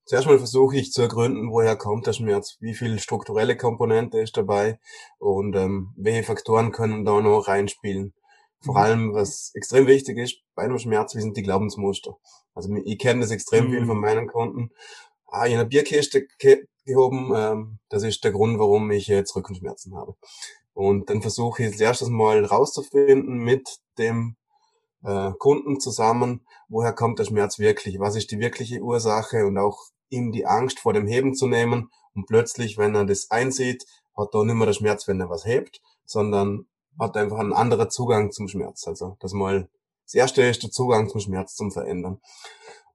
zuerst 0.04 0.28
mal 0.28 0.38
versuche 0.38 0.76
ich 0.76 0.92
zu 0.92 1.02
ergründen, 1.02 1.52
woher 1.52 1.78
kommt 1.78 2.06
der 2.06 2.14
Schmerz, 2.14 2.58
wie 2.60 2.74
viel 2.74 3.00
strukturelle 3.00 3.56
Komponente 3.56 4.20
ist 4.20 4.36
dabei 4.36 4.80
und 5.20 5.56
ähm, 5.56 5.94
welche 5.96 6.24
Faktoren 6.24 6.74
können 6.74 7.06
da 7.06 7.22
noch 7.22 7.48
reinspielen. 7.48 8.14
Vor 8.60 8.74
mhm. 8.74 8.82
allem, 8.82 9.14
was 9.14 9.52
extrem 9.54 9.88
wichtig 9.88 10.18
ist 10.18 10.42
bei 10.54 10.64
einem 10.64 10.80
Schmerz, 10.80 11.16
wie 11.16 11.22
sind 11.22 11.38
die 11.38 11.44
Glaubensmuster. 11.44 12.18
Also 12.54 12.76
ich 12.84 13.00
kenne 13.00 13.22
das 13.22 13.32
extrem 13.32 13.68
mhm. 13.68 13.72
viel 13.72 13.86
von 13.86 14.00
meinen 14.02 14.28
Kunden. 14.28 14.72
Ah, 15.28 15.46
ich 15.46 15.54
habe 15.54 15.62
eine 15.62 15.70
Bierkiste 15.70 16.28
gehoben, 16.86 17.32
ähm, 17.36 17.80
das 17.88 18.04
ist 18.04 18.24
der 18.26 18.32
Grund, 18.32 18.60
warum 18.60 18.92
ich 18.92 19.08
jetzt 19.08 19.34
Rückenschmerzen 19.36 19.96
habe. 19.96 20.16
Und 20.80 21.10
dann 21.10 21.22
versuche 21.22 21.64
ich 21.64 21.74
als 21.74 21.82
erstes 21.82 22.08
mal 22.08 22.46
rauszufinden 22.46 23.40
mit 23.40 23.80
dem 23.98 24.38
äh, 25.04 25.32
Kunden 25.38 25.82
zusammen, 25.82 26.48
woher 26.70 26.94
kommt 26.94 27.20
der 27.20 27.26
Schmerz 27.26 27.60
wirklich, 27.60 28.00
was 28.00 28.16
ist 28.16 28.32
die 28.32 28.40
wirkliche 28.40 28.80
Ursache 28.80 29.46
und 29.46 29.58
auch 29.58 29.78
ihm 30.08 30.32
die 30.32 30.46
Angst 30.46 30.80
vor 30.80 30.94
dem 30.94 31.06
Heben 31.06 31.36
zu 31.36 31.48
nehmen. 31.48 31.92
Und 32.16 32.28
plötzlich, 32.28 32.78
wenn 32.78 32.96
er 32.96 33.04
das 33.04 33.30
einsieht, 33.30 33.84
hat 34.16 34.34
er 34.34 34.46
nicht 34.46 34.56
mehr 34.56 34.68
der 34.68 34.74
Schmerz, 34.74 35.06
wenn 35.06 35.20
er 35.20 35.30
was 35.30 35.44
hebt, 35.44 35.82
sondern 36.06 36.70
hat 36.98 37.18
einfach 37.18 37.40
einen 37.40 37.52
anderen 37.52 37.90
Zugang 37.90 38.32
zum 38.32 38.48
Schmerz. 38.48 38.88
Also 38.88 39.18
das 39.20 39.34
mal 39.34 39.70
das 40.06 40.14
erste 40.14 40.44
ist 40.44 40.64
der 40.64 40.72
Zugang 40.72 41.10
zum 41.10 41.20
Schmerz 41.20 41.56
zum 41.56 41.74
Verändern. 41.74 42.22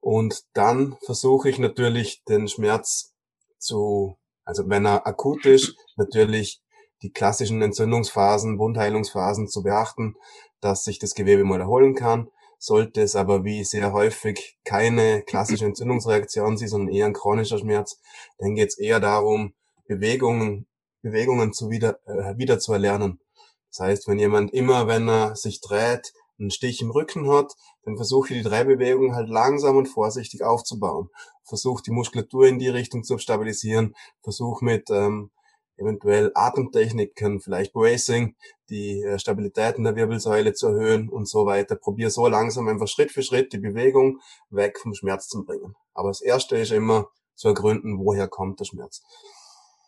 Und 0.00 0.44
dann 0.54 0.96
versuche 1.04 1.50
ich 1.50 1.58
natürlich 1.58 2.24
den 2.24 2.48
Schmerz 2.48 3.12
zu, 3.58 4.16
also 4.42 4.70
wenn 4.70 4.86
er 4.86 5.06
akut 5.06 5.44
ist, 5.44 5.76
natürlich 5.96 6.63
die 7.04 7.12
klassischen 7.12 7.60
Entzündungsphasen, 7.60 8.58
Wundheilungsphasen 8.58 9.46
zu 9.46 9.62
beachten, 9.62 10.16
dass 10.60 10.84
sich 10.84 10.98
das 10.98 11.14
Gewebe 11.14 11.44
mal 11.44 11.60
erholen 11.60 11.94
kann. 11.94 12.28
Sollte 12.58 13.02
es 13.02 13.14
aber 13.14 13.44
wie 13.44 13.62
sehr 13.62 13.92
häufig 13.92 14.56
keine 14.64 15.22
klassische 15.22 15.66
Entzündungsreaktion 15.66 16.56
sein, 16.56 16.68
sondern 16.68 16.94
eher 16.94 17.04
ein 17.04 17.12
chronischer 17.12 17.58
Schmerz, 17.58 18.00
dann 18.38 18.54
geht 18.54 18.68
es 18.68 18.78
eher 18.78 19.00
darum, 19.00 19.52
Bewegungen, 19.86 20.66
Bewegungen 21.02 21.52
zu 21.52 21.68
wieder, 21.68 21.98
äh, 22.06 22.38
wieder 22.38 22.58
zu 22.58 22.72
erlernen. 22.72 23.20
Das 23.68 23.80
heißt, 23.80 24.08
wenn 24.08 24.18
jemand 24.18 24.54
immer, 24.54 24.86
wenn 24.86 25.06
er 25.06 25.36
sich 25.36 25.60
dreht, 25.60 26.14
einen 26.38 26.50
Stich 26.50 26.80
im 26.80 26.90
Rücken 26.90 27.28
hat, 27.28 27.52
dann 27.84 27.96
versuche 27.96 28.32
die 28.32 28.42
Drehbewegung 28.42 29.14
halt 29.14 29.28
langsam 29.28 29.76
und 29.76 29.86
vorsichtig 29.86 30.42
aufzubauen. 30.42 31.10
Versuche 31.44 31.82
die 31.82 31.90
Muskulatur 31.90 32.46
in 32.46 32.58
die 32.58 32.68
Richtung 32.68 33.04
zu 33.04 33.18
stabilisieren, 33.18 33.94
versuche 34.22 34.64
mit 34.64 34.88
ähm, 34.90 35.30
eventuell 35.76 36.30
Atemtechniken, 36.34 37.40
vielleicht 37.40 37.72
Bracing, 37.72 38.36
die 38.70 39.02
äh, 39.02 39.18
Stabilität 39.18 39.76
in 39.76 39.84
der 39.84 39.96
Wirbelsäule 39.96 40.52
zu 40.52 40.68
erhöhen 40.68 41.08
und 41.08 41.28
so 41.28 41.46
weiter. 41.46 41.76
Probiere 41.76 42.10
so 42.10 42.26
langsam 42.28 42.68
einfach 42.68 42.88
Schritt 42.88 43.12
für 43.12 43.22
Schritt 43.22 43.52
die 43.52 43.58
Bewegung 43.58 44.20
weg 44.50 44.78
vom 44.78 44.94
Schmerz 44.94 45.28
zu 45.28 45.44
bringen. 45.44 45.74
Aber 45.92 46.08
das 46.08 46.20
Erste 46.20 46.56
ist 46.56 46.72
immer 46.72 47.08
zu 47.34 47.48
ergründen, 47.48 47.98
woher 47.98 48.28
kommt 48.28 48.60
der 48.60 48.64
Schmerz. 48.64 49.02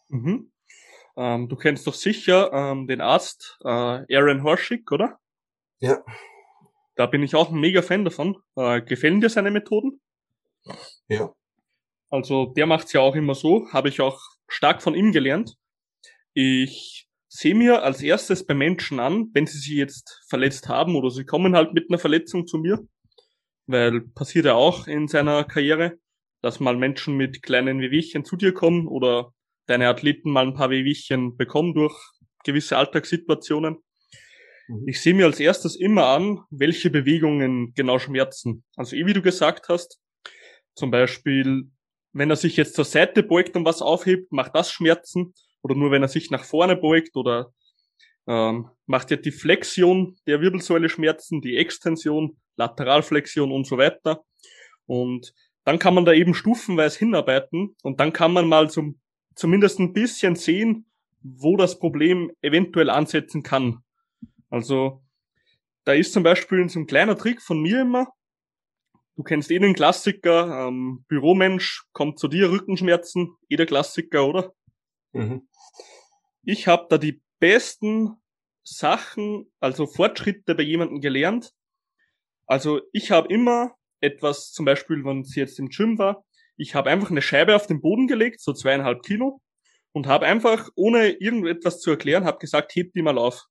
Mhm. 0.09 0.51
Ähm, 1.16 1.49
du 1.49 1.57
kennst 1.57 1.87
doch 1.87 1.94
sicher 1.94 2.53
ähm, 2.53 2.87
den 2.87 3.01
Arzt 3.01 3.59
äh, 3.64 3.68
Aaron 3.68 4.42
Horschig, 4.42 4.90
oder? 4.90 5.18
Ja. 5.79 6.05
Da 6.94 7.07
bin 7.07 7.22
ich 7.22 7.35
auch 7.35 7.51
ein 7.51 7.61
mega 7.61 7.83
Fan 7.83 8.05
davon. 8.05 8.37
Äh, 8.57 8.83
gefällen 8.83 9.20
dir 9.20 9.31
seine 9.31 9.51
Methoden? 9.51 10.01
Ja. 11.09 11.33
Also 12.11 12.46
der 12.46 12.66
macht's 12.66 12.92
ja 12.92 13.01
auch 13.01 13.14
immer 13.14 13.35
so, 13.35 13.68
habe 13.72 13.88
ich 13.88 14.01
auch 14.01 14.20
stark 14.49 14.83
von 14.83 14.94
ihm 14.94 15.12
gelernt. 15.12 15.57
Ich 16.38 17.09
sehe 17.29 17.55
mir 17.55 17.83
als 17.83 18.03
erstes 18.03 18.44
bei 18.44 18.53
Menschen 18.53 19.01
an, 19.01 19.31
wenn 19.33 19.46
sie 19.46 19.57
sich 19.57 19.70
jetzt 19.70 20.22
verletzt 20.29 20.68
haben 20.68 20.94
oder 20.94 21.11
sie 21.11 21.25
kommen 21.25 21.57
halt 21.57 21.72
mit 21.72 21.88
einer 21.88 21.99
Verletzung 21.99 22.46
zu 22.46 22.59
mir, 22.59 22.87
weil 23.66 24.03
passiert 24.03 24.44
ja 24.44 24.53
auch 24.53 24.87
in 24.87 25.09
seiner 25.09 25.44
Karriere, 25.44 25.99
dass 26.42 26.61
mal 26.61 26.77
Menschen 26.77 27.16
mit 27.16 27.42
kleinen 27.42 27.81
Wehwehchen 27.81 28.27
zu 28.27 28.37
dir 28.37 28.53
kommen 28.53 28.87
oder 28.87 29.33
deine 29.64 29.88
Athleten 29.88 30.31
mal 30.31 30.46
ein 30.46 30.53
paar 30.53 30.68
Wehwehchen 30.68 31.38
bekommen 31.38 31.72
durch 31.72 31.99
gewisse 32.44 32.77
Alltagssituationen. 32.77 33.79
Mhm. 34.68 34.88
Ich 34.88 35.01
sehe 35.01 35.14
mir 35.14 35.25
als 35.25 35.40
erstes 35.40 35.75
immer 35.75 36.09
an, 36.09 36.40
welche 36.51 36.90
Bewegungen 36.90 37.72
genau 37.72 37.99
schmerzen. 37.99 38.62
Also 38.77 38.94
eh 38.94 39.07
wie 39.07 39.14
du 39.14 39.22
gesagt 39.22 39.70
hast, 39.70 39.99
zum 40.75 40.90
Beispiel, 40.90 41.70
wenn 42.12 42.29
er 42.29 42.37
sich 42.37 42.59
jetzt 42.59 42.75
zur 42.75 42.85
Seite 42.85 43.22
beugt 43.22 43.57
und 43.57 43.64
was 43.64 43.81
aufhebt, 43.81 44.33
macht 44.33 44.55
das 44.55 44.70
Schmerzen. 44.70 45.33
Oder 45.66 45.74
nur 45.74 45.90
wenn 45.90 46.02
er 46.02 46.09
sich 46.09 46.31
nach 46.31 46.44
vorne 46.44 46.76
beugt 46.76 47.16
oder 47.16 47.52
ähm, 48.29 48.70
macht 48.87 49.11
ja 49.11 49.16
die 49.16 49.33
Flexion 49.33 50.16
der 50.29 50.40
Wirbelsäule 50.40 50.88
Schmerzen, 50.88 51.40
die 51.40 51.57
Extension, 51.57 52.37
Lateralflexion 52.55 53.50
und 53.50 53.66
so 53.66 53.76
weiter. 53.76 54.24
Und 54.87 55.35
dann 55.64 55.81
kann 55.81 55.92
man 55.92 56.05
da 56.05 56.12
eben 56.12 56.35
stufenweise 56.35 57.00
hinarbeiten 57.00 57.74
und 57.83 57.98
dann 57.98 58.12
kann 58.12 58.33
man 58.33 58.46
mal 58.46 58.70
zum, 58.70 59.00
zumindest 59.35 59.81
ein 59.81 59.92
bisschen 59.92 60.37
sehen, 60.37 60.87
wo 61.20 61.57
das 61.57 61.81
Problem 61.81 62.31
eventuell 62.42 62.88
ansetzen 62.88 63.42
kann. 63.42 63.83
Also 64.50 65.02
da 65.83 65.94
ist 65.94 66.12
zum 66.12 66.22
Beispiel 66.22 66.68
so 66.68 66.79
ein 66.79 66.87
kleiner 66.87 67.18
Trick 67.18 67.42
von 67.42 67.61
mir 67.61 67.81
immer. 67.81 68.07
Du 69.16 69.24
kennst 69.24 69.50
eh 69.50 69.59
den 69.59 69.74
Klassiker, 69.74 70.68
ähm, 70.68 71.05
Büromensch, 71.09 71.87
kommt 71.92 72.20
zu 72.20 72.29
dir, 72.29 72.52
Rückenschmerzen, 72.52 73.35
eh 73.48 73.57
der 73.57 73.66
Klassiker, 73.66 74.29
oder? 74.29 74.52
Mhm. 75.16 75.48
Ich 76.42 76.66
habe 76.66 76.87
da 76.88 76.98
die 76.98 77.22
besten 77.38 78.16
Sachen, 78.62 79.50
also 79.61 79.87
Fortschritte 79.87 80.55
bei 80.55 80.62
jemandem 80.62 81.00
gelernt. 81.00 81.52
Also 82.46 82.81
ich 82.92 83.11
habe 83.11 83.33
immer 83.33 83.74
etwas, 84.00 84.52
zum 84.52 84.64
Beispiel, 84.64 85.05
wenn 85.05 85.24
sie 85.24 85.40
jetzt 85.40 85.59
im 85.59 85.68
Gym 85.68 85.98
war, 85.98 86.24
ich 86.57 86.74
habe 86.74 86.90
einfach 86.90 87.11
eine 87.11 87.22
Scheibe 87.22 87.55
auf 87.55 87.66
den 87.66 87.81
Boden 87.81 88.07
gelegt, 88.07 88.40
so 88.40 88.52
zweieinhalb 88.52 89.02
Kilo, 89.02 89.40
und 89.92 90.07
habe 90.07 90.26
einfach, 90.26 90.68
ohne 90.74 91.09
irgendetwas 91.09 91.81
zu 91.81 91.90
erklären, 91.90 92.24
habe 92.24 92.38
gesagt, 92.38 92.74
heb 92.74 92.92
die 92.92 93.02
mal 93.02 93.18
auf 93.18 93.46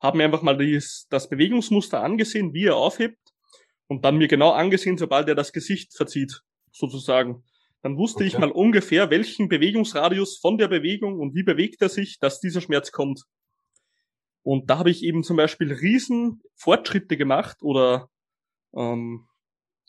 habe 0.00 0.18
mir 0.18 0.24
einfach 0.24 0.42
mal 0.42 0.56
dies, 0.56 1.06
das 1.10 1.28
Bewegungsmuster 1.28 2.02
angesehen, 2.02 2.52
wie 2.52 2.66
er 2.66 2.76
aufhebt 2.76 3.18
und 3.86 4.04
dann 4.04 4.18
mir 4.18 4.28
genau 4.28 4.50
angesehen, 4.50 4.98
sobald 4.98 5.28
er 5.28 5.34
das 5.34 5.52
Gesicht 5.52 5.96
verzieht, 5.96 6.42
sozusagen. 6.72 7.44
Dann 7.86 7.98
wusste 7.98 8.24
okay. 8.24 8.26
ich 8.26 8.38
mal 8.38 8.50
ungefähr, 8.50 9.10
welchen 9.10 9.48
Bewegungsradius 9.48 10.38
von 10.38 10.58
der 10.58 10.66
Bewegung 10.66 11.20
und 11.20 11.36
wie 11.36 11.44
bewegt 11.44 11.80
er 11.82 11.88
sich, 11.88 12.18
dass 12.18 12.40
dieser 12.40 12.60
Schmerz 12.60 12.90
kommt. 12.90 13.22
Und 14.42 14.68
da 14.68 14.78
habe 14.78 14.90
ich 14.90 15.04
eben 15.04 15.22
zum 15.22 15.36
Beispiel 15.36 15.72
riesen 15.72 16.42
Fortschritte 16.56 17.16
gemacht 17.16 17.58
oder 17.62 18.10
ähm, 18.74 19.28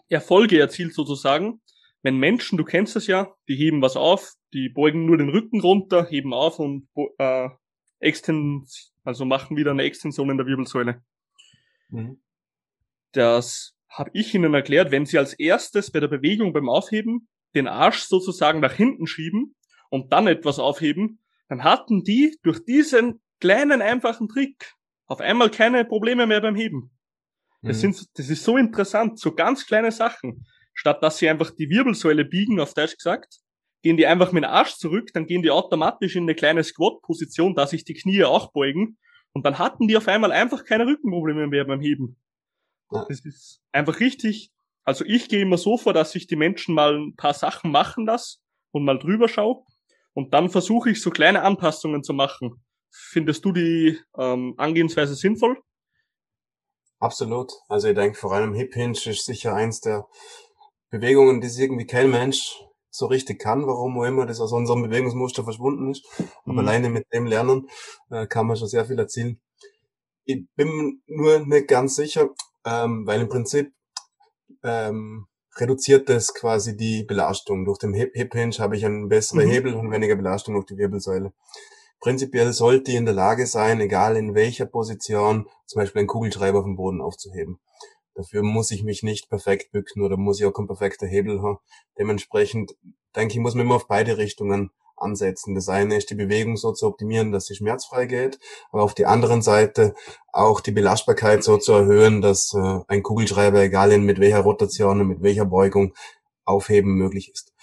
Erfolge 0.10 0.60
erzielt 0.60 0.93
sozusagen. 0.93 1.60
Wenn 2.03 2.17
Menschen, 2.17 2.60
du 2.60 2.63
kennst 2.63 2.95
es 2.95 3.07
ja, 3.07 3.33
die 3.47 3.55
heben 3.55 3.81
was 3.81 3.95
auf, 3.97 4.36
die 4.53 4.69
beugen 4.69 5.07
nur 5.07 5.17
den 5.17 5.29
Rücken 5.29 5.60
runter, 5.60 6.05
heben 6.05 6.36
auf 6.36 6.60
und 6.60 6.88
äh, 7.17 7.49
extend, 7.99 8.69
also 9.05 9.25
machen 9.25 9.57
wieder 9.57 9.71
eine 9.71 9.81
Extension 9.81 10.29
in 10.29 10.38
der 10.38 10.45
Wirbelsäule. 10.45 11.01
Mhm. 11.89 12.21
Das 13.13 13.75
habe 13.89 14.12
ich 14.13 14.36
Ihnen 14.36 14.53
erklärt, 14.53 14.91
wenn 14.91 15.07
Sie 15.07 15.17
als 15.17 15.33
erstes 15.33 15.89
bei 15.89 15.99
der 15.99 16.10
Bewegung 16.10 16.53
beim 16.53 16.69
Aufheben 16.69 17.27
den 17.55 17.67
Arsch 17.67 18.01
sozusagen 18.01 18.60
nach 18.60 18.73
hinten 18.73 19.07
schieben 19.07 19.55
und 19.89 20.12
dann 20.13 20.27
etwas 20.27 20.60
aufheben, 20.60 21.19
dann 21.47 21.63
hatten 21.63 22.03
die 22.03 22.38
durch 22.43 22.63
diesen 22.65 23.21
kleinen 23.39 23.81
einfachen 23.81 24.27
Trick 24.27 24.73
auf 25.05 25.21
einmal 25.21 25.49
keine 25.49 25.86
Probleme 25.86 26.27
mehr 26.27 26.41
beim 26.41 26.55
Heben. 26.55 26.91
Das, 27.62 27.77
mhm. 27.77 27.93
sind, 27.93 28.17
das 28.17 28.29
ist 28.29 28.43
so 28.43 28.57
interessant, 28.57 29.19
so 29.19 29.33
ganz 29.33 29.65
kleine 29.65 29.91
Sachen. 29.91 30.45
Statt 30.73 31.01
dass 31.01 31.17
sie 31.17 31.29
einfach 31.29 31.51
die 31.51 31.69
Wirbelsäule 31.69 32.25
biegen, 32.25 32.60
auf 32.60 32.73
Deutsch 32.73 32.97
gesagt, 32.97 33.39
gehen 33.81 33.97
die 33.97 34.05
einfach 34.05 34.31
mit 34.31 34.43
dem 34.43 34.49
Arsch 34.49 34.75
zurück, 34.75 35.10
dann 35.13 35.25
gehen 35.25 35.41
die 35.41 35.49
automatisch 35.49 36.15
in 36.15 36.23
eine 36.23 36.36
kleine 36.36 36.63
Squat-Position, 36.63 37.55
da 37.55 37.65
sich 37.65 37.83
die 37.83 37.93
Knie 37.93 38.23
auch 38.23 38.51
beugen. 38.51 38.97
Und 39.33 39.45
dann 39.45 39.60
hatten 39.60 39.88
die 39.88 39.97
auf 39.97 40.07
einmal 40.07 40.31
einfach 40.31 40.65
keine 40.65 40.86
Rückenprobleme 40.86 41.47
mehr 41.47 41.65
beim 41.65 41.79
Heben. 41.79 42.17
Das 43.07 43.23
ist 43.25 43.62
einfach 43.71 43.99
richtig. 43.99 44.51
Also 44.88 45.04
ich 45.04 45.28
gehe 45.28 45.41
immer 45.41 45.58
so 45.58 45.78
vor, 45.78 45.91
dass 45.91 46.15
ich 46.15 46.28
die 46.28 46.38
Menschen 46.38 46.73
mal 46.73 46.95
ein 46.95 47.15
paar 47.17 47.34
Sachen 47.34 47.71
machen 47.71 48.06
lasse 48.06 48.38
und 48.71 48.86
mal 48.86 48.97
drüber 48.97 49.28
schaue. 49.28 49.65
Und 50.13 50.34
dann 50.34 50.50
versuche 50.50 50.89
ich 50.89 51.02
so 51.02 51.10
kleine 51.10 51.41
Anpassungen 51.41 52.04
zu 52.04 52.13
machen. 52.13 52.63
Findest 52.89 53.43
du 53.43 53.52
die 53.52 54.00
ähm, 54.17 54.54
Angehensweise 54.56 55.15
sinnvoll? 55.15 55.62
Absolut. 57.00 57.52
Also 57.67 57.89
ich 57.89 57.95
denke, 57.95 58.17
vor 58.17 58.32
allem 58.32 58.54
Hip 58.54 58.76
Hinge 58.76 58.93
ist 58.93 59.26
sicher 59.26 59.54
eins 59.54 59.82
der 59.82 60.08
Bewegungen, 60.89 61.41
die 61.41 61.47
irgendwie 61.47 61.86
kein 61.86 62.10
Mensch 62.10 62.56
so 62.89 63.08
richtig 63.08 63.41
kann, 63.41 63.67
warum 63.67 64.00
auch 64.00 64.06
immer 64.06 64.26
das 64.26 64.39
aus 64.39 64.54
unserem 64.54 64.84
Bewegungsmuster 64.84 65.43
verschwunden 65.43 65.91
ist. 65.91 66.08
Aber 66.45 66.54
mhm. 66.54 66.60
alleine 66.60 66.89
mit 66.89 67.08
dem 67.12 67.26
Lernen 67.26 67.67
äh, 68.10 68.26
kann 68.26 68.47
man 68.47 68.56
schon 68.56 68.69
sehr 68.69 68.86
viel 68.86 68.97
erzielen. 68.97 69.41
Ich 70.23 70.45
bin 70.56 71.04
nur 71.08 71.39
nicht 71.39 71.67
ganz 71.67 71.95
sicher, 71.95 72.30
ähm, 72.65 73.06
weil 73.06 73.19
im 73.19 73.28
Prinzip 73.28 73.73
ähm, 74.67 75.27
reduziert 75.56 76.10
das 76.10 76.34
quasi 76.34 76.77
die 76.77 77.03
Belastung. 77.03 77.65
Durch 77.65 77.80
den 77.80 77.93
Hip, 77.93 78.12
Hip 78.13 78.34
Hinge 78.34 78.58
habe 78.60 78.77
ich 78.77 78.86
einen 78.86 79.10
besseren 79.10 79.45
mhm. 79.45 79.51
Hebel 79.51 79.73
und 79.73 79.91
weniger 79.91 80.15
Belastung 80.15 80.53
durch 80.53 80.65
die 80.65 80.77
Wirbelsäule. 80.77 81.34
Prinzipiell 81.99 82.53
sollte 82.53 82.91
ich 82.91 82.97
in 82.97 83.06
der 83.06 83.15
Lage 83.15 83.47
sein, 83.47 83.82
egal 83.82 84.17
in 84.17 84.36
welcher 84.36 84.67
Position, 84.67 85.47
zum 85.65 85.82
Beispiel 85.82 85.99
einen 85.99 86.08
Kugelschreiber 86.08 86.60
auf 86.60 86.65
dem 86.65 86.75
Boden 86.75 87.01
aufzuheben. 87.01 87.59
Dafür 88.13 88.43
muss 88.43 88.72
ich 88.72 88.84
mich 88.84 89.03
nicht 89.03 89.30
perfekt 89.30 89.72
bücken 89.72 90.03
oder 90.03 90.18
muss 90.18 90.39
ich 90.39 90.45
auch 90.45 90.51
keinen 90.51 90.68
perfekten 90.68 91.07
Hebel 91.07 91.41
haben. 91.41 91.57
Dementsprechend 91.97 92.76
denke 93.15 93.34
ich, 93.34 93.39
muss 93.39 93.55
man 93.55 93.65
immer 93.65 93.76
auf 93.76 93.88
beide 93.88 94.18
Richtungen 94.18 94.72
ansetzen. 94.98 95.56
Das 95.56 95.70
eine 95.70 95.95
ist 95.95 96.10
die 96.10 96.16
Bewegung 96.16 96.58
so 96.58 96.74
zu 96.74 96.88
optimieren, 96.88 97.32
dass 97.32 97.45
sie 97.45 97.56
schmerzfrei 97.56 98.06
geht, 98.06 98.39
aber 98.72 98.84
auf 98.84 98.93
die 98.93 99.06
anderen 99.06 99.41
Seite 99.41 99.95
auch 100.32 100.62
die 100.62 100.72
Belastbarkeit 100.72 101.43
so 101.43 101.58
zu 101.58 101.74
erhöhen, 101.74 102.22
dass 102.22 102.54
äh, 102.54 102.80
ein 102.88 103.04
Kugelschreiber, 103.04 103.62
egal 103.62 103.91
in 103.91 104.04
mit 104.04 104.20
welcher 104.20 104.39
Rotation 104.39 105.02
und 105.02 105.08
mit 105.08 105.22
welcher 105.22 105.45
Beugung, 105.45 105.93
aufheben 106.45 106.95
möglich 106.95 107.30
ist. 107.30 107.54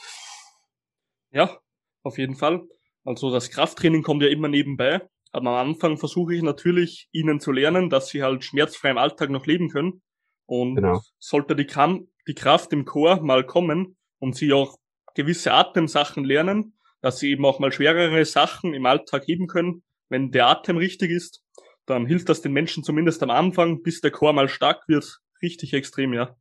Ja, 1.30 1.58
auf 2.02 2.18
jeden 2.18 2.36
Fall. 2.36 2.62
Also 3.04 3.30
das 3.30 3.50
Krafttraining 3.50 4.02
kommt 4.02 4.22
ja 4.22 4.28
immer 4.28 4.48
nebenbei. 4.48 5.00
Aber 5.32 5.50
am 5.50 5.68
Anfang 5.68 5.98
versuche 5.98 6.34
ich 6.34 6.42
natürlich, 6.42 7.08
ihnen 7.10 7.40
zu 7.40 7.50
lernen, 7.50 7.90
dass 7.90 8.08
sie 8.08 8.22
halt 8.22 8.44
schmerzfrei 8.44 8.90
im 8.90 8.98
Alltag 8.98 9.30
noch 9.30 9.46
leben 9.46 9.68
können. 9.68 10.00
Und 10.46 10.76
genau. 10.76 11.00
sollte 11.18 11.56
die, 11.56 11.66
Kram 11.66 12.06
die 12.28 12.34
Kraft 12.34 12.72
im 12.72 12.84
Chor 12.84 13.20
mal 13.20 13.44
kommen 13.44 13.96
und 14.20 14.36
sie 14.36 14.52
auch 14.52 14.78
gewisse 15.14 15.52
Atemsachen 15.52 16.24
lernen, 16.24 16.73
dass 17.04 17.18
sie 17.18 17.32
eben 17.32 17.44
auch 17.44 17.58
mal 17.58 17.70
schwerere 17.70 18.24
Sachen 18.24 18.72
im 18.72 18.86
Alltag 18.86 19.24
heben 19.26 19.46
können, 19.46 19.82
wenn 20.08 20.30
der 20.30 20.46
Atem 20.46 20.78
richtig 20.78 21.10
ist, 21.10 21.44
dann 21.84 22.06
hilft 22.06 22.30
das 22.30 22.40
den 22.40 22.54
Menschen 22.54 22.82
zumindest 22.82 23.22
am 23.22 23.28
Anfang, 23.28 23.82
bis 23.82 24.00
der 24.00 24.10
Chor 24.10 24.32
mal 24.32 24.48
stark 24.48 24.88
wird, 24.88 25.18
richtig 25.42 25.74
extrem, 25.74 26.14
ja. 26.14 26.34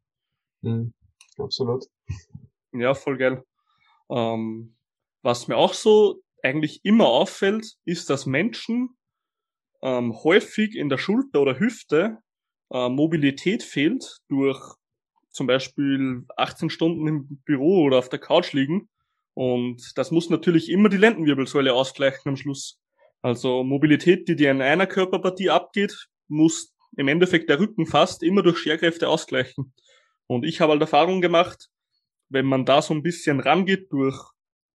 Mhm, 0.61 0.93
absolut. 1.37 1.83
Ja, 2.71 2.93
voll 2.93 3.17
geil. 3.17 3.43
Ähm, 4.09 4.77
was 5.21 5.49
mir 5.49 5.57
auch 5.57 5.73
so 5.73 6.21
eigentlich 6.41 6.79
immer 6.85 7.07
auffällt, 7.07 7.73
ist, 7.83 8.09
dass 8.09 8.25
Menschen 8.25 8.95
ähm, 9.81 10.13
häufig 10.23 10.77
in 10.77 10.87
der 10.87 10.97
Schulter 10.97 11.41
oder 11.41 11.59
Hüfte 11.59 12.19
äh, 12.71 12.87
Mobilität 12.87 13.63
fehlt 13.63 14.19
durch 14.29 14.61
zum 15.29 15.45
Beispiel 15.45 16.23
18 16.37 16.69
Stunden 16.69 17.05
im 17.05 17.41
Büro 17.43 17.83
oder 17.83 17.97
auf 17.97 18.07
der 18.07 18.19
Couch 18.19 18.53
liegen. 18.53 18.87
Und 19.33 19.97
das 19.97 20.11
muss 20.11 20.29
natürlich 20.29 20.69
immer 20.69 20.89
die 20.89 20.97
Lendenwirbelsäule 20.97 21.73
ausgleichen 21.73 22.29
am 22.29 22.35
Schluss. 22.35 22.79
Also 23.21 23.63
Mobilität, 23.63 24.27
die 24.27 24.35
dir 24.35 24.51
in 24.51 24.61
einer 24.61 24.85
Körperpartie 24.85 25.49
abgeht, 25.49 26.07
muss 26.27 26.73
im 26.97 27.07
Endeffekt 27.07 27.49
der 27.49 27.59
Rücken 27.59 27.85
fast 27.85 28.21
immer 28.21 28.43
durch 28.43 28.59
Scherkräfte 28.59 29.07
ausgleichen. 29.07 29.73
Und 30.27 30.45
ich 30.45 30.61
habe 30.61 30.71
halt 30.73 30.81
Erfahrung 30.81 31.21
gemacht, 31.21 31.69
wenn 32.29 32.45
man 32.45 32.65
da 32.65 32.81
so 32.81 32.93
ein 32.93 33.03
bisschen 33.03 33.39
rangeht 33.39 33.91
durch 33.91 34.19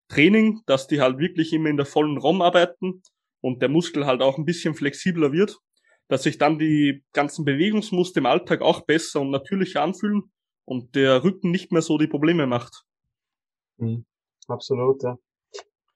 Training, 0.07 0.61
dass 0.65 0.87
die 0.87 1.01
halt 1.01 1.19
wirklich 1.19 1.53
immer 1.53 1.69
in 1.69 1.77
der 1.77 1.85
vollen 1.85 2.17
ROM 2.17 2.41
arbeiten 2.41 3.01
und 3.41 3.61
der 3.61 3.69
Muskel 3.69 4.05
halt 4.05 4.21
auch 4.21 4.37
ein 4.37 4.45
bisschen 4.45 4.73
flexibler 4.73 5.31
wird, 5.31 5.57
dass 6.07 6.23
sich 6.23 6.37
dann 6.37 6.57
die 6.57 7.03
ganzen 7.13 7.45
Bewegungsmuster 7.45 8.19
im 8.19 8.25
Alltag 8.25 8.61
auch 8.61 8.85
besser 8.85 9.21
und 9.21 9.31
natürlicher 9.31 9.81
anfühlen 9.81 10.31
und 10.65 10.95
der 10.95 11.23
Rücken 11.23 11.51
nicht 11.51 11.71
mehr 11.71 11.81
so 11.81 11.97
die 11.97 12.07
Probleme 12.07 12.47
macht. 12.47 12.83
Mhm. 13.77 14.05
Absolut, 14.47 15.03
ja. 15.03 15.17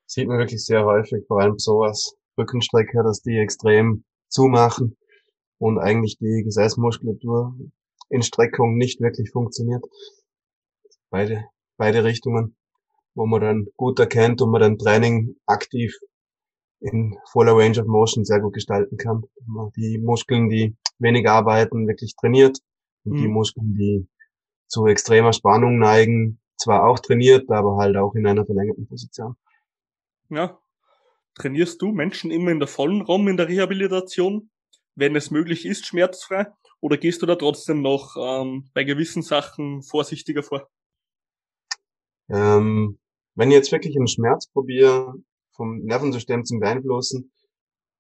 Sieht 0.06 0.28
man 0.28 0.40
wirklich 0.40 0.64
sehr 0.64 0.84
häufig, 0.86 1.26
vor 1.28 1.42
allem 1.42 1.58
sowas, 1.58 2.16
Rückenstrecker, 2.38 3.04
dass 3.04 3.22
die 3.22 3.38
extrem 3.38 4.04
zumachen 4.30 4.98
und 5.58 5.80
eigentlich 5.80 6.18
die 6.18 6.44
Gesäßmuskulatur 6.44 7.56
in 8.10 8.22
Streckung 8.22 8.76
nicht 8.76 9.00
wirklich 9.00 9.32
funktioniert. 9.32 9.86
Beide, 11.10 11.46
beide 11.78 12.04
Richtungen, 12.04 12.58
wo 13.16 13.26
man 13.26 13.42
dann 13.42 13.68
gut 13.78 14.00
erkennt 14.00 14.42
und 14.42 14.52
man 14.52 14.62
dann 14.62 14.78
Training 14.78 15.36
aktiv 15.46 15.98
in 16.82 17.16
voller 17.32 17.56
Range 17.56 17.80
of 17.80 17.88
Motion 17.88 18.26
sehr 18.26 18.42
gut 18.42 18.54
gestalten 18.54 18.98
kann. 18.98 19.24
Die 19.78 19.98
Muskeln, 20.00 20.50
die 20.50 20.76
wenig 21.00 21.30
arbeiten, 21.30 21.88
wirklich 21.88 22.16
trainiert 22.20 22.58
und 23.06 23.14
mhm. 23.14 23.22
die 23.22 23.28
Muskeln, 23.28 23.74
die 23.76 24.08
zu 24.68 24.86
extremer 24.88 25.32
Spannung 25.32 25.78
neigen, 25.78 26.41
zwar 26.62 26.88
auch 26.88 27.00
trainiert, 27.00 27.50
aber 27.50 27.78
halt 27.78 27.98
auch 27.98 28.16
in 28.16 28.26
einer 28.28 28.46
verlängerten 28.46 28.88
Position. 28.88 29.36
Ja. 30.30 30.60
Trainierst 31.36 31.82
du 31.82 31.92
Menschen 31.92 32.30
immer 32.30 32.52
in 32.52 32.60
der 32.60 32.68
vollen 32.68 33.02
Raum 33.02 33.28
in 33.28 33.38
der 33.38 33.48
Rehabilitation, 33.48 34.50
wenn 34.96 35.16
es 35.16 35.32
möglich 35.32 35.66
ist, 35.66 35.86
schmerzfrei? 35.86 36.48
Oder 36.82 36.98
gehst 36.98 37.22
du 37.22 37.26
da 37.26 37.36
trotzdem 37.36 37.82
noch 37.82 38.16
ähm, 38.18 38.70
bei 38.74 38.84
gewissen 38.84 39.22
Sachen 39.22 39.82
vorsichtiger 39.82 40.44
vor? 40.44 40.68
Ähm, 42.30 43.00
wenn 43.36 43.50
ich 43.50 43.56
jetzt 43.56 43.72
wirklich 43.72 43.96
einen 43.96 44.08
Schmerz 44.08 44.48
probiere, 44.48 45.14
vom 45.52 45.80
Nervensystem 45.84 46.44
zu 46.44 46.60
beeinflussen, 46.60 47.32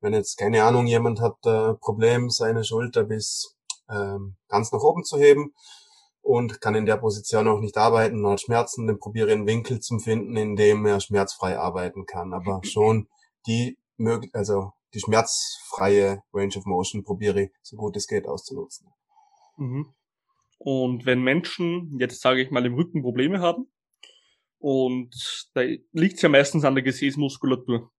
wenn 0.01 0.13
jetzt, 0.13 0.37
keine 0.37 0.63
Ahnung, 0.63 0.87
jemand 0.87 1.21
hat 1.21 1.37
äh, 1.45 1.73
Problem, 1.75 2.29
seine 2.29 2.63
Schulter 2.63 3.03
bis 3.03 3.55
ähm, 3.89 4.35
ganz 4.47 4.71
nach 4.71 4.81
oben 4.81 5.03
zu 5.03 5.17
heben, 5.17 5.53
und 6.21 6.61
kann 6.61 6.75
in 6.75 6.85
der 6.85 6.97
Position 6.97 7.47
auch 7.47 7.59
nicht 7.59 7.77
arbeiten 7.77 8.23
und 8.23 8.31
hat 8.31 8.41
Schmerzen, 8.41 8.87
dann 8.87 8.99
probiere 8.99 9.31
einen 9.31 9.47
Winkel 9.47 9.79
zu 9.79 9.99
finden, 9.99 10.37
in 10.37 10.55
dem 10.55 10.85
er 10.85 10.99
schmerzfrei 10.99 11.57
arbeiten 11.57 12.05
kann. 12.05 12.33
Aber 12.33 12.61
schon 12.63 13.07
die 13.47 13.77
also 14.33 14.73
die 14.93 14.99
schmerzfreie 14.99 16.23
Range 16.33 16.57
of 16.57 16.65
Motion 16.65 17.03
probiere 17.03 17.43
ich, 17.43 17.51
so 17.61 17.77
gut 17.77 17.95
es 17.95 18.07
geht, 18.07 18.27
auszunutzen. 18.27 18.87
Mhm. 19.57 19.93
Und 20.57 21.05
wenn 21.05 21.21
Menschen 21.21 21.97
jetzt, 21.99 22.21
sage 22.21 22.41
ich 22.41 22.51
mal, 22.51 22.65
im 22.65 22.75
Rücken 22.75 23.01
Probleme 23.01 23.39
haben, 23.39 23.71
und 24.59 25.15
da 25.55 25.61
liegt 25.91 26.17
es 26.17 26.21
ja 26.21 26.29
meistens 26.29 26.65
an 26.65 26.75
der 26.75 26.83
Gesäßmuskulatur. 26.83 27.91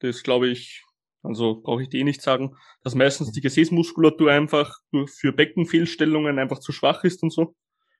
Das 0.00 0.22
glaube 0.22 0.48
ich, 0.48 0.82
also 1.22 1.60
brauche 1.60 1.82
ich 1.82 1.88
dir 1.88 2.00
eh 2.00 2.04
nicht 2.04 2.22
sagen, 2.22 2.56
dass 2.82 2.94
meistens 2.94 3.32
die 3.32 3.40
Gesäßmuskulatur 3.40 4.30
einfach 4.30 4.78
für 5.06 5.32
Beckenfehlstellungen 5.32 6.38
einfach 6.38 6.60
zu 6.60 6.72
schwach 6.72 7.04
ist 7.04 7.22
und 7.22 7.32
so. 7.32 7.54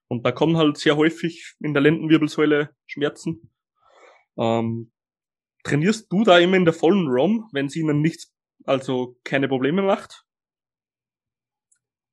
Und 0.09 0.25
da 0.25 0.33
kommen 0.33 0.57
halt 0.57 0.79
sehr 0.79 0.97
häufig 0.97 1.55
in 1.61 1.75
der 1.75 1.83
Lendenwirbelsäule 1.83 2.71
Schmerzen. 2.87 3.51
Ähm, 4.39 4.93
trainierst 5.65 6.11
du 6.11 6.25
da 6.25 6.39
immer 6.39 6.57
in 6.57 6.65
der 6.65 6.75
vollen 6.75 7.09
ROM, 7.09 7.49
wenn 7.53 7.69
sie 7.69 7.81
ihnen 7.81 8.01
nichts, 8.01 8.33
also 8.65 9.17
keine 9.25 9.49
Probleme 9.49 9.83
macht? 9.83 10.25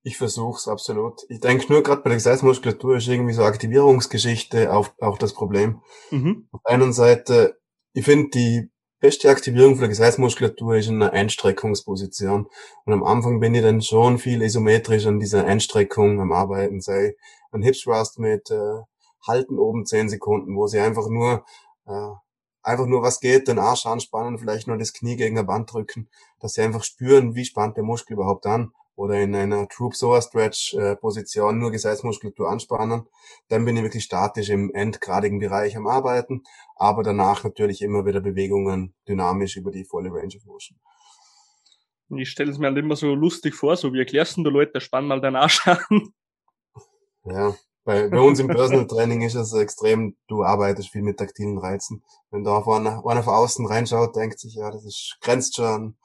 Ich 0.03 0.18
versuch's 0.18 0.68
absolut. 0.68 1.22
Ich 1.30 1.39
denke 1.39 1.72
nur 1.72 1.82
gerade 1.82 2.03
bei 2.03 2.10
der 2.10 2.18
Gesäßmuskulatur 2.18 2.97
ist 2.97 3.08
irgendwie 3.08 3.34
so 3.34 3.43
Aktivierungsgeschichte 3.43 4.72
auch, 4.72 4.89
auch 4.99 5.18
das 5.18 5.34
Problem. 5.34 5.82
Mhm. 6.12 6.47
Auf 6.51 6.62
der 6.68 6.76
einen 6.76 6.93
Seite, 6.93 7.60
ich 7.93 8.06
finde 8.06 8.30
die 8.30 8.72
beste 9.06 9.30
Aktivierung 9.30 9.74
von 9.74 9.82
der 9.82 9.89
Gesäßmuskulatur 9.89 10.78
ist 10.78 10.88
in 10.88 10.95
einer 10.95 11.14
Einstreckungsposition. 11.14 12.47
Und 12.86 12.93
am 12.93 13.03
Anfang 13.03 13.39
bin 13.39 13.53
ich 13.53 13.62
dann 13.62 13.84
schon 13.84 14.18
viel 14.18 14.41
isometrisch 14.41 15.06
an 15.06 15.20
dieser 15.20 15.45
Einstreckung 15.45 16.20
am 16.20 16.32
Arbeiten, 16.32 16.82
sei 16.82 17.16
ein 17.51 17.62
Hip 17.62 17.76
Thrust 17.76 18.18
mit 18.18 18.49
äh, 18.49 18.82
Halten 19.28 19.60
oben 19.60 19.86
zehn 19.86 20.10
Sekunden, 20.10 20.56
wo 20.56 20.66
sie 20.66 20.80
einfach 20.80 21.08
nur 21.08 21.45
äh, 21.86 22.14
einfach 22.64 22.88
nur 22.88 23.03
was 23.03 23.20
geht, 23.20 23.47
den 23.47 23.60
Arsch 23.60 23.86
anspannen, 23.86 24.39
vielleicht 24.39 24.66
nur 24.66 24.80
das 24.80 24.91
Knie 24.91 25.18
gegen 25.18 25.38
eine 25.38 25.47
Wand 25.47 25.72
drücken, 25.72 26.10
dass 26.39 26.53
sie 26.53 26.64
einfach 26.64 26.84
spüren, 26.84 27.36
wie 27.36 27.45
spannt 27.45 27.78
der 27.78 27.84
Muskel 27.84 28.14
überhaupt 28.14 28.47
an 28.47 28.72
oder 28.95 29.19
in 29.19 29.35
einer 29.35 29.67
Troop 29.67 29.95
Soa 29.95 30.21
Stretch 30.21 30.73
äh, 30.73 30.95
Position 30.95 31.59
nur 31.59 31.71
Gesäßmuskulatur 31.71 32.49
anspannen. 32.49 33.07
Dann 33.49 33.65
bin 33.65 33.75
ich 33.77 33.83
wirklich 33.83 34.03
statisch 34.03 34.49
im 34.49 34.73
endgradigen 34.73 35.39
Bereich 35.39 35.75
am 35.75 35.87
Arbeiten, 35.87 36.43
aber 36.75 37.03
danach 37.03 37.43
natürlich 37.43 37.81
immer 37.81 38.05
wieder 38.05 38.21
Bewegungen 38.21 38.93
dynamisch 39.07 39.57
über 39.57 39.71
die 39.71 39.85
volle 39.85 40.09
Range 40.11 40.35
of 40.35 40.45
Motion. 40.45 40.79
Ich 42.17 42.29
stelle 42.29 42.51
es 42.51 42.57
mir 42.57 42.67
halt 42.67 42.77
immer 42.77 42.95
so 42.95 43.13
lustig 43.15 43.55
vor, 43.55 43.75
so 43.75 43.91
wie 43.91 43.99
erklärst 43.99 44.37
du 44.37 44.43
Leute, 44.43 44.79
spann 44.79 45.07
mal 45.07 45.21
deinen 45.21 45.35
Arsch 45.35 45.67
an. 45.67 46.13
Ja, 47.25 47.55
bei, 47.83 48.07
bei 48.07 48.19
uns 48.19 48.39
im 48.39 48.47
Personal 48.47 48.87
Training 48.87 49.21
ist 49.23 49.35
es 49.35 49.53
extrem, 49.53 50.15
du 50.27 50.43
arbeitest 50.43 50.89
viel 50.89 51.01
mit 51.01 51.17
taktilen 51.17 51.57
Reizen. 51.57 52.03
Wenn 52.29 52.43
da 52.43 52.61
vorne 52.61 53.03
einer 53.05 53.23
von 53.23 53.33
außen 53.33 53.65
reinschaut, 53.65 54.15
denkt 54.15 54.39
sich, 54.39 54.55
ja, 54.55 54.69
das 54.69 54.85
ist, 54.85 55.17
grenzt 55.21 55.55
schon 55.55 55.97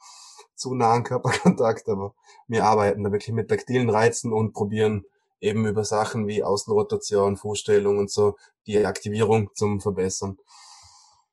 zu 0.55 0.73
nahen 0.75 1.03
Körperkontakt, 1.03 1.89
aber 1.89 2.13
wir 2.47 2.65
arbeiten 2.65 3.03
da 3.03 3.11
wirklich 3.11 3.33
mit 3.33 3.49
taktilen 3.49 3.89
Reizen 3.89 4.31
und 4.33 4.53
probieren 4.53 5.05
eben 5.39 5.65
über 5.65 5.83
Sachen 5.83 6.27
wie 6.27 6.43
Außenrotation, 6.43 7.37
Fußstellung 7.37 7.97
und 7.97 8.11
so 8.11 8.37
die 8.67 8.85
Aktivierung 8.85 9.49
zum 9.55 9.81
Verbessern. 9.81 10.37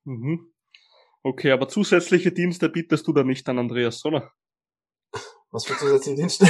Mhm. 0.05 0.53
Okay, 1.23 1.51
aber 1.51 1.69
zusätzliche 1.69 2.33
Dienste 2.33 2.69
bietest 2.71 3.07
du 3.07 3.13
da 3.13 3.23
nicht 3.23 3.49
an, 3.49 3.59
Andreas, 3.59 4.05
oder? 4.05 4.33
Was 5.51 5.67
für 5.67 5.77
zusätzliche 5.77 6.17
Dienste? 6.17 6.47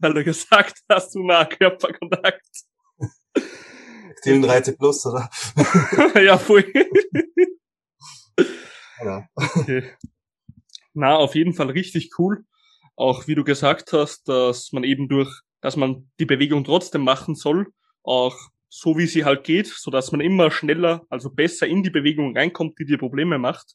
Weil 0.00 0.14
du 0.14 0.24
gesagt 0.24 0.80
hast, 0.88 1.14
du 1.14 1.22
nah 1.24 1.44
Körperkontakt. 1.44 2.46
Aktiven 4.10 4.44
Reize 4.44 4.76
plus, 4.76 5.06
oder? 5.06 5.30
ja, 6.20 6.38
voll. 6.38 6.64
Ja. 9.04 9.28
Okay. 9.36 9.82
Na, 10.94 11.16
auf 11.16 11.34
jeden 11.34 11.54
Fall 11.54 11.70
richtig 11.70 12.18
cool. 12.18 12.44
Auch 12.96 13.26
wie 13.26 13.34
du 13.34 13.44
gesagt 13.44 13.92
hast, 13.92 14.28
dass 14.28 14.72
man 14.72 14.84
eben 14.84 15.08
durch, 15.08 15.30
dass 15.60 15.76
man 15.76 16.10
die 16.18 16.26
Bewegung 16.26 16.64
trotzdem 16.64 17.02
machen 17.02 17.34
soll, 17.34 17.68
auch 18.02 18.36
so 18.68 18.96
wie 18.98 19.06
sie 19.06 19.24
halt 19.24 19.44
geht, 19.44 19.66
so 19.66 19.90
dass 19.90 20.12
man 20.12 20.20
immer 20.20 20.50
schneller, 20.50 21.04
also 21.08 21.30
besser 21.30 21.66
in 21.66 21.82
die 21.82 21.90
Bewegung 21.90 22.36
reinkommt, 22.36 22.78
die 22.78 22.84
dir 22.84 22.98
Probleme 22.98 23.38
macht. 23.38 23.74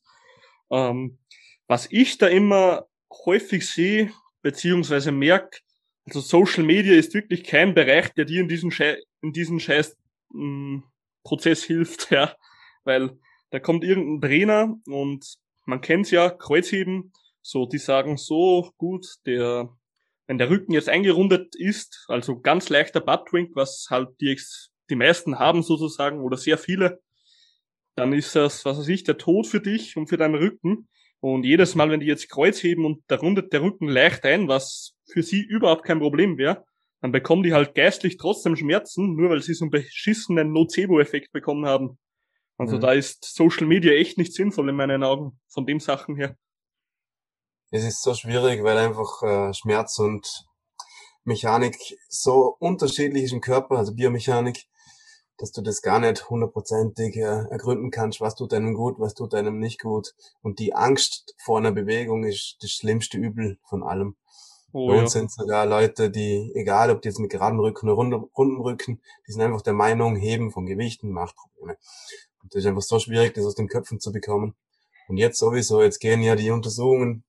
Ähm, 0.72 1.20
was 1.68 1.88
ich 1.92 2.18
da 2.18 2.28
immer 2.28 2.86
häufig 3.26 3.68
sehe, 3.68 4.12
beziehungsweise 4.42 5.12
merke, 5.12 5.60
also 6.06 6.20
Social 6.22 6.64
Media 6.64 6.94
ist 6.96 7.14
wirklich 7.14 7.44
kein 7.44 7.74
Bereich, 7.74 8.14
der 8.14 8.26
dir 8.26 8.42
in 8.42 8.48
diesen, 8.48 8.72
Schei 8.72 8.98
in 9.22 9.34
diesen 9.34 9.60
scheiß 9.60 9.98
mh, 10.30 10.84
Prozess 11.24 11.64
hilft, 11.64 12.12
ja, 12.12 12.36
weil 12.84 13.18
da 13.56 13.62
kommt 13.62 13.86
irgendein 13.86 14.30
Trainer 14.30 14.76
und 14.86 15.38
man 15.64 15.80
kennt's 15.80 16.12
ja, 16.12 16.30
Kreuzheben, 16.30 17.14
so, 17.42 17.66
die 17.66 17.78
sagen 17.78 18.18
so 18.18 18.70
gut, 18.76 19.08
der, 19.26 19.70
wenn 20.28 20.38
der 20.38 20.50
Rücken 20.50 20.74
jetzt 20.74 20.90
eingerundet 20.90 21.56
ist, 21.56 22.04
also 22.10 22.42
ganz 22.42 22.68
leichter 22.68 23.00
Buttwink, 23.00 23.56
was 23.56 23.88
halt 23.90 24.10
die, 24.20 24.38
die 24.90 24.98
meisten 24.98 25.40
haben 25.40 25.64
sozusagen, 25.64 26.20
oder 26.20 26.36
sehr 26.36 26.58
viele, 26.58 27.00
dann 27.96 28.12
ist 28.12 28.36
das, 28.36 28.66
was 28.66 28.78
weiß 28.78 28.90
ich, 28.90 29.06
der 29.06 29.18
Tod 29.18 29.48
für 29.48 29.62
dich 29.62 29.96
und 29.96 30.08
für 30.08 30.18
deinen 30.18 30.36
Rücken. 30.36 30.90
Und 31.22 31.46
jedes 31.46 31.76
Mal, 31.76 31.90
wenn 31.90 32.02
die 32.02 32.08
jetzt 32.08 32.30
Kreuz 32.30 32.62
heben 32.62 32.84
und 32.84 33.06
da 33.08 33.16
rundet 33.16 33.54
der 33.54 33.62
Rücken 33.62 33.88
leicht 33.88 34.26
ein, 34.26 34.50
was 34.50 34.98
für 35.06 35.24
sie 35.24 35.42
überhaupt 35.42 35.86
kein 35.86 36.00
Problem 36.00 36.38
wäre, 36.38 36.66
dann 37.00 37.14
bekommen 37.14 37.44
die 37.44 37.54
halt 37.54 37.74
geistlich 37.74 38.18
trotzdem 38.18 38.58
Schmerzen, 38.58 39.16
nur 39.16 39.30
weil 39.30 39.42
sie 39.42 39.54
so 39.54 39.64
einen 39.64 39.72
beschissenen 39.72 40.52
Nocebo-Effekt 40.52 41.32
bekommen 41.32 41.66
haben. 41.66 41.98
Also 42.58 42.78
mhm. 42.78 42.82
da 42.82 42.94
ist 42.94 43.26
Social 43.26 43.68
Media 43.68 43.94
echt 43.94 44.18
nicht 44.18 44.34
sinnvoll 44.34 44.70
in 44.70 44.76
meinen 44.76 45.04
Augen, 45.04 45.40
von 45.48 45.66
den 45.66 45.80
Sachen 45.80 46.16
her. 46.16 46.38
Es 47.72 47.84
ist 47.84 48.02
so 48.02 48.14
schwierig, 48.14 48.64
weil 48.64 48.78
einfach 48.78 49.22
äh, 49.24 49.54
Schmerz 49.54 50.00
und 50.00 50.46
Mechanik 51.26 51.76
so 52.08 52.56
unterschiedlich 52.60 53.24
ist 53.24 53.34
im 53.34 53.42
Körper, 53.42 53.78
also 53.78 53.94
Biomechanik, 53.94 54.66
dass 55.38 55.52
du 55.52 55.62
das 55.62 55.82
gar 55.82 56.00
nicht 56.00 56.30
hundertprozentig 56.30 57.18
äh, 57.18 57.50
ergründen 57.50 57.92
kannst, 57.92 58.22
was 58.22 58.36
tut 58.36 58.54
einem 58.54 58.74
gut, 58.74 59.00
was 59.00 59.16
tut 59.16 59.34
einem 59.34 59.60
nicht 59.60 59.82
gut. 59.82 60.14
Und 60.42 60.60
die 60.60 60.74
Angst 60.74 61.36
vor 61.44 61.58
einer 61.58 61.72
Bewegung 61.72 62.24
ist 62.24 62.58
das 62.62 62.72
schlimmste 62.72 63.18
Übel 63.18 63.58
von 63.68 63.84
allem. 63.84 64.16
Oh, 64.72 64.88
Bei 64.88 65.00
uns 65.00 65.14
ja. 65.14 65.22
sind 65.22 65.32
sogar 65.32 65.66
Leute, 65.66 66.10
die, 66.10 66.52
egal 66.54 66.92
ob 66.92 67.02
die 67.02 67.08
jetzt 67.08 67.20
mit 67.20 67.32
geradem 67.32 67.60
Rücken 67.60 67.90
oder 67.90 68.18
runden 68.38 68.62
Rücken, 68.62 69.02
die 69.28 69.32
sind 69.32 69.42
einfach 69.42 69.62
der 69.62 69.74
Meinung, 69.74 70.16
Heben 70.16 70.52
von 70.52 70.66
Gewichten 70.66 71.12
macht 71.12 71.36
Probleme. 71.36 71.78
Das 72.52 72.64
ist 72.64 72.66
einfach 72.68 72.82
so 72.82 73.00
schwierig, 73.00 73.34
das 73.34 73.46
aus 73.46 73.56
den 73.56 73.68
Köpfen 73.68 74.00
zu 74.00 74.12
bekommen. 74.12 74.56
Und 75.08 75.18
jetzt 75.18 75.38
sowieso, 75.38 75.82
jetzt 75.82 76.00
gehen 76.00 76.22
ja 76.22 76.36
die 76.36 76.52
Untersuchungen, 76.52 77.24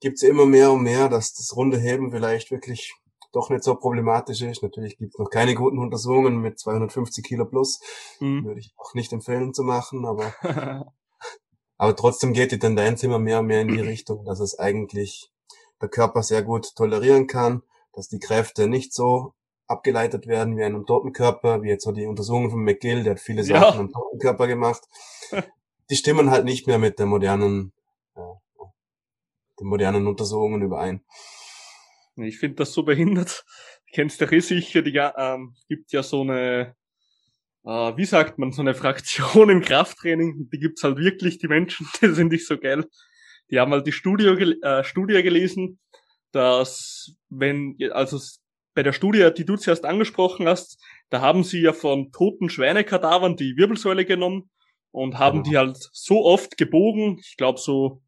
gibt's 0.00 0.22
immer 0.22 0.46
mehr 0.46 0.72
und 0.72 0.82
mehr, 0.82 1.08
dass 1.08 1.34
das 1.34 1.56
runde 1.56 1.78
Heben 1.78 2.10
vielleicht 2.10 2.50
wirklich 2.50 2.94
doch 3.32 3.50
nicht 3.50 3.64
so 3.64 3.74
problematisch 3.74 4.42
ist. 4.42 4.62
Natürlich 4.62 4.98
gibt 4.98 5.14
es 5.14 5.18
noch 5.18 5.30
keine 5.30 5.54
guten 5.54 5.78
Untersuchungen 5.78 6.38
mit 6.38 6.58
250 6.58 7.24
Kilo 7.24 7.44
plus. 7.44 7.80
Mhm. 8.20 8.44
Würde 8.44 8.60
ich 8.60 8.72
auch 8.76 8.94
nicht 8.94 9.12
empfehlen 9.12 9.52
zu 9.54 9.62
machen, 9.62 10.06
aber, 10.06 10.32
aber 11.78 11.96
trotzdem 11.96 12.32
geht 12.32 12.52
die 12.52 12.58
Tendenz 12.58 13.02
immer 13.02 13.18
mehr 13.18 13.40
und 13.40 13.46
mehr 13.46 13.60
in 13.60 13.68
die 13.68 13.80
Richtung, 13.80 14.24
dass 14.24 14.40
es 14.40 14.58
eigentlich 14.58 15.30
der 15.80 15.88
Körper 15.88 16.22
sehr 16.22 16.42
gut 16.42 16.74
tolerieren 16.74 17.26
kann, 17.26 17.62
dass 17.92 18.08
die 18.08 18.18
Kräfte 18.18 18.68
nicht 18.68 18.92
so 18.92 19.34
abgeleitet 19.68 20.26
werden 20.26 20.56
wie 20.56 20.64
einem 20.64 20.86
toten 20.86 21.12
Körper, 21.12 21.62
wie 21.62 21.68
jetzt 21.68 21.84
so 21.84 21.92
die 21.92 22.06
Untersuchungen 22.06 22.50
von 22.50 22.64
McGill, 22.64 23.04
der 23.04 23.12
hat 23.12 23.20
viele 23.20 23.44
Sachen 23.44 23.74
ja. 23.74 23.78
am 23.78 23.92
toten 23.92 24.18
Körper 24.18 24.46
gemacht. 24.46 24.82
Die 25.90 25.96
stimmen 25.96 26.30
halt 26.30 26.44
nicht 26.44 26.66
mehr 26.66 26.78
mit 26.78 26.98
der 26.98 27.06
modernen, 27.06 27.72
äh, 28.14 28.20
den 29.58 29.68
modernen 29.68 30.06
Untersuchungen 30.06 30.60
überein. 30.60 31.02
Ich 32.16 32.38
finde 32.38 32.56
das 32.56 32.72
so 32.72 32.82
behindert. 32.82 33.44
Kennst 33.94 34.20
du 34.20 34.26
eh 34.26 34.40
sicher, 34.40 34.82
die 34.82 34.94
ähm, 34.96 35.54
gibt 35.66 35.92
ja 35.92 36.02
so 36.02 36.20
eine, 36.20 36.74
äh, 37.64 37.96
wie 37.96 38.04
sagt 38.04 38.38
man, 38.38 38.52
so 38.52 38.60
eine 38.60 38.74
Fraktion 38.74 39.48
im 39.48 39.62
Krafttraining. 39.62 40.50
Die 40.52 40.58
gibt's 40.58 40.82
halt 40.82 40.98
wirklich, 40.98 41.38
die 41.38 41.48
Menschen, 41.48 41.88
die 42.02 42.08
sind 42.08 42.32
nicht 42.32 42.46
so 42.46 42.58
geil. 42.58 42.84
Die 43.50 43.58
haben 43.58 43.72
halt 43.72 43.86
die 43.86 43.92
Studie, 43.92 44.26
äh, 44.26 44.84
Studie 44.84 45.22
gelesen, 45.22 45.78
dass 46.32 47.14
wenn, 47.30 47.78
also 47.92 48.18
bei 48.74 48.82
der 48.82 48.92
Studie, 48.92 49.30
die 49.36 49.44
du 49.44 49.56
zuerst 49.56 49.84
angesprochen 49.84 50.46
hast, 50.46 50.82
da 51.10 51.20
haben 51.20 51.44
sie 51.44 51.60
ja 51.60 51.72
von 51.72 52.12
toten 52.12 52.50
Schweinekadavern 52.50 53.36
die 53.36 53.56
Wirbelsäule 53.56 54.04
genommen 54.04 54.50
und 54.90 55.18
haben 55.18 55.42
genau. 55.42 55.50
die 55.50 55.58
halt 55.58 55.88
so 55.92 56.24
oft 56.24 56.56
gebogen, 56.56 57.18
ich 57.20 57.36
glaube 57.36 57.58
so 57.58 58.02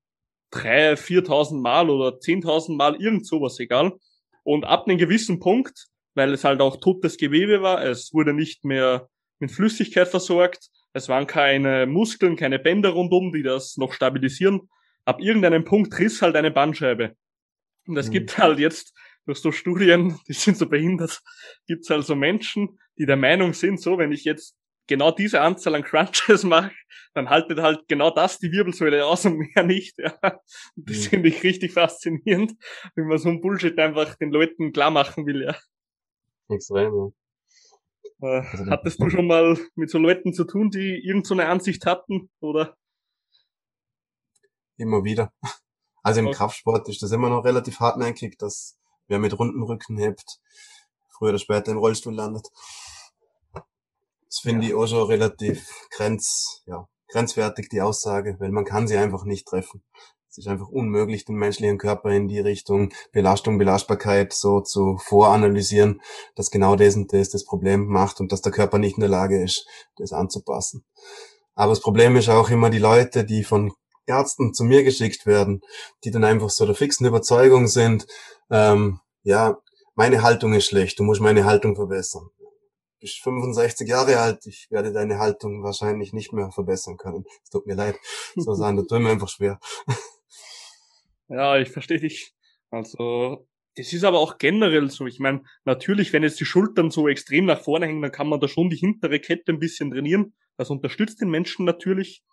drei, 0.50 0.96
viertausend 0.96 1.62
Mal 1.62 1.90
oder 1.90 2.18
zehntausend 2.20 2.76
Mal, 2.76 2.96
irgend 3.00 3.26
sowas, 3.26 3.58
egal. 3.60 3.92
Und 4.42 4.64
ab 4.64 4.86
einem 4.86 4.98
gewissen 4.98 5.38
Punkt, 5.38 5.86
weil 6.14 6.32
es 6.32 6.44
halt 6.44 6.60
auch 6.60 6.76
totes 6.80 7.16
Gewebe 7.16 7.62
war, 7.62 7.84
es 7.84 8.12
wurde 8.12 8.32
nicht 8.32 8.64
mehr 8.64 9.08
mit 9.38 9.50
Flüssigkeit 9.52 10.08
versorgt, 10.08 10.68
es 10.92 11.08
waren 11.08 11.26
keine 11.26 11.86
Muskeln, 11.86 12.36
keine 12.36 12.58
Bänder 12.58 12.90
rundum, 12.90 13.32
die 13.32 13.42
das 13.42 13.76
noch 13.76 13.92
stabilisieren. 13.92 14.68
Ab 15.04 15.20
irgendeinem 15.20 15.64
Punkt 15.64 15.96
riss 15.98 16.20
halt 16.20 16.34
eine 16.34 16.50
Bandscheibe. 16.50 17.14
Und 17.86 17.96
es 17.96 18.08
mhm. 18.08 18.12
gibt 18.12 18.38
halt 18.38 18.58
jetzt 18.58 18.92
durch 19.30 19.38
so 19.38 19.52
Studien, 19.52 20.18
die 20.28 20.32
sind 20.32 20.56
so 20.56 20.68
behindert, 20.68 21.22
gibt 21.66 21.84
es 21.84 21.90
also 21.90 22.16
Menschen, 22.16 22.80
die 22.98 23.06
der 23.06 23.16
Meinung 23.16 23.54
sind, 23.54 23.80
so, 23.80 23.96
wenn 23.96 24.10
ich 24.10 24.24
jetzt 24.24 24.56
genau 24.88 25.12
diese 25.12 25.40
Anzahl 25.40 25.76
an 25.76 25.84
Crunches 25.84 26.42
mache, 26.44 26.72
dann 27.14 27.30
haltet 27.30 27.60
halt 27.60 27.86
genau 27.86 28.10
das 28.10 28.38
die 28.38 28.50
Wirbelsäule 28.50 29.06
aus 29.06 29.24
und 29.24 29.38
mehr 29.38 29.62
nicht. 29.62 29.96
Ja. 29.98 30.18
Das 30.74 31.06
finde 31.06 31.28
ich 31.28 31.44
richtig 31.44 31.72
faszinierend, 31.72 32.54
wenn 32.96 33.06
man 33.06 33.18
so 33.18 33.28
ein 33.28 33.40
Bullshit 33.40 33.78
einfach 33.78 34.16
den 34.16 34.32
Leuten 34.32 34.72
klar 34.72 34.90
machen 34.90 35.26
will, 35.26 35.44
ja. 35.44 35.56
Extrem, 36.48 36.92
ja. 36.92 37.08
Äh, 38.22 38.42
also 38.50 38.66
hattest 38.66 39.00
du 39.00 39.08
schon 39.10 39.28
mal 39.28 39.56
mit 39.76 39.90
so 39.90 39.98
Leuten 39.98 40.32
zu 40.34 40.44
tun, 40.44 40.70
die 40.70 41.00
irgend 41.06 41.26
so 41.26 41.34
eine 41.34 41.46
Ansicht 41.46 41.86
hatten, 41.86 42.28
oder? 42.40 42.76
Immer 44.76 45.04
wieder. 45.04 45.32
Also 46.02 46.20
im 46.20 46.28
okay. 46.28 46.36
Kraftsport 46.38 46.88
ist 46.88 47.02
das 47.02 47.12
immer 47.12 47.28
noch 47.28 47.44
relativ 47.44 47.78
hartnäckig, 47.78 48.38
dass 48.38 48.79
wer 49.10 49.18
mit 49.18 49.38
runden 49.38 49.62
Rücken 49.62 49.98
hebt, 49.98 50.40
früher 51.08 51.30
oder 51.30 51.38
später 51.38 51.72
im 51.72 51.78
Rollstuhl 51.78 52.14
landet. 52.14 52.48
Das 53.52 54.38
finde 54.40 54.62
ja. 54.62 54.68
ich 54.68 54.74
auch 54.74 54.86
schon 54.86 55.06
relativ 55.06 55.68
grenz, 55.90 56.62
ja, 56.66 56.88
grenzwertig, 57.08 57.68
die 57.68 57.82
Aussage, 57.82 58.36
weil 58.38 58.52
man 58.52 58.64
kann 58.64 58.86
sie 58.86 58.96
einfach 58.96 59.24
nicht 59.24 59.46
treffen. 59.46 59.82
Es 60.30 60.38
ist 60.38 60.46
einfach 60.46 60.68
unmöglich, 60.68 61.24
den 61.24 61.34
menschlichen 61.34 61.76
Körper 61.76 62.10
in 62.10 62.28
die 62.28 62.38
Richtung 62.38 62.92
Belastung, 63.10 63.58
Belastbarkeit 63.58 64.32
so 64.32 64.60
zu 64.60 64.96
voranalysieren, 64.98 66.00
dass 66.36 66.52
genau 66.52 66.76
das 66.76 66.94
und 66.94 67.12
das 67.12 67.30
das 67.30 67.44
Problem 67.44 67.86
macht 67.86 68.20
und 68.20 68.30
dass 68.30 68.40
der 68.40 68.52
Körper 68.52 68.78
nicht 68.78 68.96
in 68.96 69.00
der 69.00 69.10
Lage 69.10 69.42
ist, 69.42 69.66
das 69.96 70.12
anzupassen. 70.12 70.84
Aber 71.56 71.70
das 71.70 71.80
Problem 71.80 72.14
ist 72.14 72.28
auch 72.28 72.48
immer 72.48 72.70
die 72.70 72.78
Leute, 72.78 73.24
die 73.24 73.42
von 73.42 73.72
Ärzten 74.06 74.54
zu 74.54 74.64
mir 74.64 74.82
geschickt 74.84 75.26
werden, 75.26 75.60
die 76.04 76.10
dann 76.10 76.24
einfach 76.24 76.50
so 76.50 76.66
der 76.66 76.74
fixen 76.74 77.06
Überzeugung 77.06 77.68
sind, 77.68 78.06
ähm, 78.50 79.00
ja, 79.22 79.58
meine 79.94 80.22
Haltung 80.22 80.54
ist 80.54 80.66
schlecht, 80.66 80.98
du 80.98 81.02
musst 81.02 81.20
meine 81.20 81.44
Haltung 81.44 81.76
verbessern. 81.76 82.28
Du 82.38 82.46
bist 83.00 83.20
65 83.22 83.88
Jahre 83.88 84.18
alt, 84.18 84.46
ich 84.46 84.68
werde 84.70 84.92
deine 84.92 85.18
Haltung 85.18 85.62
wahrscheinlich 85.62 86.12
nicht 86.12 86.32
mehr 86.32 86.50
verbessern 86.50 86.96
können. 86.96 87.24
Es 87.42 87.50
tut 87.50 87.66
mir 87.66 87.74
leid. 87.74 87.96
So 88.36 88.54
sagen, 88.54 88.76
das 88.76 88.86
tut 88.86 89.00
mir 89.00 89.10
einfach 89.10 89.28
schwer. 89.28 89.58
Ja, 91.32 91.56
ich 91.58 91.70
verstehe 91.70 92.00
dich. 92.00 92.34
Also, 92.70 93.46
das 93.76 93.92
ist 93.92 94.02
aber 94.02 94.18
auch 94.18 94.38
generell 94.38 94.90
so. 94.90 95.06
Ich 95.06 95.20
meine, 95.20 95.42
natürlich, 95.64 96.12
wenn 96.12 96.24
jetzt 96.24 96.40
die 96.40 96.44
Schultern 96.44 96.90
so 96.90 97.06
extrem 97.06 97.44
nach 97.44 97.62
vorne 97.62 97.86
hängen, 97.86 98.02
dann 98.02 98.10
kann 98.10 98.28
man 98.28 98.40
da 98.40 98.48
schon 98.48 98.68
die 98.68 98.76
hintere 98.76 99.20
Kette 99.20 99.52
ein 99.52 99.60
bisschen 99.60 99.92
trainieren. 99.92 100.34
Das 100.56 100.70
unterstützt 100.70 101.20
den 101.20 101.30
Menschen 101.30 101.64
natürlich. 101.64 102.24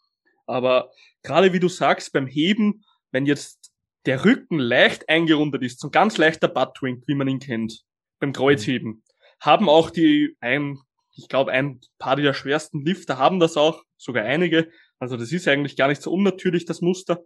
Aber 0.47 0.91
gerade 1.21 1.53
wie 1.53 1.59
du 1.59 1.67
sagst, 1.67 2.13
beim 2.13 2.25
Heben, 2.25 2.83
wenn 3.11 3.25
jetzt 3.25 3.71
der 4.05 4.23
Rücken 4.25 4.57
leicht 4.57 5.09
eingerundet 5.09 5.61
ist, 5.63 5.79
so 5.79 5.89
ein 5.89 5.91
ganz 5.91 6.17
leichter 6.17 6.47
Buttwink, 6.47 7.03
wie 7.07 7.15
man 7.15 7.27
ihn 7.27 7.39
kennt, 7.39 7.83
beim 8.19 8.33
Kreuzheben, 8.33 9.03
haben 9.39 9.69
auch 9.69 9.89
die 9.89 10.35
ein, 10.39 10.79
ich 11.15 11.27
glaube, 11.27 11.51
ein 11.51 11.81
paar 11.99 12.15
der 12.15 12.33
schwersten 12.33 12.83
Lifter 12.83 13.17
haben 13.17 13.39
das 13.39 13.57
auch, 13.57 13.83
sogar 13.97 14.23
einige. 14.23 14.69
Also 14.99 15.17
das 15.17 15.31
ist 15.31 15.47
eigentlich 15.47 15.75
gar 15.75 15.89
nicht 15.89 16.01
so 16.01 16.11
unnatürlich, 16.11 16.65
das 16.65 16.81
Muster. 16.81 17.19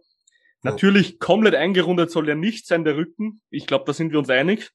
Ja. 0.62 0.72
Natürlich, 0.72 1.18
komplett 1.18 1.54
eingerundet 1.54 2.10
soll 2.10 2.28
er 2.28 2.34
nicht 2.34 2.66
sein, 2.66 2.84
der 2.84 2.96
Rücken. 2.96 3.40
Ich 3.50 3.66
glaube, 3.66 3.84
da 3.86 3.92
sind 3.92 4.12
wir 4.12 4.18
uns 4.18 4.30
einig. 4.30 4.70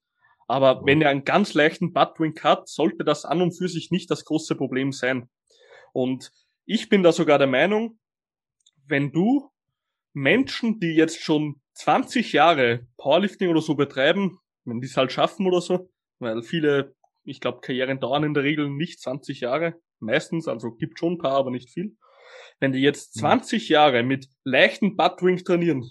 Aber 0.47 0.79
ja. 0.79 0.81
wenn 0.85 1.01
er 1.01 1.09
einen 1.09 1.25
ganz 1.25 1.53
leichten 1.53 1.93
Buttwink 1.93 2.43
hat, 2.43 2.69
sollte 2.69 3.03
das 3.03 3.25
an 3.25 3.41
und 3.41 3.57
für 3.57 3.67
sich 3.67 3.91
nicht 3.91 4.09
das 4.09 4.23
große 4.25 4.55
Problem 4.55 4.91
sein. 4.91 5.29
Und 5.93 6.31
ich 6.65 6.89
bin 6.89 7.03
da 7.03 7.11
sogar 7.11 7.37
der 7.37 7.47
Meinung, 7.47 7.99
wenn 8.87 9.11
du 9.11 9.49
Menschen, 10.13 10.79
die 10.79 10.95
jetzt 10.95 11.21
schon 11.21 11.61
20 11.73 12.33
Jahre 12.33 12.87
Powerlifting 12.97 13.49
oder 13.49 13.61
so 13.61 13.75
betreiben, 13.75 14.39
wenn 14.65 14.81
die 14.81 14.87
es 14.87 14.97
halt 14.97 15.11
schaffen 15.11 15.45
oder 15.45 15.61
so, 15.61 15.89
weil 16.19 16.41
viele, 16.41 16.95
ich 17.23 17.39
glaube, 17.39 17.61
Karrieren 17.61 17.99
dauern 17.99 18.23
in 18.23 18.33
der 18.33 18.43
Regel 18.43 18.69
nicht 18.69 18.99
20 18.99 19.41
Jahre, 19.41 19.75
meistens, 19.99 20.47
also 20.47 20.71
gibt 20.71 20.99
schon 20.99 21.13
ein 21.13 21.17
paar, 21.17 21.37
aber 21.37 21.51
nicht 21.51 21.69
viel. 21.69 21.95
Wenn 22.59 22.71
die 22.71 22.79
jetzt 22.79 23.13
20 23.19 23.69
mhm. 23.69 23.73
Jahre 23.73 24.03
mit 24.03 24.27
leichten 24.43 24.95
Buttwing 24.95 25.37
trainieren 25.43 25.89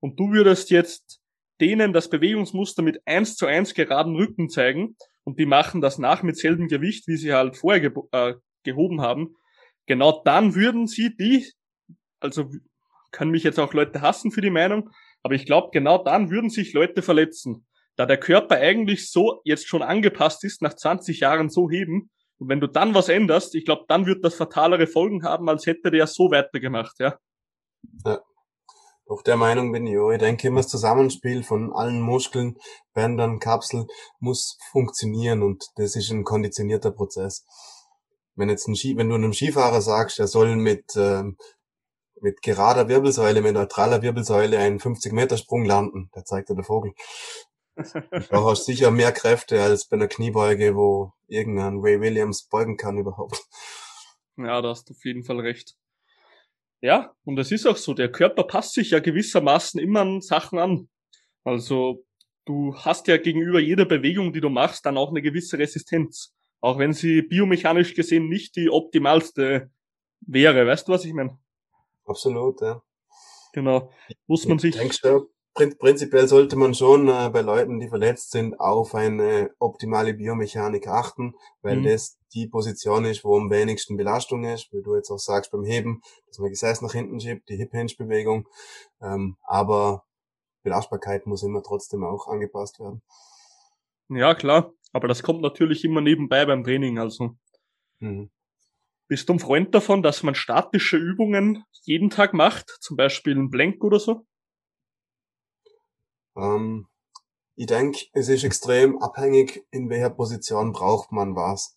und 0.00 0.18
du 0.18 0.32
würdest 0.32 0.70
jetzt 0.70 1.20
denen 1.60 1.92
das 1.92 2.10
Bewegungsmuster 2.10 2.82
mit 2.82 3.00
eins 3.06 3.36
zu 3.36 3.46
eins 3.46 3.74
geraden 3.74 4.16
Rücken 4.16 4.48
zeigen 4.48 4.96
und 5.24 5.38
die 5.38 5.46
machen 5.46 5.80
das 5.80 5.98
nach 5.98 6.22
mit 6.22 6.36
selbem 6.36 6.68
Gewicht, 6.68 7.06
wie 7.06 7.16
sie 7.16 7.32
halt 7.32 7.56
vorher 7.56 7.80
ge 7.80 7.92
äh, 8.12 8.34
gehoben 8.64 9.00
haben, 9.00 9.36
genau 9.86 10.22
dann 10.24 10.54
würden 10.54 10.86
sie 10.86 11.16
die 11.16 11.46
also 12.20 12.50
können 13.10 13.30
mich 13.30 13.42
jetzt 13.42 13.58
auch 13.58 13.72
Leute 13.72 14.00
hassen 14.02 14.30
für 14.30 14.40
die 14.40 14.50
Meinung, 14.50 14.90
aber 15.22 15.34
ich 15.34 15.46
glaube, 15.46 15.70
genau 15.72 16.02
dann 16.02 16.30
würden 16.30 16.50
sich 16.50 16.72
Leute 16.72 17.02
verletzen, 17.02 17.66
da 17.96 18.06
der 18.06 18.18
Körper 18.18 18.56
eigentlich 18.56 19.10
so 19.10 19.40
jetzt 19.44 19.66
schon 19.66 19.82
angepasst 19.82 20.44
ist, 20.44 20.62
nach 20.62 20.74
20 20.74 21.20
Jahren 21.20 21.48
so 21.50 21.68
heben. 21.70 22.10
Und 22.38 22.48
wenn 22.48 22.60
du 22.60 22.68
dann 22.68 22.94
was 22.94 23.08
änderst, 23.08 23.54
ich 23.56 23.64
glaube, 23.64 23.84
dann 23.88 24.06
wird 24.06 24.24
das 24.24 24.34
fatalere 24.34 24.86
Folgen 24.86 25.24
haben, 25.24 25.48
als 25.48 25.66
hätte 25.66 25.90
der 25.90 26.06
so 26.06 26.30
weitergemacht, 26.30 27.00
ja. 27.00 27.18
Ja. 28.04 28.20
Auch 29.08 29.22
der 29.22 29.36
Meinung 29.36 29.72
bin 29.72 29.86
ich 29.86 29.98
auch. 29.98 30.10
Ich 30.10 30.18
denke 30.18 30.48
immer, 30.48 30.60
das 30.60 30.68
Zusammenspiel 30.68 31.42
von 31.42 31.72
allen 31.72 32.00
Muskeln, 32.00 32.58
Bändern, 32.92 33.38
Kapseln 33.38 33.86
muss 34.20 34.58
funktionieren 34.70 35.42
und 35.42 35.64
das 35.76 35.96
ist 35.96 36.10
ein 36.10 36.24
konditionierter 36.24 36.90
Prozess. 36.90 37.44
Wenn 38.36 38.50
jetzt 38.50 38.68
ein 38.68 38.76
Ski, 38.76 38.96
wenn 38.98 39.08
du 39.08 39.14
einem 39.14 39.32
Skifahrer 39.32 39.80
sagst, 39.80 40.18
er 40.18 40.26
soll 40.26 40.56
mit 40.56 40.84
ähm, 40.96 41.38
mit 42.22 42.42
gerader 42.42 42.88
Wirbelsäule, 42.88 43.40
mit 43.40 43.54
neutraler 43.54 44.02
Wirbelsäule 44.02 44.58
einen 44.58 44.78
50-Meter-Sprung 44.78 45.64
landen. 45.64 46.10
Da 46.12 46.24
zeigt 46.24 46.48
dir 46.48 46.54
der 46.54 46.64
Vogel. 46.64 46.92
Du 48.30 48.50
hast 48.50 48.64
sicher 48.64 48.90
mehr 48.90 49.12
Kräfte 49.12 49.62
als 49.62 49.86
bei 49.86 49.96
einer 49.96 50.08
Kniebeuge, 50.08 50.74
wo 50.74 51.12
irgendein 51.28 51.78
Ray 51.78 52.00
Williams 52.00 52.48
beugen 52.48 52.76
kann 52.76 52.98
überhaupt. 52.98 53.40
Ja, 54.36 54.60
da 54.60 54.70
hast 54.70 54.88
du 54.88 54.94
auf 54.94 55.04
jeden 55.04 55.22
Fall 55.22 55.38
recht. 55.38 55.76
Ja, 56.80 57.12
und 57.24 57.38
es 57.38 57.50
ist 57.50 57.66
auch 57.66 57.76
so, 57.76 57.94
der 57.94 58.10
Körper 58.10 58.44
passt 58.44 58.74
sich 58.74 58.90
ja 58.90 59.00
gewissermaßen 59.00 59.80
immer 59.80 60.00
an 60.00 60.20
Sachen 60.20 60.58
an. 60.58 60.88
Also 61.44 62.04
du 62.44 62.74
hast 62.76 63.08
ja 63.08 63.16
gegenüber 63.16 63.58
jeder 63.60 63.84
Bewegung, 63.84 64.32
die 64.32 64.40
du 64.40 64.48
machst, 64.48 64.86
dann 64.86 64.96
auch 64.96 65.10
eine 65.10 65.22
gewisse 65.22 65.58
Resistenz. 65.58 66.34
Auch 66.60 66.78
wenn 66.78 66.92
sie 66.92 67.22
biomechanisch 67.22 67.94
gesehen 67.94 68.28
nicht 68.28 68.56
die 68.56 68.70
optimalste 68.70 69.70
wäre. 70.20 70.66
Weißt 70.66 70.88
du, 70.88 70.92
was 70.92 71.04
ich 71.04 71.12
meine? 71.12 71.38
Absolut, 72.08 72.60
ja. 72.60 72.82
Genau. 73.52 73.90
Muss 74.26 74.46
man 74.46 74.58
sich. 74.58 74.76
Denkst 74.76 75.00
du, 75.02 75.28
prinzipiell 75.54 76.28
sollte 76.28 76.56
man 76.56 76.74
schon 76.74 77.08
äh, 77.08 77.30
bei 77.32 77.40
Leuten, 77.40 77.80
die 77.80 77.88
verletzt 77.88 78.30
sind, 78.30 78.58
auf 78.60 78.94
eine 78.94 79.50
optimale 79.58 80.14
Biomechanik 80.14 80.86
achten, 80.86 81.34
weil 81.62 81.78
mhm. 81.78 81.84
das 81.84 82.18
die 82.34 82.46
Position 82.46 83.04
ist, 83.04 83.24
wo 83.24 83.36
am 83.36 83.50
wenigsten 83.50 83.96
Belastung 83.96 84.44
ist, 84.44 84.72
wie 84.72 84.82
du 84.82 84.94
jetzt 84.94 85.10
auch 85.10 85.18
sagst 85.18 85.50
beim 85.50 85.64
Heben, 85.64 86.02
dass 86.26 86.38
man 86.38 86.50
Gesäß 86.50 86.82
nach 86.82 86.92
hinten 86.92 87.20
schiebt, 87.20 87.48
die 87.48 87.56
Hip-Hinge-Bewegung. 87.56 88.46
Ähm, 89.00 89.36
aber 89.42 90.04
Belastbarkeit 90.62 91.26
muss 91.26 91.42
immer 91.42 91.62
trotzdem 91.62 92.04
auch 92.04 92.28
angepasst 92.28 92.78
werden. 92.80 93.02
Ja, 94.08 94.34
klar. 94.34 94.72
Aber 94.92 95.08
das 95.08 95.22
kommt 95.22 95.42
natürlich 95.42 95.84
immer 95.84 96.00
nebenbei 96.00 96.44
beim 96.46 96.64
Training, 96.64 96.98
also. 96.98 97.36
Mhm. 97.98 98.30
Bist 99.08 99.26
du 99.28 99.32
ein 99.32 99.38
Freund 99.38 99.74
davon, 99.74 100.02
dass 100.02 100.22
man 100.22 100.34
statische 100.34 100.98
Übungen 100.98 101.64
jeden 101.84 102.10
Tag 102.10 102.34
macht? 102.34 102.76
Zum 102.80 102.98
Beispiel 102.98 103.34
ein 103.34 103.48
Blank 103.48 103.82
oder 103.82 103.98
so? 103.98 104.26
Ähm, 106.36 106.86
ich 107.56 107.66
denke, 107.66 108.00
es 108.12 108.28
ist 108.28 108.44
extrem 108.44 109.00
abhängig, 109.02 109.64
in 109.70 109.88
welcher 109.88 110.10
Position 110.10 110.72
braucht 110.72 111.10
man 111.10 111.34
was. 111.34 111.74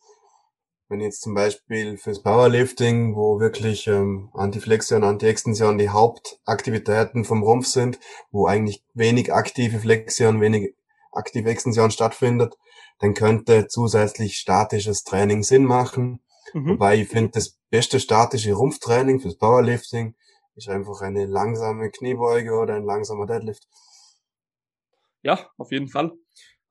Wenn 0.89 0.99
jetzt 0.99 1.21
zum 1.21 1.33
Beispiel 1.33 1.97
fürs 1.97 2.21
Powerlifting, 2.21 3.15
wo 3.15 3.39
wirklich 3.39 3.87
ähm, 3.87 4.29
Antiflexion, 4.33 5.05
Antiextension 5.05 5.77
die 5.77 5.87
Hauptaktivitäten 5.87 7.23
vom 7.23 7.43
Rumpf 7.43 7.67
sind, 7.67 7.97
wo 8.31 8.45
eigentlich 8.45 8.83
wenig 8.93 9.33
aktive 9.33 9.79
Flexion, 9.79 10.41
wenig 10.41 10.75
aktive 11.13 11.49
Extension 11.49 11.91
stattfindet, 11.91 12.57
dann 12.99 13.13
könnte 13.13 13.69
zusätzlich 13.69 14.37
statisches 14.37 15.05
Training 15.05 15.43
Sinn 15.43 15.63
machen. 15.63 16.19
Mhm. 16.53 16.69
Wobei 16.71 16.97
ich 16.97 17.07
finde, 17.07 17.31
das 17.31 17.57
beste 17.69 17.99
statische 17.99 18.53
Rumpftraining 18.53 19.19
fürs 19.19 19.37
Powerlifting 19.37 20.15
ist 20.55 20.69
einfach 20.69 21.01
eine 21.01 21.25
langsame 21.25 21.89
Kniebeuge 21.89 22.53
oder 22.53 22.75
ein 22.75 22.83
langsamer 22.83 23.25
Deadlift. 23.25 23.67
Ja, 25.21 25.49
auf 25.57 25.71
jeden 25.71 25.87
Fall. 25.87 26.11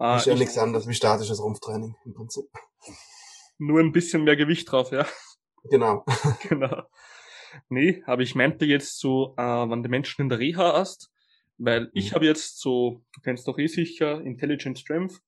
Äh, 0.00 0.16
ist 0.16 0.26
ja 0.26 0.34
nichts 0.34 0.58
anderes 0.58 0.88
wie 0.88 0.94
statisches 0.94 1.42
Rumpftraining 1.42 1.94
im 2.04 2.14
Prinzip. 2.14 2.44
Nur 3.58 3.80
ein 3.80 3.92
bisschen 3.92 4.24
mehr 4.24 4.36
Gewicht 4.36 4.70
drauf, 4.70 4.90
ja. 4.92 5.06
Genau. 5.64 6.04
genau. 6.48 6.84
Nee, 7.68 8.02
aber 8.06 8.22
ich 8.22 8.34
meinte 8.34 8.64
jetzt 8.64 8.98
so, 8.98 9.34
äh, 9.36 9.42
wenn 9.42 9.82
du 9.82 9.88
Menschen 9.88 10.22
in 10.22 10.28
der 10.28 10.38
Reha 10.38 10.72
hast, 10.74 11.10
weil 11.58 11.82
mhm. 11.82 11.90
ich 11.94 12.14
habe 12.14 12.24
jetzt 12.24 12.60
so, 12.60 13.02
du 13.14 13.20
kennst 13.22 13.46
doch 13.46 13.58
eh 13.58 13.66
sicher, 13.66 14.20
Intelligent 14.22 14.78
Strength. 14.78 15.20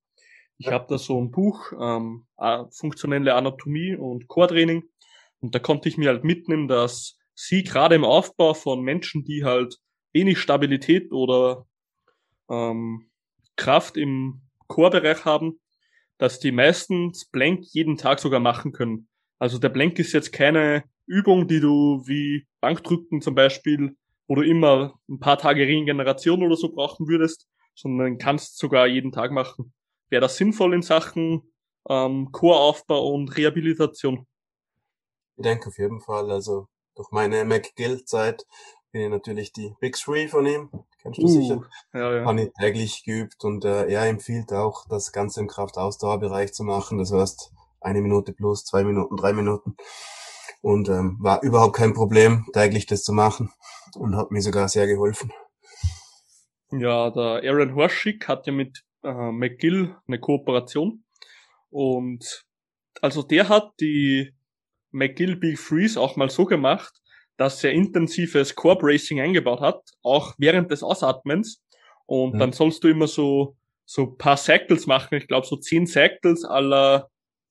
Ich 0.65 0.71
habe 0.71 0.85
da 0.87 0.97
so 0.97 1.19
ein 1.19 1.29
Buch, 1.29 1.73
ähm, 1.77 2.25
funktionelle 2.71 3.35
Anatomie 3.35 3.97
und 3.97 4.29
Core-Training. 4.29 4.83
Und 5.41 5.53
da 5.53 5.59
konnte 5.59 5.89
ich 5.89 5.97
mir 5.97 6.07
halt 6.07 6.23
mitnehmen, 6.23 6.69
dass 6.69 7.17
sie 7.35 7.63
gerade 7.63 7.95
im 7.95 8.05
Aufbau 8.05 8.53
von 8.53 8.81
Menschen, 8.81 9.25
die 9.25 9.43
halt 9.43 9.77
wenig 10.13 10.39
Stabilität 10.39 11.11
oder 11.11 11.67
ähm, 12.49 13.09
Kraft 13.57 13.97
im 13.97 14.41
Core-Bereich 14.67 15.25
haben, 15.25 15.59
dass 16.17 16.39
die 16.39 16.53
meistens 16.53 17.25
Blank 17.25 17.65
jeden 17.73 17.97
Tag 17.97 18.19
sogar 18.19 18.39
machen 18.39 18.71
können. 18.71 19.09
Also 19.39 19.57
der 19.57 19.67
Blank 19.67 19.99
ist 19.99 20.13
jetzt 20.13 20.31
keine 20.31 20.85
Übung, 21.07 21.49
die 21.49 21.59
du 21.59 22.03
wie 22.05 22.47
Bankdrücken 22.61 23.19
zum 23.19 23.35
Beispiel, 23.35 23.97
du 24.29 24.41
immer 24.41 24.97
ein 25.09 25.19
paar 25.19 25.37
Tage 25.37 25.67
Regeneration 25.67 26.41
oder 26.41 26.55
so 26.55 26.71
brauchen 26.71 27.09
würdest, 27.09 27.49
sondern 27.75 28.17
kannst 28.17 28.57
sogar 28.57 28.87
jeden 28.87 29.11
Tag 29.11 29.31
machen. 29.31 29.73
Wäre 30.13 30.21
das 30.21 30.37
sinnvoll 30.37 30.75
in 30.75 30.83
Sachen 30.83 31.41
ähm, 31.89 32.31
Choraufbau 32.31 33.13
und 33.13 33.35
Rehabilitation? 33.35 34.27
Ich 35.37 35.43
denke 35.43 35.69
auf 35.69 35.79
jeden 35.79 36.01
Fall. 36.01 36.29
Also 36.29 36.67
durch 36.93 37.09
meine 37.09 37.43
McGill-Zeit 37.45 38.45
bin 38.91 39.01
ich 39.01 39.09
natürlich 39.09 39.53
die 39.53 39.73
Big 39.79 39.95
Three 39.95 40.27
von 40.27 40.45
ihm. 40.45 40.69
Kennst 41.01 41.17
du 41.17 41.23
uh, 41.23 41.27
sicher? 41.27 41.61
Ja, 41.95 42.15
ja. 42.17 42.25
Habe 42.25 42.43
ich 42.43 42.51
täglich 42.53 43.03
geübt 43.03 43.43
und 43.43 43.65
äh, 43.65 43.87
er 43.87 44.05
empfiehlt 44.05 44.53
auch, 44.53 44.85
das 44.87 45.13
Ganze 45.13 45.39
im 45.39 45.47
Kraftausdauerbereich 45.47 46.53
zu 46.53 46.63
machen. 46.63 46.99
Das 46.99 47.11
heißt, 47.11 47.51
eine 47.81 48.01
Minute 48.03 48.33
plus, 48.33 48.65
zwei 48.65 48.83
Minuten, 48.83 49.17
drei 49.17 49.33
Minuten. 49.33 49.75
Und 50.61 50.89
ähm, 50.89 51.17
war 51.21 51.41
überhaupt 51.41 51.75
kein 51.75 51.95
Problem, 51.95 52.45
täglich 52.53 52.85
das 52.85 53.01
zu 53.01 53.13
machen 53.13 53.51
und 53.95 54.15
hat 54.15 54.29
mir 54.29 54.43
sogar 54.43 54.69
sehr 54.69 54.85
geholfen. 54.85 55.33
Ja, 56.69 57.09
der 57.09 57.41
Aaron 57.51 57.73
Horschick 57.73 58.27
hat 58.27 58.45
ja 58.45 58.53
mit 58.53 58.83
äh, 59.03 59.31
McGill 59.31 59.95
eine 60.07 60.19
Kooperation 60.19 61.03
und 61.69 62.45
also 63.01 63.23
der 63.23 63.49
hat 63.49 63.73
die 63.79 64.33
McGill 64.91 65.35
Big 65.35 65.59
Freeze 65.59 65.99
auch 65.99 66.15
mal 66.15 66.29
so 66.29 66.45
gemacht, 66.45 66.93
dass 67.37 67.63
er 67.63 67.71
intensives 67.71 68.55
Core 68.55 68.77
Bracing 68.77 69.19
eingebaut 69.19 69.59
hat, 69.59 69.81
auch 70.03 70.35
während 70.37 70.71
des 70.71 70.83
Ausatmens. 70.83 71.63
Und 72.05 72.35
mhm. 72.35 72.39
dann 72.39 72.51
sollst 72.51 72.83
du 72.83 72.89
immer 72.89 73.07
so, 73.07 73.55
so 73.85 74.07
paar 74.07 74.37
Cycles 74.37 74.85
machen. 74.85 75.15
Ich 75.15 75.27
glaube, 75.27 75.47
so 75.47 75.57
zehn 75.57 75.87
Cycles 75.87 76.45
aller 76.45 77.09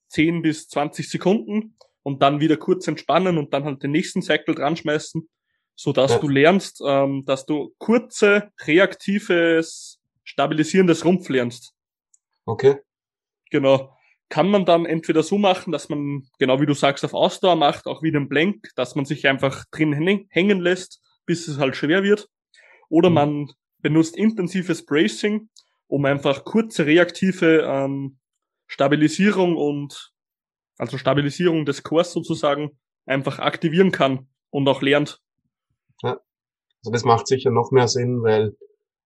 10 0.09 0.43
bis 0.43 0.69
20 0.69 1.09
Sekunden 1.09 1.77
und 2.03 2.23
dann 2.23 2.41
wieder 2.41 2.57
kurz 2.57 2.87
entspannen 2.87 3.39
und 3.39 3.53
dann 3.53 3.65
halt 3.65 3.83
den 3.83 3.91
nächsten 3.91 4.23
Cycle 4.23 4.55
dran 4.55 4.77
schmeißen, 4.77 5.29
so 5.75 5.93
dass 5.93 6.13
ja. 6.13 6.19
du 6.19 6.29
lernst, 6.29 6.83
ähm, 6.87 7.25
dass 7.25 7.47
du 7.47 7.75
kurze, 7.79 8.53
reaktives, 8.67 10.01
stabilisierendes 10.25 11.05
Rumpf 11.05 11.29
lernst. 11.29 11.75
Okay. 12.45 12.77
Genau 13.51 13.97
kann 14.33 14.49
man 14.49 14.65
dann 14.65 14.87
entweder 14.87 15.23
so 15.23 15.37
machen, 15.37 15.73
dass 15.73 15.91
man, 15.91 16.27
genau 16.39 16.59
wie 16.59 16.65
du 16.65 16.73
sagst, 16.73 17.05
auf 17.05 17.13
Ausdauer 17.13 17.55
macht, 17.55 17.87
auch 17.87 18.03
wie 18.03 18.13
den 18.13 18.31
Blank, 18.31 18.71
dass 18.77 18.95
man 18.95 19.05
sich 19.05 19.29
einfach 19.29 19.67
drin 19.71 19.93
hängen 20.31 20.59
lässt, 20.59 21.03
bis 21.27 21.49
es 21.49 21.59
halt 21.59 21.77
schwer 21.77 22.03
wird. 22.03 22.31
Oder 22.89 23.11
mhm. 23.11 23.15
man 23.15 23.53
benutzt 23.81 24.17
intensives 24.17 24.87
Bracing, 24.87 25.51
um 25.87 26.07
einfach 26.07 26.45
kurze 26.45 26.87
reaktive 26.87 27.61
ähm, 27.69 28.21
Stabilisierung 28.69 29.55
und 29.55 30.15
also 30.79 30.97
Stabilisierung 30.97 31.67
des 31.67 31.83
Cores 31.83 32.13
sozusagen 32.13 32.71
einfach 33.05 33.39
aktivieren 33.39 33.93
kann 33.93 34.29
und 34.49 34.67
auch 34.67 34.81
lernt. 34.81 35.21
Ja, 36.03 36.19
also 36.79 36.91
das 36.91 37.05
macht 37.05 37.27
sicher 37.27 37.51
noch 37.51 37.71
mehr 37.71 37.87
Sinn, 37.87 38.23
weil 38.23 38.57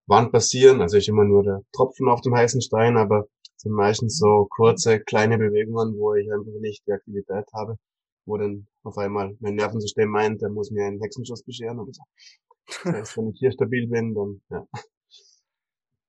wann 0.07 0.30
passieren, 0.30 0.80
also 0.80 0.96
ist 0.96 1.09
immer 1.09 1.24
nur 1.24 1.42
der 1.42 1.62
Tropfen 1.72 2.09
auf 2.09 2.20
dem 2.20 2.34
heißen 2.34 2.62
Stein, 2.62 2.96
aber 2.96 3.26
sind 3.57 3.72
meistens 3.72 4.18
so 4.18 4.46
kurze, 4.50 5.00
kleine 5.00 5.38
Bewegungen, 5.38 5.98
wo 5.98 6.14
ich 6.14 6.30
einfach 6.32 6.61
nicht 6.61 6.86
die 6.86 6.92
Aktivität 6.92 7.46
habe, 7.54 7.76
wo 8.24 8.36
dann 8.36 8.66
auf 8.82 8.96
einmal 8.98 9.36
mein 9.40 9.54
Nervensystem 9.54 10.09
meint, 10.09 10.42
der 10.42 10.50
muss 10.50 10.70
mir 10.70 10.84
einen 10.84 11.00
Hexenschuss 11.00 11.42
bescheren 11.42 11.80
oder 11.80 11.92
so. 11.92 12.02
Das 12.84 12.94
heißt, 12.94 13.16
wenn 13.16 13.30
ich 13.30 13.38
hier 13.38 13.52
stabil 13.52 13.88
bin, 13.88 14.14
dann, 14.14 14.40
ja. 14.50 14.66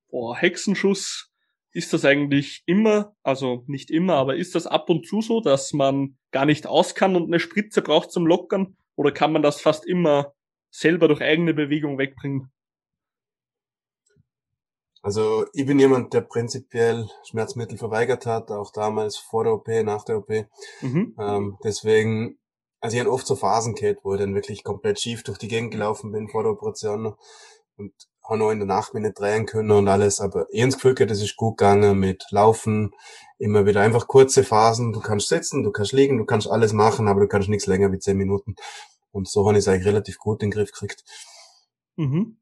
Boah, 0.10 0.36
Hexenschuss, 0.36 1.32
ist 1.72 1.94
das 1.94 2.06
eigentlich 2.06 2.64
immer, 2.66 3.16
also 3.24 3.64
nicht 3.68 3.92
immer, 3.92 4.16
aber 4.16 4.36
ist 4.36 4.56
das 4.56 4.66
ab 4.66 4.90
und 4.90 5.06
zu 5.06 5.22
so, 5.22 5.42
dass 5.42 5.74
man 5.74 6.18
gar 6.32 6.46
nicht 6.46 6.66
aus 6.66 6.96
kann 6.96 7.16
und 7.16 7.26
eine 7.26 7.40
Spritze 7.40 7.82
braucht 7.82 8.12
zum 8.12 8.26
Lockern? 8.26 8.78
Oder 8.96 9.12
kann 9.12 9.32
man 9.32 9.44
das 9.44 9.62
fast 9.62 9.86
immer 9.86 10.34
selber 10.72 11.08
durch 11.08 11.22
eigene 11.22 11.54
Bewegung 11.54 12.00
wegbringen? 12.00 12.52
Also 15.08 15.46
ich 15.54 15.66
bin 15.66 15.80
jemand, 15.80 16.14
der 16.14 16.20
prinzipiell 16.20 17.08
Schmerzmittel 17.24 17.78
verweigert 17.78 18.26
hat, 18.26 18.52
auch 18.52 18.74
damals 18.74 19.16
vor 19.16 19.46
der 19.46 19.54
OP, 19.54 19.70
nach 19.86 20.04
der 20.04 20.18
OP. 20.18 20.30
Mhm. 20.82 21.16
Ähm, 21.18 21.58
deswegen, 21.64 22.38
also 22.82 22.98
ich 22.98 23.00
habe 23.00 23.14
oft 23.14 23.26
so 23.26 23.38
Phasen 23.38 23.74
gehabt, 23.74 24.02
wo 24.04 24.16
ich 24.16 24.20
dann 24.20 24.36
wirklich 24.36 24.66
komplett 24.66 25.00
schief 25.00 25.24
durch 25.24 25.38
die 25.38 25.48
Gegend 25.48 25.72
gelaufen 25.72 26.12
bin 26.12 26.28
vor 26.28 26.44
der 26.44 26.52
Operation 26.52 27.16
und 27.78 27.94
habe 28.22 28.40
noch 28.40 28.52
in 28.52 28.60
der 28.60 28.68
Nacht 28.68 28.94
mich 28.94 29.02
nicht 29.02 29.18
drehen 29.18 29.46
können 29.46 29.72
und 29.72 29.88
alles, 29.88 30.20
aber 30.20 30.46
ich 30.50 30.60
habe 30.60 30.72
das 30.72 30.76
Gefühl 30.76 30.96
gehabt, 30.96 31.12
das 31.12 31.22
ist 31.22 31.38
gut 31.38 31.58
gegangen 31.58 31.98
mit 31.98 32.26
Laufen, 32.32 32.92
immer 33.38 33.66
wieder 33.66 33.80
einfach 33.80 34.08
kurze 34.08 34.44
Phasen, 34.44 34.92
du 34.92 35.00
kannst 35.00 35.30
sitzen, 35.30 35.64
du 35.64 35.72
kannst 35.72 35.94
liegen, 35.94 36.18
du 36.18 36.26
kannst 36.26 36.52
alles 36.52 36.74
machen, 36.74 37.08
aber 37.08 37.22
du 37.22 37.30
kannst 37.30 37.48
nichts 37.48 37.66
länger 37.66 37.94
wie 37.94 38.00
zehn 38.00 38.18
Minuten. 38.18 38.58
Und 39.12 39.30
so 39.30 39.48
habe 39.48 39.58
ich 39.58 39.60
es 39.60 39.70
eigentlich 39.70 39.88
relativ 39.88 40.18
gut 40.18 40.44
in 40.44 40.50
den 40.50 40.58
Griff 40.58 40.74
gekriegt. 40.74 41.06
Mhm. 41.96 42.40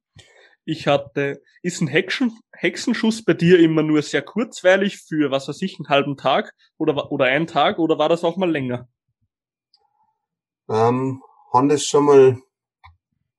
Ich 0.66 0.88
hatte, 0.88 1.44
ist 1.62 1.82
ein 1.82 1.88
Hexen, 1.88 2.38
Hexenschuss 2.52 3.24
bei 3.24 3.34
dir 3.34 3.60
immer 3.60 3.84
nur 3.84 4.02
sehr 4.02 4.24
kurzweilig 4.24 4.98
für, 4.98 5.30
was 5.30 5.48
weiß 5.48 5.62
ich, 5.62 5.78
einen 5.78 5.90
halben 5.90 6.18
Tag 6.18 6.54
oder, 6.78 7.12
oder 7.12 7.26
einen 7.26 7.46
Tag 7.46 7.78
oder 7.78 8.00
war 8.00 8.10
das 8.10 8.24
auch 8.24 8.36
mal 8.36 8.50
länger? 8.50 8.88
Ähm, 10.68 11.22
Honda 11.54 11.76
ist 11.76 11.86
schon 11.86 12.06
mal 12.06 12.38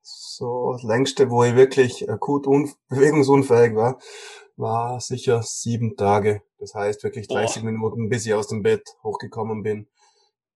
so 0.02 0.72
das 0.72 0.84
längste, 0.84 1.28
wo 1.28 1.42
ich 1.42 1.56
wirklich 1.56 2.08
akut 2.08 2.44
bewegungsunfähig 2.88 3.74
war, 3.74 4.00
war 4.56 5.00
sicher 5.00 5.42
sieben 5.42 5.96
Tage. 5.96 6.42
Das 6.58 6.74
heißt 6.74 7.02
wirklich 7.02 7.26
30 7.26 7.62
Boah. 7.62 7.70
Minuten, 7.70 8.08
bis 8.08 8.24
ich 8.24 8.34
aus 8.34 8.46
dem 8.46 8.62
Bett 8.62 8.88
hochgekommen 9.02 9.64
bin 9.64 9.88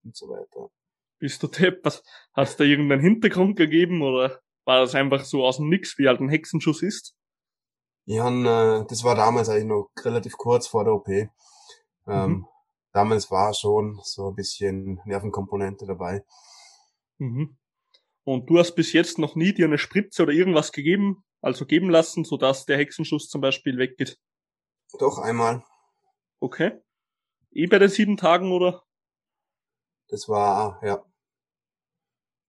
und 0.04 0.16
so 0.16 0.28
weiter. 0.28 0.70
Bist 1.18 1.42
du 1.42 1.48
Depp? 1.48 1.84
Was, 1.84 2.04
hat's 2.32 2.56
da 2.56 2.64
irgendeinen 2.64 3.02
Hintergrund 3.02 3.56
gegeben 3.56 4.02
oder 4.02 4.40
war 4.70 4.78
das 4.78 4.94
einfach 4.94 5.24
so 5.24 5.44
aus 5.44 5.56
dem 5.56 5.68
Nix, 5.68 5.98
wie 5.98 6.06
halt 6.06 6.20
ein 6.20 6.28
Hexenschuss 6.28 6.84
ist? 6.84 7.16
Han, 8.08 8.46
äh, 8.46 8.86
das 8.86 9.02
war 9.02 9.16
damals 9.16 9.48
eigentlich 9.48 9.64
noch 9.64 9.90
relativ 10.04 10.36
kurz 10.36 10.68
vor 10.68 10.84
der 10.84 10.94
OP. 10.94 11.08
Ähm, 11.08 11.28
mhm. 12.06 12.46
Damals 12.92 13.32
war 13.32 13.52
schon 13.52 13.98
so 14.04 14.28
ein 14.28 14.36
bisschen 14.36 15.00
Nervenkomponente 15.04 15.86
dabei. 15.86 16.24
Mhm. 17.18 17.56
Und 18.22 18.48
du 18.48 18.60
hast 18.60 18.76
bis 18.76 18.92
jetzt 18.92 19.18
noch 19.18 19.34
nie 19.34 19.52
dir 19.52 19.66
eine 19.66 19.76
Spritze 19.76 20.22
oder 20.22 20.32
irgendwas 20.32 20.70
gegeben, 20.70 21.24
also 21.40 21.66
geben 21.66 21.90
lassen, 21.90 22.24
sodass 22.24 22.64
der 22.64 22.78
Hexenschuss 22.78 23.28
zum 23.28 23.40
Beispiel 23.40 23.76
weggeht? 23.76 24.20
Doch, 25.00 25.18
einmal. 25.18 25.64
Okay. 26.38 26.80
Eh 27.50 27.66
bei 27.66 27.80
den 27.80 27.88
sieben 27.90 28.16
Tagen, 28.16 28.52
oder? 28.52 28.84
Das 30.06 30.28
war, 30.28 30.80
ja. 30.84 31.04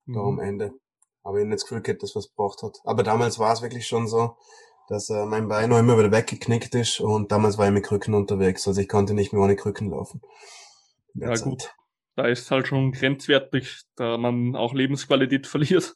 Mhm. 0.05 0.13
Da 0.13 0.19
am 0.19 0.39
Ende. 0.39 0.81
Aber 1.23 1.39
ich 1.39 1.45
nicht 1.45 1.55
das 1.55 1.63
Gefühl 1.63 1.81
gehabt, 1.81 2.03
dass 2.03 2.15
was 2.15 2.29
gebraucht 2.29 2.63
hat. 2.63 2.79
Aber 2.83 3.03
damals 3.03 3.39
war 3.39 3.53
es 3.53 3.61
wirklich 3.61 3.87
schon 3.87 4.07
so, 4.07 4.37
dass 4.87 5.09
äh, 5.09 5.25
mein 5.25 5.47
Bein 5.47 5.69
noch 5.69 5.79
immer 5.79 5.97
wieder 5.97 6.11
weggeknickt 6.11 6.75
ist 6.75 6.99
und 6.99 7.31
damals 7.31 7.57
war 7.57 7.67
ich 7.67 7.71
mit 7.71 7.85
Krücken 7.85 8.13
unterwegs. 8.13 8.67
Also 8.67 8.81
ich 8.81 8.89
konnte 8.89 9.13
nicht 9.13 9.31
mehr 9.31 9.41
ohne 9.41 9.55
Krücken 9.55 9.89
laufen. 9.89 10.21
Ja 11.13 11.33
Zeit. 11.33 11.43
gut. 11.43 11.75
Da 12.15 12.27
ist 12.27 12.51
halt 12.51 12.67
schon 12.67 12.91
grenzwertig, 12.91 13.83
da 13.95 14.17
man 14.17 14.55
auch 14.55 14.73
Lebensqualität 14.73 15.47
verliert. 15.47 15.95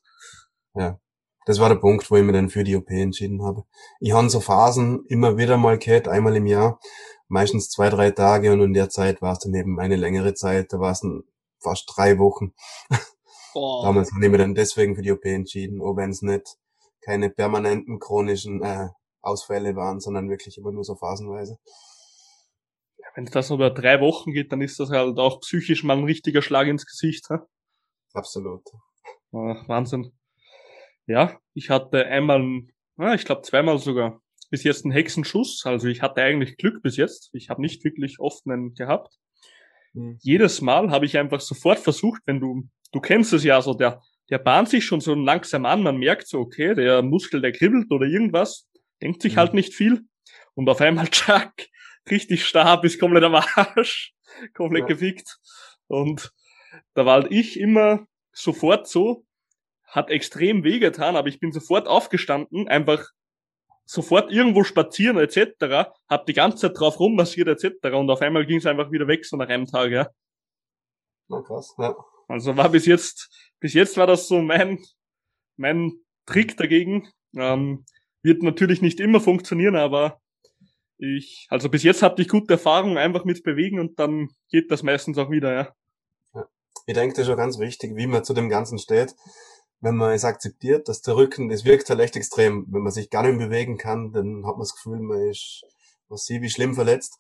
Ja. 0.73 0.99
Das 1.45 1.59
war 1.59 1.69
der 1.69 1.75
Punkt, 1.75 2.09
wo 2.09 2.15
ich 2.15 2.23
mir 2.23 2.31
dann 2.31 2.49
für 2.49 2.63
die 2.63 2.75
OP 2.75 2.89
entschieden 2.89 3.43
habe. 3.43 3.65
Ich 3.99 4.13
habe 4.13 4.29
so 4.29 4.39
Phasen 4.39 5.05
immer 5.07 5.37
wieder 5.37 5.57
mal 5.57 5.77
gehabt, 5.77 6.07
einmal 6.07 6.35
im 6.35 6.47
Jahr, 6.47 6.79
meistens 7.27 7.69
zwei, 7.69 7.89
drei 7.89 8.09
Tage 8.11 8.51
und 8.51 8.61
in 8.61 8.73
der 8.73 8.89
Zeit 8.89 9.21
war 9.21 9.33
es 9.33 9.39
dann 9.39 9.53
eben 9.53 9.79
eine 9.79 9.95
längere 9.95 10.33
Zeit, 10.33 10.73
da 10.73 10.79
war 10.79 10.91
es 10.91 11.05
fast 11.59 11.91
drei 11.95 12.17
Wochen. 12.17 12.53
Oh. 13.55 13.83
Damals 13.83 14.11
habe 14.11 14.23
ich 14.25 14.31
mir 14.31 14.37
dann 14.37 14.53
deswegen 14.53 14.95
für 14.95 15.01
die 15.01 15.13
OP 15.13 15.23
entschieden, 15.23 15.81
auch 15.81 15.95
wenn 15.95 16.09
es 16.09 16.21
nicht 16.21 16.57
keine 17.01 17.29
permanenten 17.29 17.99
chronischen 17.99 18.61
äh, 18.61 18.89
Ausfälle 19.21 19.75
waren, 19.77 20.01
sondern 20.01 20.29
wirklich 20.29 20.57
immer 20.57 20.73
nur 20.73 20.83
so 20.83 20.95
phasenweise. 20.95 21.57
Ja, 22.97 23.07
wenn 23.15 23.25
das 23.25 23.51
über 23.51 23.69
drei 23.69 24.01
Wochen 24.01 24.33
geht, 24.33 24.51
dann 24.51 24.61
ist 24.61 24.79
das 24.79 24.89
halt 24.89 25.17
auch 25.19 25.39
psychisch 25.39 25.85
mal 25.85 25.97
ein 25.97 26.03
richtiger 26.03 26.41
Schlag 26.41 26.67
ins 26.67 26.85
Gesicht. 26.85 27.29
Hä? 27.29 27.37
Absolut. 28.13 28.63
Ach, 29.31 29.67
Wahnsinn. 29.69 30.11
Ja, 31.07 31.39
ich 31.53 31.69
hatte 31.69 32.05
einmal, 32.07 32.63
ah, 32.97 33.13
ich 33.13 33.23
glaube 33.23 33.43
zweimal 33.43 33.77
sogar, 33.77 34.21
bis 34.49 34.63
jetzt 34.63 34.83
einen 34.83 34.91
Hexenschuss. 34.91 35.65
Also 35.65 35.87
ich 35.87 36.01
hatte 36.01 36.21
eigentlich 36.21 36.57
Glück 36.57 36.81
bis 36.81 36.97
jetzt. 36.97 37.29
Ich 37.31 37.49
habe 37.49 37.61
nicht 37.61 37.85
wirklich 37.85 38.19
oft 38.19 38.45
einen 38.47 38.73
gehabt. 38.73 39.17
Mhm. 39.95 40.17
Jedes 40.21 40.61
Mal 40.61 40.91
habe 40.91 41.05
ich 41.05 41.17
einfach 41.17 41.41
sofort 41.41 41.79
versucht, 41.79 42.21
wenn 42.25 42.39
du 42.39 42.67
du 42.95 43.01
kennst 43.01 43.33
es 43.33 43.43
ja 43.43 43.61
so, 43.61 43.73
der, 43.73 44.01
der 44.29 44.39
bahnt 44.39 44.69
sich 44.69 44.85
schon 44.85 45.01
so 45.01 45.13
langsam 45.13 45.65
an, 45.65 45.83
man 45.83 45.97
merkt 45.97 46.27
so, 46.27 46.39
okay, 46.39 46.73
der 46.73 47.01
Muskel, 47.01 47.41
der 47.41 47.51
kribbelt 47.51 47.91
oder 47.91 48.05
irgendwas, 48.05 48.67
denkt 49.01 49.21
sich 49.21 49.33
mhm. 49.33 49.39
halt 49.39 49.53
nicht 49.53 49.73
viel 49.73 50.05
und 50.55 50.69
auf 50.69 50.81
einmal, 50.81 51.07
tschack, 51.11 51.67
richtig 52.09 52.45
starr, 52.45 52.83
ist 52.83 52.99
komplett 52.99 53.23
am 53.23 53.35
Arsch, 53.35 54.13
komplett 54.53 54.83
ja. 54.83 54.87
gefickt 54.87 55.37
und 55.87 56.31
da 56.93 57.05
war 57.05 57.21
halt 57.21 57.31
ich 57.31 57.59
immer 57.59 58.07
sofort 58.31 58.87
so, 58.87 59.25
hat 59.85 60.09
extrem 60.09 60.63
wehgetan, 60.63 61.15
aber 61.15 61.27
ich 61.27 61.39
bin 61.39 61.51
sofort 61.51 61.87
aufgestanden, 61.87 62.67
einfach 62.67 63.05
sofort 63.85 64.31
irgendwo 64.31 64.63
spazieren 64.63 65.17
etc., 65.17 65.91
hab 66.09 66.25
die 66.25 66.33
ganze 66.33 66.67
Zeit 66.67 66.79
drauf 66.79 66.99
rummassiert 66.99 67.47
etc. 67.47 67.93
und 67.93 68.09
auf 68.09 68.21
einmal 68.21 68.45
ging 68.45 68.57
es 68.57 68.65
einfach 68.65 68.91
wieder 68.91 69.07
weg, 69.07 69.25
so 69.25 69.37
nach 69.37 69.49
einem 69.49 69.67
Tag, 69.67 69.91
ja. 69.91 70.09
Na 71.27 71.41
krass, 71.41 71.73
ja. 71.77 71.95
Also 72.27 72.57
war 72.57 72.69
bis 72.69 72.85
jetzt, 72.85 73.29
bis 73.59 73.73
jetzt 73.73 73.97
war 73.97 74.07
das 74.07 74.27
so 74.27 74.41
mein, 74.41 74.83
mein 75.57 75.93
Trick 76.25 76.57
dagegen. 76.57 77.09
Ähm, 77.35 77.85
wird 78.23 78.41
natürlich 78.41 78.81
nicht 78.81 78.99
immer 78.99 79.21
funktionieren, 79.21 79.75
aber 79.75 80.19
ich, 80.97 81.45
also 81.49 81.69
bis 81.69 81.83
jetzt 81.83 82.01
hatte 82.01 82.21
ich 82.21 82.27
gute 82.27 82.53
Erfahrungen 82.53 82.97
einfach 82.97 83.25
mit 83.25 83.43
bewegen 83.43 83.79
und 83.79 83.99
dann 83.99 84.29
geht 84.49 84.71
das 84.71 84.81
meistens 84.81 85.17
auch 85.17 85.29
wieder, 85.29 85.53
ja. 85.53 85.75
ja. 86.33 86.47
Ich 86.87 86.95
denke, 86.95 87.13
das 87.13 87.21
ist 87.23 87.27
schon 87.27 87.37
ganz 87.37 87.59
wichtig, 87.59 87.95
wie 87.95 88.07
man 88.07 88.23
zu 88.23 88.33
dem 88.33 88.49
Ganzen 88.49 88.79
steht. 88.79 89.13
Wenn 89.85 89.97
man 89.97 90.13
es 90.13 90.25
akzeptiert, 90.25 90.89
dass 90.89 91.03
der 91.03 91.15
Rücken, 91.15 91.47
das 91.47 91.63
wirkt 91.63 91.91
halt 91.91 91.99
echt 91.99 92.15
extrem. 92.15 92.65
Wenn 92.69 92.81
man 92.81 92.91
sich 92.91 93.11
gar 93.11 93.21
nicht 93.21 93.37
bewegen 93.37 93.77
kann, 93.77 94.11
dann 94.11 94.43
hat 94.47 94.53
man 94.53 94.61
das 94.61 94.73
Gefühl, 94.73 94.99
man 94.99 95.29
ist 95.29 95.63
massiv 96.09 96.41
wie 96.41 96.49
schlimm 96.49 96.73
verletzt. 96.73 97.19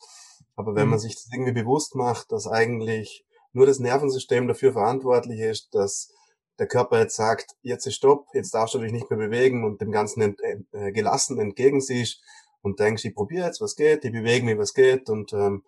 Aber 0.55 0.73
wenn 0.73 0.85
mhm. 0.85 0.89
man 0.89 0.99
sich 0.99 1.13
das 1.13 1.29
irgendwie 1.31 1.51
bewusst 1.51 1.93
macht, 1.93 2.31
dass 2.31 2.47
eigentlich 2.47 3.23
nur 3.53 3.67
das 3.67 3.77
Nervensystem 3.77 4.47
dafür 4.47 4.73
verantwortlich 4.73 5.41
ist, 5.41 5.75
dass 5.75 6.11
der 6.57 6.65
Körper 6.65 6.97
jetzt 6.97 7.15
sagt, 7.15 7.51
jetzt 7.61 7.85
ist 7.85 7.97
Stopp, 7.97 8.29
jetzt 8.33 8.55
darfst 8.55 8.73
du 8.73 8.79
dich 8.79 8.91
nicht 8.91 9.11
mehr 9.11 9.19
bewegen 9.19 9.63
und 9.63 9.79
dem 9.79 9.91
Ganzen 9.91 10.23
ent, 10.23 10.39
äh, 10.71 10.91
gelassen 10.91 11.39
entgegensiehst 11.39 12.23
und 12.63 12.79
denkst, 12.79 13.05
ich 13.05 13.13
probiere 13.13 13.45
jetzt, 13.45 13.61
was 13.61 13.75
geht, 13.75 14.03
ich 14.05 14.11
bewege 14.11 14.43
mich, 14.43 14.57
was 14.57 14.73
geht 14.73 15.07
und 15.11 15.33
ähm, 15.33 15.63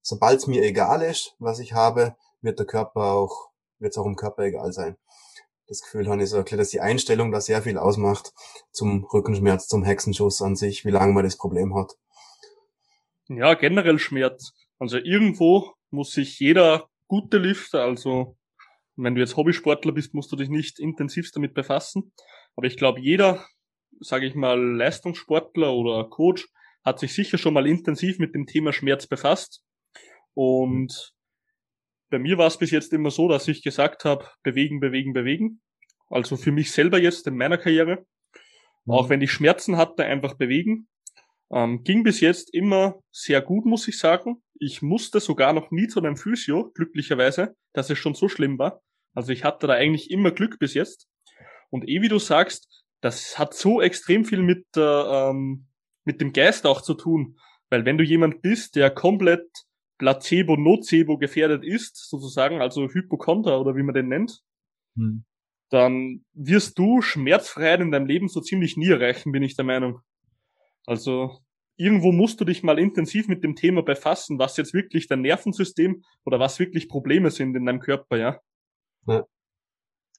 sobald 0.00 0.38
es 0.38 0.46
mir 0.46 0.62
egal 0.62 1.02
ist, 1.02 1.34
was 1.38 1.58
ich 1.58 1.74
habe, 1.74 2.16
wird 2.40 2.58
der 2.58 2.64
Körper 2.64 3.12
auch, 3.12 3.50
wird 3.80 3.92
es 3.92 3.98
auch 3.98 4.06
im 4.06 4.16
Körper 4.16 4.44
egal 4.44 4.72
sein. 4.72 4.96
Das 5.68 5.82
Gefühl 5.82 6.08
habe 6.08 6.26
so 6.26 6.38
erklärt, 6.38 6.60
dass 6.60 6.70
die 6.70 6.80
Einstellung 6.80 7.30
da 7.30 7.42
sehr 7.42 7.62
viel 7.62 7.76
ausmacht 7.76 8.32
zum 8.72 9.04
Rückenschmerz, 9.04 9.68
zum 9.68 9.84
Hexenschuss 9.84 10.40
an 10.40 10.56
sich, 10.56 10.86
wie 10.86 10.90
lange 10.90 11.12
man 11.12 11.24
das 11.24 11.36
Problem 11.36 11.74
hat. 11.74 11.92
Ja, 13.28 13.52
generell 13.52 13.98
Schmerz. 13.98 14.54
Also 14.78 14.96
irgendwo 14.96 15.74
muss 15.90 16.12
sich 16.12 16.40
jeder 16.40 16.88
gute 17.06 17.36
Lifter, 17.36 17.82
also 17.82 18.36
wenn 18.96 19.14
du 19.14 19.20
jetzt 19.20 19.36
Hobbysportler 19.36 19.92
bist, 19.92 20.14
musst 20.14 20.32
du 20.32 20.36
dich 20.36 20.48
nicht 20.48 20.80
intensivst 20.80 21.36
damit 21.36 21.54
befassen. 21.54 22.12
Aber 22.56 22.66
ich 22.66 22.76
glaube, 22.76 23.00
jeder, 23.00 23.46
sage 24.00 24.26
ich 24.26 24.34
mal, 24.34 24.58
Leistungssportler 24.58 25.72
oder 25.72 26.08
Coach 26.08 26.48
hat 26.82 26.98
sich 26.98 27.14
sicher 27.14 27.38
schon 27.38 27.54
mal 27.54 27.66
intensiv 27.66 28.18
mit 28.18 28.34
dem 28.34 28.46
Thema 28.46 28.72
Schmerz 28.72 29.06
befasst. 29.06 29.62
Und 30.34 31.12
bei 32.10 32.18
mir 32.18 32.38
war 32.38 32.46
es 32.46 32.58
bis 32.58 32.70
jetzt 32.70 32.92
immer 32.92 33.10
so, 33.10 33.28
dass 33.28 33.48
ich 33.48 33.62
gesagt 33.62 34.04
habe, 34.04 34.26
bewegen, 34.42 34.80
bewegen, 34.80 35.12
bewegen. 35.12 35.60
Also 36.08 36.36
für 36.36 36.52
mich 36.52 36.72
selber 36.72 36.98
jetzt 36.98 37.26
in 37.26 37.36
meiner 37.36 37.58
Karriere. 37.58 38.06
Mhm. 38.84 38.92
Auch 38.92 39.08
wenn 39.08 39.20
ich 39.20 39.32
Schmerzen 39.32 39.76
hatte, 39.76 40.04
einfach 40.04 40.34
bewegen. 40.34 40.88
Ähm, 41.50 41.82
ging 41.82 42.02
bis 42.02 42.20
jetzt 42.20 42.52
immer 42.52 43.00
sehr 43.10 43.40
gut, 43.40 43.64
muss 43.64 43.88
ich 43.88 43.98
sagen. 43.98 44.42
Ich 44.58 44.82
musste 44.82 45.20
sogar 45.20 45.52
noch 45.52 45.70
nie 45.70 45.86
zu 45.86 46.00
einem 46.00 46.16
Physio, 46.16 46.70
glücklicherweise, 46.74 47.54
dass 47.72 47.90
es 47.90 47.98
schon 47.98 48.14
so 48.14 48.28
schlimm 48.28 48.58
war. 48.58 48.82
Also 49.14 49.32
ich 49.32 49.44
hatte 49.44 49.66
da 49.66 49.74
eigentlich 49.74 50.10
immer 50.10 50.30
Glück 50.30 50.58
bis 50.58 50.74
jetzt. 50.74 51.08
Und 51.70 51.88
eh 51.88 52.02
wie 52.02 52.08
du 52.08 52.18
sagst, 52.18 52.84
das 53.00 53.38
hat 53.38 53.54
so 53.54 53.80
extrem 53.80 54.24
viel 54.24 54.42
mit, 54.42 54.66
äh, 54.76 54.80
ähm, 54.80 55.66
mit 56.04 56.20
dem 56.20 56.32
Geist 56.32 56.66
auch 56.66 56.82
zu 56.82 56.94
tun. 56.94 57.38
Weil 57.70 57.84
wenn 57.84 57.98
du 57.98 58.04
jemand 58.04 58.42
bist, 58.42 58.76
der 58.76 58.90
komplett 58.90 59.46
Placebo, 59.98 60.56
Nocebo 60.56 61.18
gefährdet 61.18 61.64
ist, 61.64 62.08
sozusagen, 62.08 62.60
also 62.60 62.88
Hypochonder 62.88 63.60
oder 63.60 63.76
wie 63.76 63.82
man 63.82 63.94
den 63.94 64.08
nennt, 64.08 64.42
hm. 64.96 65.24
dann 65.70 66.24
wirst 66.32 66.78
du 66.78 67.02
Schmerzfreiheit 67.02 67.80
in 67.80 67.90
deinem 67.90 68.06
Leben 68.06 68.28
so 68.28 68.40
ziemlich 68.40 68.76
nie 68.76 68.88
erreichen, 68.88 69.32
bin 69.32 69.42
ich 69.42 69.56
der 69.56 69.64
Meinung. 69.64 70.00
Also 70.86 71.38
irgendwo 71.76 72.12
musst 72.12 72.40
du 72.40 72.44
dich 72.44 72.62
mal 72.62 72.78
intensiv 72.78 73.28
mit 73.28 73.44
dem 73.44 73.54
Thema 73.54 73.82
befassen, 73.82 74.38
was 74.38 74.56
jetzt 74.56 74.74
wirklich 74.74 75.06
dein 75.06 75.22
Nervensystem 75.22 76.02
oder 76.24 76.40
was 76.40 76.58
wirklich 76.58 76.88
Probleme 76.88 77.30
sind 77.30 77.56
in 77.56 77.66
deinem 77.66 77.80
Körper, 77.80 78.16
ja. 78.16 78.40
Ja, 79.06 79.24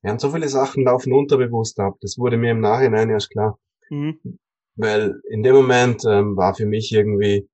ja 0.03 0.11
und 0.11 0.21
so 0.21 0.31
viele 0.31 0.47
Sachen 0.47 0.83
laufen 0.83 1.13
unterbewusst 1.13 1.79
ab. 1.79 1.95
Das 2.01 2.17
wurde 2.17 2.37
mir 2.37 2.51
im 2.51 2.61
Nachhinein 2.61 3.09
erst 3.09 3.31
klar. 3.31 3.59
Mhm. 3.89 4.39
Weil 4.75 5.21
in 5.29 5.43
dem 5.43 5.55
Moment 5.55 6.05
ähm, 6.05 6.37
war 6.37 6.55
für 6.55 6.65
mich 6.65 6.93
irgendwie, 6.93 7.48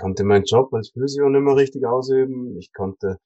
konnte 0.00 0.24
meinen 0.24 0.44
Job 0.44 0.72
als 0.72 0.90
Physio 0.90 1.28
nicht 1.28 1.42
mehr 1.42 1.56
richtig 1.56 1.84
ausüben. 1.84 2.56
Ich 2.58 2.72
konnte 2.72 3.18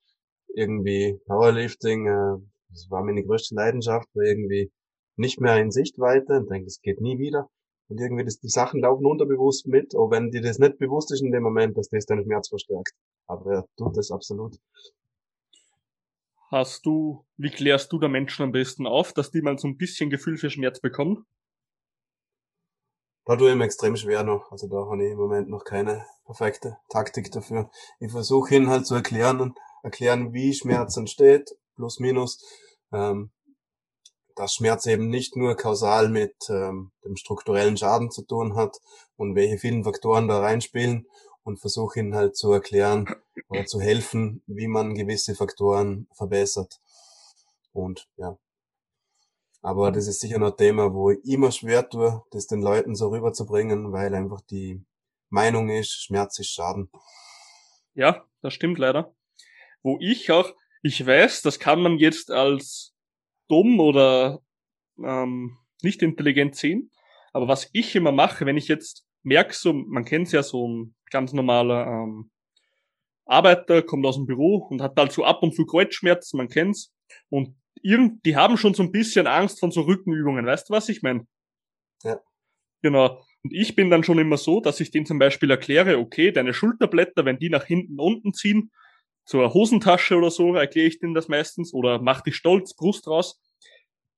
irgendwie 0.54 1.18
Powerlifting, 1.26 2.06
äh, 2.06 2.38
das 2.70 2.90
war 2.90 3.04
meine 3.04 3.24
größte 3.24 3.54
Leidenschaft, 3.54 4.08
war 4.14 4.24
irgendwie 4.24 4.70
nicht 5.16 5.40
mehr 5.40 5.56
in 5.58 5.70
Sichtweite 5.70 6.34
und 6.34 6.50
denke, 6.50 6.66
es 6.66 6.80
geht 6.80 7.00
nie 7.00 7.18
wieder. 7.18 7.48
Und 7.88 8.00
irgendwie, 8.00 8.24
das, 8.24 8.40
die 8.40 8.48
Sachen 8.48 8.80
laufen 8.80 9.06
unterbewusst 9.06 9.66
mit, 9.66 9.94
auch 9.94 10.10
wenn 10.10 10.30
dir 10.30 10.40
das 10.40 10.58
nicht 10.58 10.78
bewusst 10.78 11.12
ist 11.12 11.22
in 11.22 11.32
dem 11.32 11.42
Moment, 11.42 11.76
dass 11.76 11.88
das 11.90 12.06
deinen 12.06 12.24
Schmerz 12.24 12.48
verstärkt. 12.48 12.92
Aber 13.26 13.52
er 13.52 13.64
tut 13.76 13.96
das 13.96 14.10
absolut. 14.10 14.56
Hast 16.50 16.86
du, 16.86 17.24
wie 17.36 17.50
klärst 17.50 17.92
du 17.92 17.98
da 17.98 18.08
Menschen 18.08 18.42
am 18.42 18.52
besten 18.52 18.86
auf, 18.86 19.12
dass 19.12 19.30
die 19.30 19.42
mal 19.42 19.58
so 19.58 19.68
ein 19.68 19.76
bisschen 19.76 20.08
Gefühl 20.08 20.36
für 20.36 20.50
Schmerz 20.50 20.80
bekommen? 20.80 21.26
Da 23.26 23.36
tue 23.36 23.50
ich 23.50 23.56
mir 23.56 23.64
extrem 23.64 23.96
schwer 23.96 24.22
noch. 24.22 24.50
Also 24.50 24.68
da 24.68 24.76
habe 24.76 25.04
ich 25.04 25.12
im 25.12 25.18
Moment 25.18 25.48
noch 25.48 25.64
keine 25.64 26.04
perfekte 26.24 26.78
Taktik 26.88 27.30
dafür. 27.32 27.70
Ich 28.00 28.12
versuche 28.12 28.54
ihnen 28.54 28.70
halt 28.70 28.86
zu 28.86 28.94
erklären, 28.94 29.54
erklären, 29.82 30.32
wie 30.32 30.54
Schmerz 30.54 30.96
entsteht, 30.96 31.56
plus 31.76 32.00
minus. 32.00 32.44
Ähm, 32.92 33.30
dass 34.36 34.54
Schmerz 34.54 34.86
eben 34.86 35.08
nicht 35.08 35.36
nur 35.36 35.56
kausal 35.56 36.08
mit 36.08 36.34
ähm, 36.48 36.90
dem 37.04 37.16
strukturellen 37.16 37.76
Schaden 37.76 38.10
zu 38.10 38.22
tun 38.22 38.56
hat 38.56 38.80
und 39.16 39.34
welche 39.34 39.58
vielen 39.58 39.84
Faktoren 39.84 40.28
da 40.28 40.40
reinspielen 40.40 41.06
und 41.44 41.60
versuche 41.60 42.00
ihnen 42.00 42.14
halt 42.14 42.36
zu 42.36 42.52
erklären 42.52 43.08
oder 43.48 43.66
zu 43.66 43.80
helfen, 43.80 44.42
wie 44.46 44.66
man 44.66 44.94
gewisse 44.94 45.34
Faktoren 45.34 46.08
verbessert. 46.14 46.80
Und 47.72 48.08
ja. 48.16 48.36
Aber 49.62 49.92
das 49.92 50.08
ist 50.08 50.20
sicher 50.20 50.38
noch 50.38 50.52
ein 50.52 50.56
Thema, 50.56 50.92
wo 50.92 51.10
ich 51.10 51.24
immer 51.24 51.50
schwer 51.50 51.88
tue, 51.88 52.22
das 52.32 52.46
den 52.46 52.60
Leuten 52.60 52.94
so 52.94 53.08
rüberzubringen, 53.08 53.92
weil 53.92 54.14
einfach 54.14 54.40
die 54.42 54.84
Meinung 55.34 55.68
ist, 55.68 56.04
Schmerz 56.04 56.38
ist 56.38 56.50
Schaden. 56.54 56.90
Ja, 57.94 58.24
das 58.40 58.54
stimmt 58.54 58.78
leider. 58.78 59.14
Wo 59.82 59.98
ich 60.00 60.30
auch, 60.30 60.54
ich 60.82 61.04
weiß, 61.04 61.42
das 61.42 61.58
kann 61.58 61.82
man 61.82 61.98
jetzt 61.98 62.30
als 62.30 62.94
dumm 63.48 63.80
oder 63.80 64.40
ähm, 64.98 65.58
nicht 65.82 66.02
intelligent 66.02 66.56
sehen, 66.56 66.90
aber 67.32 67.48
was 67.48 67.68
ich 67.72 67.94
immer 67.96 68.12
mache, 68.12 68.46
wenn 68.46 68.56
ich 68.56 68.68
jetzt 68.68 69.06
merke, 69.22 69.54
so, 69.54 69.72
man 69.72 70.04
kennt 70.04 70.30
ja 70.32 70.42
so 70.42 70.68
ein 70.68 70.94
ganz 71.10 71.32
normaler 71.32 71.86
ähm, 71.86 72.30
Arbeiter, 73.26 73.82
kommt 73.82 74.06
aus 74.06 74.16
dem 74.16 74.26
Büro 74.26 74.66
und 74.70 74.80
hat 74.80 74.96
halt 74.96 75.12
so 75.12 75.24
ab 75.24 75.42
und 75.42 75.54
zu 75.54 75.66
Kreuzschmerzen, 75.66 76.36
man 76.36 76.48
kennt's. 76.48 76.92
Und 77.28 77.56
irgend, 77.82 78.24
die 78.24 78.36
haben 78.36 78.56
schon 78.56 78.74
so 78.74 78.82
ein 78.82 78.92
bisschen 78.92 79.26
Angst 79.26 79.60
von 79.60 79.70
so 79.70 79.82
Rückenübungen, 79.82 80.46
weißt 80.46 80.68
du, 80.68 80.74
was 80.74 80.88
ich 80.88 81.02
meine? 81.02 81.26
Ja. 82.02 82.20
Genau. 82.82 83.24
Und 83.44 83.52
ich 83.52 83.76
bin 83.76 83.90
dann 83.90 84.02
schon 84.02 84.18
immer 84.18 84.38
so, 84.38 84.60
dass 84.60 84.80
ich 84.80 84.90
denen 84.90 85.04
zum 85.04 85.18
Beispiel 85.18 85.50
erkläre, 85.50 85.98
okay, 85.98 86.32
deine 86.32 86.54
Schulterblätter, 86.54 87.26
wenn 87.26 87.38
die 87.38 87.50
nach 87.50 87.64
hinten 87.64 88.00
unten 88.00 88.32
ziehen, 88.32 88.72
zur 89.26 89.52
Hosentasche 89.54 90.16
oder 90.16 90.30
so, 90.30 90.54
erkläre 90.54 90.88
ich 90.88 90.98
denen 90.98 91.14
das 91.14 91.28
meistens, 91.28 91.72
oder 91.72 92.00
mach 92.00 92.22
dich 92.22 92.36
stolz, 92.36 92.74
Brust 92.74 93.06
raus. 93.06 93.40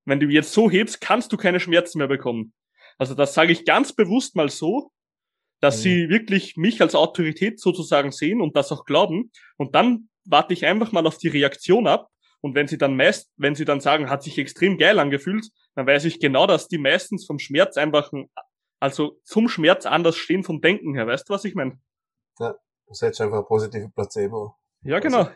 Wenn 0.05 0.20
du 0.20 0.29
jetzt 0.29 0.53
so 0.53 0.70
hebst, 0.70 1.01
kannst 1.01 1.33
du 1.33 1.37
keine 1.37 1.61
Schmerzen 1.61 1.99
mehr 1.99 2.09
bekommen. 2.09 2.53
Also 2.99 3.14
das 3.14 3.35
sage 3.35 3.53
ich 3.53 3.64
ganz 3.64 3.93
bewusst 3.93 4.37
mal 4.37 4.49
so, 4.49 4.93
dass 5.61 5.79
mhm. 5.79 5.83
sie 5.83 6.09
wirklich 6.09 6.57
mich 6.57 6.81
als 6.81 6.95
Autorität 6.95 7.61
sozusagen 7.61 8.12
sehen 8.12 8.41
und 8.41 8.57
das 8.57 8.70
auch 8.70 8.85
glauben. 8.85 9.33
Und 9.57 9.74
dann 9.74 10.09
warte 10.24 10.55
ich 10.55 10.66
einfach 10.66 10.93
mal 10.93 11.07
auf 11.07 11.18
die 11.18 11.29
Reaktion 11.29 11.87
ab. 11.87 12.09
Und 12.41 12.55
wenn 12.55 12.68
sie 12.68 12.79
dann 12.79 12.97
meist, 12.97 13.33
wenn 13.37 13.55
sie 13.57 13.64
dann 13.64 13.81
sagen, 13.81 14.09
hat 14.09 14.22
sich 14.22 14.39
extrem 14.39 14.79
geil 14.79 14.99
angefühlt, 14.99 15.49
dann 15.74 15.87
weiß 15.87 16.05
ich 16.05 16.20
genau, 16.20 16.47
dass 16.47 16.68
die 16.68 16.79
meistens 16.79 17.27
vom 17.27 17.39
Schmerz 17.39 17.77
einfach, 17.77 18.12
also 18.81 19.20
zum 19.24 19.49
Schmerz 19.49 19.87
anders 19.87 20.16
stehen 20.16 20.45
vom 20.45 20.61
Denken 20.61 20.95
her. 20.95 21.07
Weißt 21.07 21.29
du, 21.29 21.35
was 21.35 21.45
ich 21.45 21.55
meine? 21.55 21.81
Ja, 22.39 22.55
du 22.87 22.95
setzt 22.95 23.20
einfach 23.20 23.39
ein 23.39 23.47
positives 23.47 23.93
Placebo. 23.93 24.55
Ja, 24.83 24.99
genau. 25.01 25.18
Also, 25.18 25.31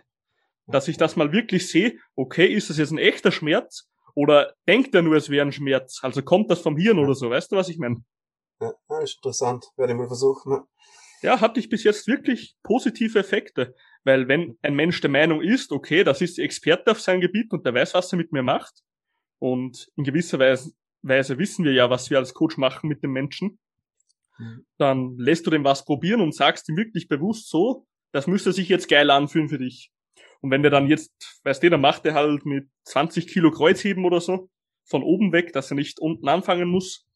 dass 0.66 0.88
ich 0.88 0.96
das 0.96 1.16
mal 1.16 1.32
wirklich 1.32 1.68
sehe, 1.68 1.98
okay, 2.14 2.46
ist 2.46 2.70
das 2.70 2.78
jetzt 2.78 2.92
ein 2.92 2.98
echter 2.98 3.32
Schmerz? 3.32 3.88
Oder 4.14 4.54
denkt 4.68 4.94
er 4.94 5.02
nur, 5.02 5.16
es 5.16 5.30
wäre 5.30 5.46
ein 5.46 5.52
Schmerz? 5.52 6.00
Also 6.02 6.22
kommt 6.22 6.50
das 6.50 6.60
vom 6.60 6.76
Hirn 6.76 6.98
oder 6.98 7.14
so, 7.14 7.30
weißt 7.30 7.52
du, 7.52 7.56
was 7.56 7.68
ich 7.68 7.78
meine? 7.78 8.04
Ja, 8.60 8.72
ist 9.02 9.16
interessant. 9.16 9.66
Werde 9.76 9.92
ich 9.92 9.98
mal 9.98 10.06
versuchen. 10.06 10.52
Ne? 10.52 10.64
Ja, 11.22 11.40
hatte 11.40 11.60
ich 11.60 11.68
bis 11.68 11.84
jetzt 11.84 12.06
wirklich 12.06 12.56
positive 12.62 13.18
Effekte. 13.18 13.74
Weil 14.04 14.28
wenn 14.28 14.58
ein 14.62 14.74
Mensch 14.74 15.00
der 15.00 15.10
Meinung 15.10 15.42
ist, 15.42 15.72
okay, 15.72 16.04
das 16.04 16.20
ist 16.20 16.38
Experte 16.38 16.90
auf 16.90 17.00
seinem 17.00 17.20
Gebiet 17.20 17.52
und 17.52 17.64
der 17.66 17.74
weiß, 17.74 17.94
was 17.94 18.12
er 18.12 18.18
mit 18.18 18.32
mir 18.32 18.42
macht, 18.42 18.82
und 19.38 19.90
in 19.96 20.04
gewisser 20.04 20.38
Weise, 20.38 20.72
Weise 21.02 21.38
wissen 21.38 21.64
wir 21.64 21.72
ja, 21.72 21.90
was 21.90 22.10
wir 22.10 22.18
als 22.18 22.34
Coach 22.34 22.56
machen 22.56 22.88
mit 22.88 23.02
dem 23.02 23.12
Menschen, 23.12 23.58
mhm. 24.38 24.66
dann 24.78 25.16
lässt 25.16 25.46
du 25.46 25.50
dem 25.50 25.64
was 25.64 25.84
probieren 25.84 26.20
und 26.20 26.34
sagst 26.34 26.68
ihm 26.68 26.76
wirklich 26.76 27.08
bewusst 27.08 27.48
so, 27.48 27.86
das 28.12 28.26
müsste 28.26 28.52
sich 28.52 28.68
jetzt 28.68 28.88
geil 28.88 29.10
anfühlen 29.10 29.48
für 29.48 29.58
dich. 29.58 29.92
Und 30.40 30.50
wenn 30.50 30.62
der 30.62 30.70
dann 30.70 30.88
jetzt, 30.88 31.40
weißt 31.44 31.62
du, 31.62 31.70
dann 31.70 31.80
macht 31.80 32.04
er 32.06 32.14
halt 32.14 32.44
mit 32.46 32.68
20 32.84 33.26
Kilo 33.26 33.50
Kreuzheben 33.50 34.04
oder 34.04 34.20
so, 34.20 34.48
von 34.84 35.02
oben 35.02 35.32
weg, 35.32 35.52
dass 35.52 35.70
er 35.70 35.76
nicht 35.76 36.00
unten 36.00 36.28
anfangen 36.28 36.68
muss. 36.68 37.06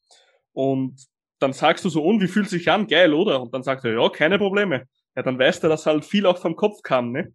Und 0.52 1.06
dann 1.40 1.52
sagst 1.52 1.84
du 1.84 1.88
so, 1.88 2.04
und 2.04 2.22
wie 2.22 2.28
fühlt 2.28 2.48
sich 2.48 2.70
an? 2.70 2.86
Geil, 2.86 3.12
oder? 3.12 3.42
Und 3.42 3.52
dann 3.52 3.62
sagt 3.62 3.84
er, 3.84 3.94
ja, 3.94 4.08
keine 4.08 4.38
Probleme. 4.38 4.86
Ja, 5.16 5.22
dann 5.22 5.38
weißt 5.38 5.64
du, 5.64 5.68
dass 5.68 5.86
halt 5.86 6.04
viel 6.04 6.26
auch 6.26 6.38
vom 6.38 6.56
Kopf 6.56 6.82
kam, 6.82 7.12
ne? 7.12 7.34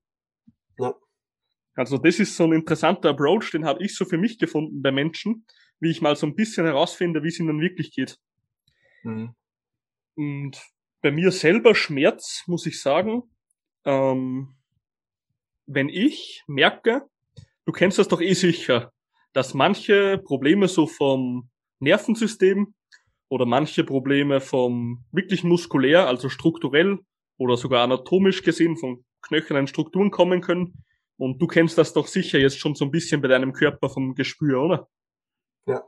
Ja. 0.77 0.93
Also 1.75 1.97
das 1.97 2.19
ist 2.19 2.35
so 2.35 2.45
ein 2.45 2.53
interessanter 2.53 3.09
Approach, 3.09 3.51
den 3.51 3.65
habe 3.65 3.83
ich 3.83 3.95
so 3.95 4.05
für 4.05 4.17
mich 4.17 4.37
gefunden 4.37 4.81
bei 4.81 4.91
Menschen, 4.91 5.45
wie 5.79 5.91
ich 5.91 6.01
mal 6.01 6.15
so 6.15 6.27
ein 6.27 6.35
bisschen 6.35 6.65
herausfinde, 6.65 7.23
wie 7.23 7.29
es 7.29 7.39
ihnen 7.39 7.61
wirklich 7.61 7.91
geht. 7.91 8.17
Mhm. 9.03 9.35
Und 10.15 10.61
bei 11.01 11.11
mir 11.11 11.31
selber 11.31 11.75
Schmerz, 11.75 12.43
muss 12.47 12.65
ich 12.65 12.81
sagen, 12.81 13.23
ähm, 13.85 14.55
wenn 15.65 15.89
ich 15.89 16.43
merke, 16.47 17.07
du 17.65 17.71
kennst 17.71 17.99
das 17.99 18.07
doch 18.07 18.21
eh 18.21 18.33
sicher, 18.33 18.91
dass 19.33 19.53
manche 19.53 20.17
Probleme 20.17 20.67
so 20.67 20.87
vom 20.87 21.49
Nervensystem 21.79 22.73
oder 23.29 23.45
manche 23.45 23.83
Probleme 23.83 24.41
vom 24.41 25.05
wirklich 25.11 25.43
muskulär, 25.43 26.07
also 26.07 26.29
strukturell 26.29 26.99
oder 27.37 27.55
sogar 27.55 27.83
anatomisch 27.83 28.43
gesehen 28.43 28.75
von 28.75 29.05
knöchernen 29.21 29.67
Strukturen 29.67 30.11
kommen 30.11 30.41
können. 30.41 30.83
Und 31.17 31.41
du 31.41 31.47
kennst 31.47 31.77
das 31.77 31.93
doch 31.93 32.07
sicher 32.07 32.39
jetzt 32.39 32.57
schon 32.57 32.75
so 32.75 32.85
ein 32.85 32.91
bisschen 32.91 33.21
bei 33.21 33.27
deinem 33.27 33.53
Körper 33.53 33.89
vom 33.89 34.15
Gespür, 34.15 34.61
oder? 34.61 34.89
Ja. 35.65 35.83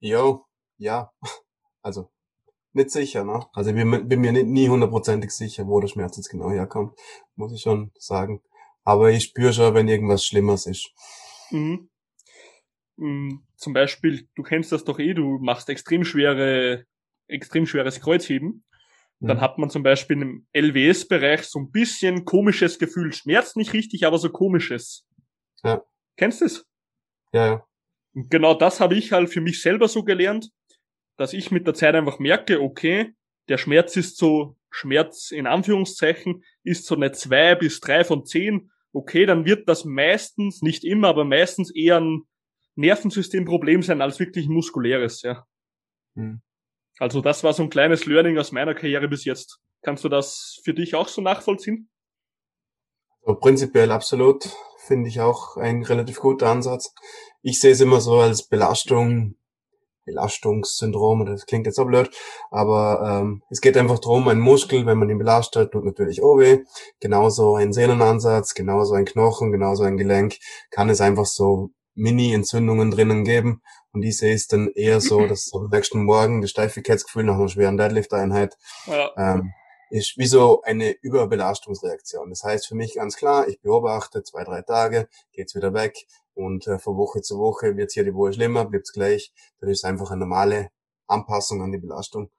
Jo, 0.00 0.46
ja. 0.78 1.10
Also, 1.82 2.10
nicht 2.72 2.90
sicher, 2.90 3.24
ne? 3.24 3.46
Also, 3.52 3.70
ich 3.70 3.76
bin, 3.76 4.08
bin 4.08 4.20
mir 4.20 4.32
nicht, 4.32 4.46
nie 4.46 4.68
hundertprozentig 4.68 5.30
sicher, 5.30 5.66
wo 5.66 5.80
der 5.80 5.88
Schmerz 5.88 6.16
jetzt 6.16 6.30
genau 6.30 6.50
herkommt. 6.50 6.98
Muss 7.36 7.52
ich 7.52 7.60
schon 7.60 7.92
sagen. 7.98 8.42
Aber 8.84 9.10
ich 9.10 9.24
spüre 9.24 9.52
schon, 9.52 9.74
wenn 9.74 9.88
irgendwas 9.88 10.24
Schlimmes 10.24 10.66
ist. 10.66 10.90
Mhm. 11.50 11.90
Mhm. 12.96 13.46
Zum 13.56 13.72
Beispiel, 13.72 14.28
du 14.34 14.42
kennst 14.42 14.72
das 14.72 14.84
doch 14.84 14.98
eh, 14.98 15.14
du 15.14 15.38
machst 15.38 15.68
extrem 15.68 16.04
schwere, 16.04 16.84
extrem 17.28 17.66
schweres 17.66 18.00
Kreuzheben. 18.00 18.64
Mhm. 19.20 19.26
Dann 19.28 19.40
hat 19.40 19.58
man 19.58 19.70
zum 19.70 19.82
Beispiel 19.82 20.20
im 20.20 20.46
LWS-Bereich 20.52 21.44
so 21.44 21.58
ein 21.58 21.70
bisschen 21.70 22.24
komisches 22.24 22.78
Gefühl. 22.78 23.12
Schmerz 23.12 23.56
nicht 23.56 23.72
richtig, 23.72 24.06
aber 24.06 24.18
so 24.18 24.30
komisches. 24.30 25.06
Ja. 25.62 25.82
Kennst 26.16 26.40
du 26.40 26.44
es? 26.46 26.66
Ja, 27.32 27.46
ja. 27.46 27.66
Und 28.14 28.30
genau 28.30 28.54
das 28.54 28.80
habe 28.80 28.94
ich 28.94 29.12
halt 29.12 29.30
für 29.30 29.40
mich 29.40 29.60
selber 29.60 29.88
so 29.88 30.04
gelernt, 30.04 30.50
dass 31.16 31.32
ich 31.32 31.50
mit 31.50 31.66
der 31.66 31.74
Zeit 31.74 31.94
einfach 31.94 32.18
merke, 32.18 32.60
okay, 32.60 33.14
der 33.48 33.58
Schmerz 33.58 33.96
ist 33.96 34.16
so, 34.16 34.56
Schmerz 34.70 35.30
in 35.30 35.46
Anführungszeichen, 35.46 36.42
ist 36.64 36.86
so 36.86 36.96
eine 36.96 37.12
zwei 37.12 37.54
bis 37.54 37.80
drei 37.80 38.04
von 38.04 38.24
zehn 38.24 38.70
okay, 38.94 39.26
dann 39.26 39.44
wird 39.44 39.68
das 39.68 39.84
meistens, 39.84 40.62
nicht 40.62 40.84
immer, 40.84 41.08
aber 41.08 41.24
meistens 41.24 41.74
eher 41.74 42.00
ein 42.00 42.22
Nervensystemproblem 42.76 43.82
sein 43.82 44.00
als 44.00 44.18
wirklich 44.18 44.46
ein 44.46 44.54
muskuläres, 44.54 45.22
ja. 45.22 45.46
Hm. 46.14 46.40
Also 46.98 47.20
das 47.20 47.42
war 47.42 47.52
so 47.52 47.64
ein 47.64 47.70
kleines 47.70 48.06
Learning 48.06 48.38
aus 48.38 48.52
meiner 48.52 48.74
Karriere 48.74 49.08
bis 49.08 49.24
jetzt. 49.24 49.58
Kannst 49.82 50.04
du 50.04 50.08
das 50.08 50.60
für 50.64 50.74
dich 50.74 50.94
auch 50.94 51.08
so 51.08 51.20
nachvollziehen? 51.20 51.90
Also 53.22 53.38
prinzipiell 53.38 53.90
absolut, 53.90 54.48
finde 54.86 55.08
ich 55.08 55.20
auch 55.20 55.56
ein 55.56 55.82
relativ 55.82 56.20
guter 56.20 56.48
Ansatz. 56.48 56.94
Ich 57.42 57.60
sehe 57.60 57.72
es 57.72 57.80
immer 57.80 58.00
so 58.00 58.18
als 58.18 58.42
Belastung, 58.46 59.36
Belastungssyndrom, 60.04 61.24
das 61.24 61.46
klingt 61.46 61.66
jetzt 61.66 61.78
auch 61.78 61.86
blöd, 61.86 62.10
aber 62.50 63.22
ähm, 63.22 63.42
es 63.48 63.60
geht 63.60 63.76
einfach 63.76 63.98
darum, 63.98 64.28
ein 64.28 64.38
Muskel, 64.38 64.84
wenn 64.86 64.98
man 64.98 65.08
ihn 65.08 65.18
belastet, 65.18 65.72
tut 65.72 65.84
natürlich 65.84 66.22
auch 66.22 66.36
weh. 66.36 66.64
Genauso 67.00 67.56
ein 67.56 67.72
Sehnenansatz, 67.72 68.54
genauso 68.54 68.94
ein 68.94 69.06
Knochen, 69.06 69.50
genauso 69.50 69.84
ein 69.84 69.96
Gelenk, 69.96 70.36
kann 70.70 70.90
es 70.90 71.00
einfach 71.00 71.26
so 71.26 71.70
Mini-Entzündungen 71.94 72.90
drinnen 72.90 73.24
geben. 73.24 73.62
Und 73.92 74.02
ich 74.02 74.18
sehe 74.18 74.34
es 74.34 74.46
dann 74.46 74.68
eher 74.74 75.00
so, 75.00 75.26
dass 75.26 75.50
am 75.54 75.68
nächsten 75.70 76.04
Morgen 76.04 76.42
das 76.42 76.50
Steifigkeitsgefühl 76.50 77.24
nach 77.24 77.36
einer 77.36 77.48
schweren 77.48 77.78
Deadlift-Einheit 77.78 78.56
ja. 78.86 79.10
ähm, 79.16 79.52
ist 79.90 80.18
wie 80.18 80.26
so 80.26 80.62
eine 80.62 80.90
Überbelastungsreaktion. 80.90 82.30
Das 82.30 82.44
heißt 82.44 82.66
für 82.66 82.74
mich 82.74 82.94
ganz 82.94 83.16
klar, 83.16 83.48
ich 83.48 83.60
beobachte 83.60 84.22
zwei, 84.22 84.44
drei 84.44 84.62
Tage, 84.62 85.08
geht's 85.32 85.54
wieder 85.54 85.74
weg, 85.74 86.06
und 86.34 86.66
äh, 86.66 86.78
von 86.78 86.96
Woche 86.96 87.22
zu 87.22 87.38
Woche 87.38 87.76
wird 87.76 87.92
hier 87.92 88.04
die 88.04 88.14
Woche 88.14 88.34
schlimmer, 88.34 88.64
bleibt's 88.64 88.92
gleich. 88.92 89.32
Dann 89.60 89.70
ist 89.70 89.84
einfach 89.84 90.10
eine 90.10 90.20
normale 90.20 90.70
Anpassung 91.06 91.62
an 91.62 91.72
die 91.72 91.78
Belastung. 91.78 92.30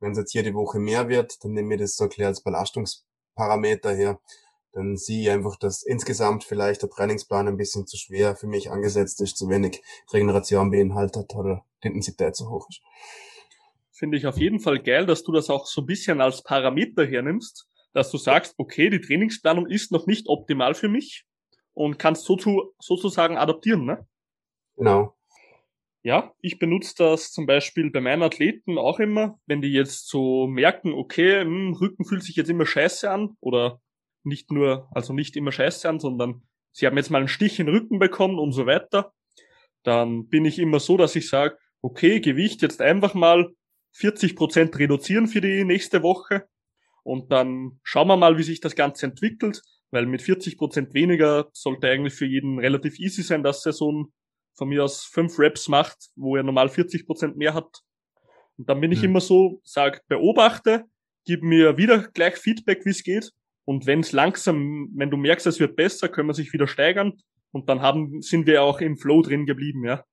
Wenn 0.00 0.12
es 0.12 0.18
jetzt 0.18 0.32
hier 0.32 0.42
die 0.42 0.54
Woche 0.54 0.78
mehr 0.78 1.08
wird, 1.08 1.44
dann 1.44 1.52
nehme 1.52 1.74
ich 1.74 1.80
das 1.80 1.96
so 1.96 2.08
klar 2.08 2.28
als 2.28 2.42
Belastungsparameter 2.42 3.94
her. 3.94 4.20
Dann 4.72 4.96
sehe 4.96 5.22
ich 5.22 5.30
einfach, 5.30 5.56
dass 5.56 5.82
insgesamt 5.82 6.42
vielleicht 6.44 6.82
der 6.82 6.90
Trainingsplan 6.90 7.46
ein 7.48 7.56
bisschen 7.56 7.86
zu 7.86 7.96
schwer 7.96 8.34
für 8.34 8.48
mich 8.48 8.70
angesetzt 8.70 9.20
ist, 9.20 9.36
zu 9.36 9.48
wenig 9.48 9.82
Regeneration 10.12 10.70
beinhaltet 10.70 11.34
oder 11.34 11.64
die 11.82 11.88
Intensität 11.88 12.34
zu 12.34 12.50
hoch 12.50 12.68
ist. 12.68 12.80
Finde 14.04 14.18
ich 14.18 14.26
auf 14.26 14.36
jeden 14.36 14.60
Fall 14.60 14.82
geil, 14.82 15.06
dass 15.06 15.24
du 15.24 15.32
das 15.32 15.48
auch 15.48 15.64
so 15.64 15.80
ein 15.80 15.86
bisschen 15.86 16.20
als 16.20 16.42
Parameter 16.42 17.06
hernimmst, 17.06 17.66
dass 17.94 18.10
du 18.10 18.18
sagst, 18.18 18.54
okay, 18.58 18.90
die 18.90 19.00
Trainingsplanung 19.00 19.66
ist 19.66 19.92
noch 19.92 20.06
nicht 20.06 20.28
optimal 20.28 20.74
für 20.74 20.88
mich, 20.90 21.24
und 21.72 21.98
kannst 21.98 22.26
so 22.26 22.36
zu, 22.36 22.74
sozusagen 22.78 23.38
adaptieren, 23.38 23.86
ne? 23.86 24.06
Genau. 24.76 25.16
Ja, 26.02 26.34
ich 26.42 26.58
benutze 26.58 26.96
das 26.98 27.32
zum 27.32 27.46
Beispiel 27.46 27.90
bei 27.90 28.02
meinen 28.02 28.22
Athleten 28.22 28.76
auch 28.76 29.00
immer, 29.00 29.40
wenn 29.46 29.62
die 29.62 29.72
jetzt 29.72 30.06
so 30.10 30.46
merken, 30.48 30.92
okay, 30.92 31.40
hm, 31.40 31.72
Rücken 31.72 32.04
fühlt 32.04 32.22
sich 32.22 32.36
jetzt 32.36 32.50
immer 32.50 32.66
scheiße 32.66 33.10
an 33.10 33.38
oder 33.40 33.80
nicht 34.22 34.52
nur, 34.52 34.86
also 34.90 35.14
nicht 35.14 35.34
immer 35.34 35.50
scheiße 35.50 35.88
an, 35.88 35.98
sondern 35.98 36.42
sie 36.72 36.86
haben 36.86 36.98
jetzt 36.98 37.08
mal 37.08 37.20
einen 37.20 37.28
Stich 37.28 37.58
in 37.58 37.68
den 37.68 37.74
Rücken 37.74 37.98
bekommen 37.98 38.38
und 38.38 38.52
so 38.52 38.66
weiter, 38.66 39.14
dann 39.82 40.28
bin 40.28 40.44
ich 40.44 40.58
immer 40.58 40.78
so, 40.78 40.98
dass 40.98 41.16
ich 41.16 41.26
sage, 41.26 41.56
okay, 41.80 42.20
Gewicht 42.20 42.60
jetzt 42.60 42.82
einfach 42.82 43.14
mal 43.14 43.54
40 43.94 44.36
Prozent 44.36 44.78
reduzieren 44.78 45.26
für 45.26 45.40
die 45.40 45.64
nächste 45.64 46.02
Woche 46.02 46.46
und 47.02 47.32
dann 47.32 47.80
schauen 47.82 48.08
wir 48.08 48.16
mal, 48.16 48.38
wie 48.38 48.42
sich 48.42 48.60
das 48.60 48.74
Ganze 48.74 49.06
entwickelt 49.06 49.62
weil 49.94 50.06
mit 50.06 50.22
40 50.22 50.58
Prozent 50.58 50.92
weniger 50.92 51.48
sollte 51.52 51.88
eigentlich 51.88 52.14
für 52.14 52.26
jeden 52.26 52.58
relativ 52.58 52.98
easy 52.98 53.22
sein, 53.22 53.44
dass 53.44 53.64
er 53.64 53.72
so 53.72 53.90
ein 53.90 54.12
von 54.56 54.68
mir 54.68 54.84
aus 54.84 55.04
fünf 55.04 55.38
Reps 55.38 55.68
macht, 55.68 56.10
wo 56.16 56.36
er 56.36 56.42
normal 56.42 56.68
40 56.68 57.06
Prozent 57.06 57.36
mehr 57.36 57.54
hat. 57.54 57.82
Und 58.56 58.68
dann 58.68 58.80
bin 58.80 58.92
ich 58.92 58.98
mhm. 58.98 59.06
immer 59.06 59.20
so, 59.20 59.60
sag, 59.64 60.06
beobachte, 60.06 60.84
gib 61.24 61.42
mir 61.42 61.76
wieder 61.76 62.08
gleich 62.08 62.36
Feedback, 62.36 62.84
wie 62.84 62.90
es 62.90 63.02
geht. 63.02 63.32
Und 63.64 63.86
wenn 63.86 64.00
es 64.00 64.12
langsam, 64.12 64.90
wenn 64.94 65.10
du 65.10 65.16
merkst, 65.16 65.46
es 65.46 65.58
wird 65.58 65.74
besser, 65.74 66.08
können 66.08 66.28
wir 66.28 66.34
sich 66.34 66.52
wieder 66.52 66.66
steigern. 66.66 67.14
Und 67.52 67.68
dann 67.68 67.80
haben, 67.80 68.20
sind 68.20 68.46
wir 68.46 68.62
auch 68.62 68.80
im 68.80 68.96
Flow 68.96 69.22
drin 69.22 69.46
geblieben, 69.46 69.84
ja. 69.84 70.04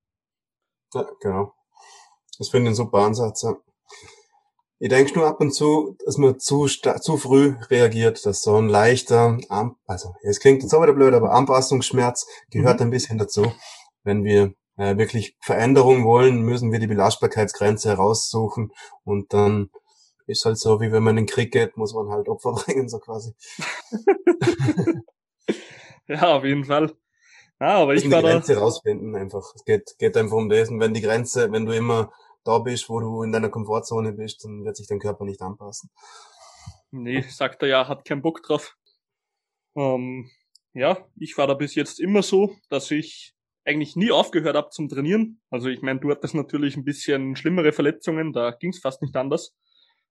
Ja, 0.94 1.08
genau. 1.20 1.54
Das 2.38 2.48
finde 2.48 2.70
ich 2.70 2.72
ein 2.72 2.76
super 2.76 2.98
Ansatz, 2.98 3.42
ja. 3.42 3.56
Ich 4.78 4.88
denke 4.88 5.14
nur 5.14 5.28
ab 5.28 5.40
und 5.40 5.52
zu, 5.52 5.96
dass 6.04 6.18
man 6.18 6.40
zu, 6.40 6.66
zu 6.66 7.16
früh 7.16 7.54
reagiert, 7.70 8.26
dass 8.26 8.42
so 8.42 8.56
ein 8.56 8.68
leichter, 8.68 9.38
also 9.86 10.14
es 10.22 10.40
klingt 10.40 10.62
jetzt 10.62 10.74
auch 10.74 10.82
wieder 10.82 10.92
blöd, 10.92 11.14
aber 11.14 11.32
Anpassungsschmerz 11.32 12.26
gehört 12.50 12.80
mhm. 12.80 12.86
ein 12.86 12.90
bisschen 12.90 13.16
dazu. 13.16 13.52
Wenn 14.02 14.24
wir 14.24 14.54
äh, 14.76 14.96
wirklich 14.96 15.36
Veränderung 15.40 16.04
wollen, 16.04 16.42
müssen 16.42 16.72
wir 16.72 16.80
die 16.80 16.88
Belastbarkeitsgrenze 16.88 17.90
heraussuchen 17.90 18.72
und 19.04 19.32
dann 19.32 19.70
ist 20.26 20.44
halt 20.44 20.58
so, 20.58 20.80
wie 20.80 20.90
wenn 20.90 21.02
man 21.02 21.16
in 21.16 21.26
den 21.26 21.32
Krieg 21.32 21.52
geht, 21.52 21.76
muss 21.76 21.94
man 21.94 22.10
halt 22.10 22.28
Opfer 22.28 22.52
bringen, 22.64 22.88
so 22.88 22.98
quasi. 22.98 23.34
ja, 26.08 26.36
auf 26.36 26.44
jeden 26.44 26.64
Fall. 26.64 26.92
Ja, 27.60 27.76
aber 27.76 27.94
ich 27.94 28.10
war 28.10 28.22
die 28.22 28.28
Grenze 28.28 28.56
rausfinden 28.56 29.14
einfach. 29.14 29.54
Es 29.54 29.64
geht, 29.64 29.94
geht 29.98 30.16
einfach 30.16 30.36
um 30.36 30.48
das. 30.48 30.68
Und 30.68 30.80
wenn 30.80 30.94
die 30.94 31.00
Grenze, 31.00 31.52
wenn 31.52 31.64
du 31.64 31.72
immer 31.72 32.12
da 32.44 32.58
bist, 32.58 32.88
wo 32.88 33.00
du 33.00 33.22
in 33.22 33.32
deiner 33.32 33.48
Komfortzone 33.48 34.12
bist, 34.12 34.44
dann 34.44 34.64
wird 34.64 34.76
sich 34.76 34.86
dein 34.86 34.98
Körper 34.98 35.24
nicht 35.24 35.42
anpassen. 35.42 35.90
Nee, 36.90 37.22
sagt 37.22 37.62
er 37.62 37.68
ja, 37.68 37.88
hat 37.88 38.04
keinen 38.04 38.22
Bock 38.22 38.42
drauf. 38.42 38.76
Ähm, 39.76 40.30
ja, 40.74 40.98
ich 41.18 41.36
war 41.38 41.46
da 41.46 41.54
bis 41.54 41.74
jetzt 41.74 42.00
immer 42.00 42.22
so, 42.22 42.56
dass 42.68 42.90
ich 42.90 43.34
eigentlich 43.64 43.96
nie 43.96 44.10
aufgehört 44.10 44.56
habe 44.56 44.70
zum 44.70 44.88
Trainieren. 44.88 45.40
Also 45.50 45.68
ich 45.68 45.82
meine, 45.82 46.00
du 46.00 46.10
hattest 46.10 46.34
natürlich 46.34 46.76
ein 46.76 46.84
bisschen 46.84 47.36
schlimmere 47.36 47.72
Verletzungen, 47.72 48.32
da 48.32 48.50
ging 48.50 48.70
es 48.70 48.80
fast 48.80 49.02
nicht 49.02 49.16
anders. 49.16 49.54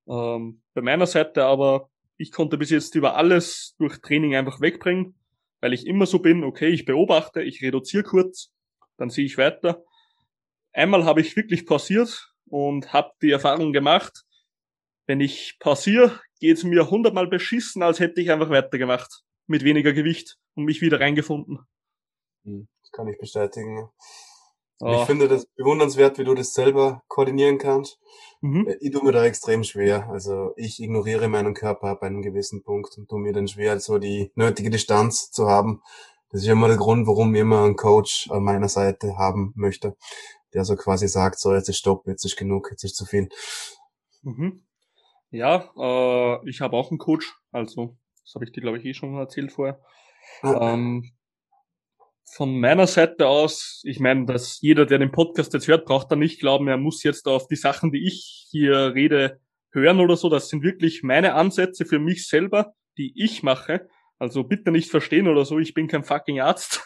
Ähm, 0.07 0.63
bei 0.73 0.81
meiner 0.81 1.05
Seite 1.05 1.45
aber, 1.45 1.89
ich 2.17 2.31
konnte 2.31 2.57
bis 2.57 2.69
jetzt 2.69 2.95
über 2.95 3.15
alles 3.15 3.75
durch 3.77 3.99
Training 4.01 4.35
einfach 4.35 4.61
wegbringen, 4.61 5.15
weil 5.59 5.73
ich 5.73 5.85
immer 5.85 6.05
so 6.05 6.19
bin, 6.19 6.43
okay, 6.43 6.69
ich 6.69 6.85
beobachte, 6.85 7.41
ich 7.41 7.61
reduziere 7.61 8.03
kurz, 8.03 8.51
dann 8.97 9.09
sehe 9.09 9.25
ich 9.25 9.37
weiter 9.37 9.83
einmal 10.73 11.05
habe 11.05 11.21
ich 11.21 11.35
wirklich 11.35 11.65
pausiert 11.65 12.33
und 12.49 12.93
habe 12.93 13.11
die 13.21 13.31
Erfahrung 13.31 13.73
gemacht, 13.73 14.23
wenn 15.07 15.19
ich 15.19 15.57
pausiere, 15.59 16.19
geht's 16.39 16.63
mir 16.63 16.89
hundertmal 16.89 17.27
beschissen, 17.27 17.83
als 17.83 17.99
hätte 17.99 18.21
ich 18.21 18.31
einfach 18.31 18.49
weitergemacht. 18.49 19.23
Mit 19.47 19.63
weniger 19.63 19.91
Gewicht 19.91 20.37
und 20.55 20.65
mich 20.65 20.81
wieder 20.81 20.99
reingefunden. 20.99 21.59
Hm, 22.45 22.67
das 22.81 22.91
kann 22.91 23.07
ich 23.07 23.17
bestätigen. 23.17 23.89
Oh. 24.79 24.99
Ich 25.01 25.05
finde 25.05 25.27
das 25.27 25.45
bewundernswert, 25.55 26.17
wie 26.17 26.23
du 26.23 26.33
das 26.33 26.53
selber 26.53 27.03
koordinieren 27.07 27.57
kannst. 27.57 27.99
Mhm. 28.41 28.67
Äh, 28.67 28.77
ich 28.79 28.91
tue 28.91 29.03
mir 29.03 29.11
da 29.11 29.25
extrem 29.25 29.63
schwer. 29.63 30.09
Also 30.09 30.53
ich 30.55 30.81
ignoriere 30.81 31.27
meinen 31.27 31.53
Körper 31.53 31.95
bei 31.95 32.07
einem 32.07 32.21
gewissen 32.21 32.63
Punkt 32.63 32.97
und 32.97 33.09
tue 33.09 33.19
mir 33.19 33.33
dann 33.33 33.47
schwer, 33.47 33.79
so 33.79 33.99
die 33.99 34.31
nötige 34.35 34.69
Distanz 34.69 35.29
zu 35.31 35.47
haben. 35.47 35.81
Das 36.29 36.41
ist 36.41 36.47
ja 36.47 36.53
immer 36.53 36.69
der 36.69 36.77
Grund, 36.77 37.05
warum 37.07 37.35
ich 37.35 37.41
immer 37.41 37.63
einen 37.63 37.75
Coach 37.75 38.29
an 38.31 38.43
meiner 38.43 38.69
Seite 38.69 39.17
haben 39.17 39.51
möchte 39.55 39.97
der 40.53 40.65
so 40.65 40.75
quasi 40.75 41.07
sagt, 41.07 41.39
so 41.39 41.53
jetzt 41.53 41.69
ist 41.69 41.77
Stopp, 41.77 42.07
jetzt 42.07 42.25
ist 42.25 42.37
genug, 42.37 42.69
jetzt 42.71 42.83
ist 42.83 42.95
zu 42.95 43.05
viel. 43.05 43.29
Mhm. 44.23 44.63
Ja, 45.29 45.71
äh, 45.77 46.49
ich 46.49 46.61
habe 46.61 46.75
auch 46.75 46.91
einen 46.91 46.97
Coach, 46.97 47.33
also 47.51 47.97
das 48.23 48.35
habe 48.35 48.45
ich 48.45 48.51
dir, 48.51 48.61
glaube 48.61 48.77
ich, 48.77 48.85
eh 48.85 48.93
schon 48.93 49.15
erzählt 49.15 49.51
vorher. 49.51 49.81
Ja. 50.43 50.73
Ähm, 50.73 51.11
von 52.33 52.59
meiner 52.59 52.87
Seite 52.87 53.27
aus, 53.27 53.81
ich 53.83 53.99
meine, 53.99 54.25
dass 54.25 54.61
jeder, 54.61 54.85
der 54.85 54.99
den 54.99 55.11
Podcast 55.11 55.53
jetzt 55.53 55.67
hört, 55.67 55.85
braucht 55.85 56.11
da 56.11 56.15
nicht 56.15 56.39
glauben, 56.39 56.67
er 56.67 56.77
muss 56.77 57.03
jetzt 57.03 57.27
auf 57.27 57.47
die 57.47 57.55
Sachen, 57.55 57.91
die 57.91 58.07
ich 58.07 58.47
hier 58.49 58.93
rede, 58.93 59.41
hören 59.71 59.99
oder 59.99 60.15
so. 60.15 60.29
Das 60.29 60.49
sind 60.49 60.63
wirklich 60.63 61.03
meine 61.03 61.33
Ansätze 61.33 61.85
für 61.85 61.99
mich 61.99 62.27
selber, 62.27 62.73
die 62.97 63.13
ich 63.21 63.43
mache. 63.43 63.89
Also 64.17 64.43
bitte 64.43 64.71
nicht 64.71 64.89
verstehen 64.89 65.27
oder 65.27 65.45
so, 65.45 65.59
ich 65.59 65.73
bin 65.73 65.87
kein 65.87 66.03
fucking 66.03 66.39
Arzt. 66.39 66.83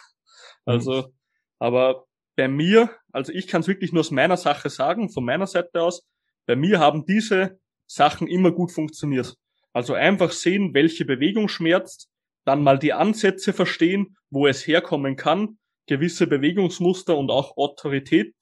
Also, 0.68 1.12
aber 1.60 2.06
bei 2.36 2.48
mir, 2.48 2.90
also 3.12 3.32
ich 3.32 3.46
kann 3.46 3.62
es 3.62 3.68
wirklich 3.68 3.92
nur 3.92 4.00
aus 4.00 4.10
meiner 4.10 4.36
Sache 4.36 4.70
sagen, 4.70 5.10
von 5.10 5.24
meiner 5.24 5.46
Seite 5.46 5.82
aus, 5.82 6.06
bei 6.46 6.54
mir 6.54 6.78
haben 6.78 7.04
diese 7.06 7.58
Sachen 7.86 8.28
immer 8.28 8.52
gut 8.52 8.72
funktioniert. 8.72 9.34
Also 9.72 9.94
einfach 9.94 10.30
sehen, 10.30 10.74
welche 10.74 11.04
Bewegung 11.04 11.48
schmerzt, 11.48 12.08
dann 12.44 12.62
mal 12.62 12.78
die 12.78 12.92
Ansätze 12.92 13.52
verstehen, 13.52 14.16
wo 14.30 14.46
es 14.46 14.66
herkommen 14.66 15.16
kann, 15.16 15.58
gewisse 15.86 16.26
Bewegungsmuster 16.26 17.16
und 17.16 17.30
auch 17.30 17.56
Autorität 17.56 18.34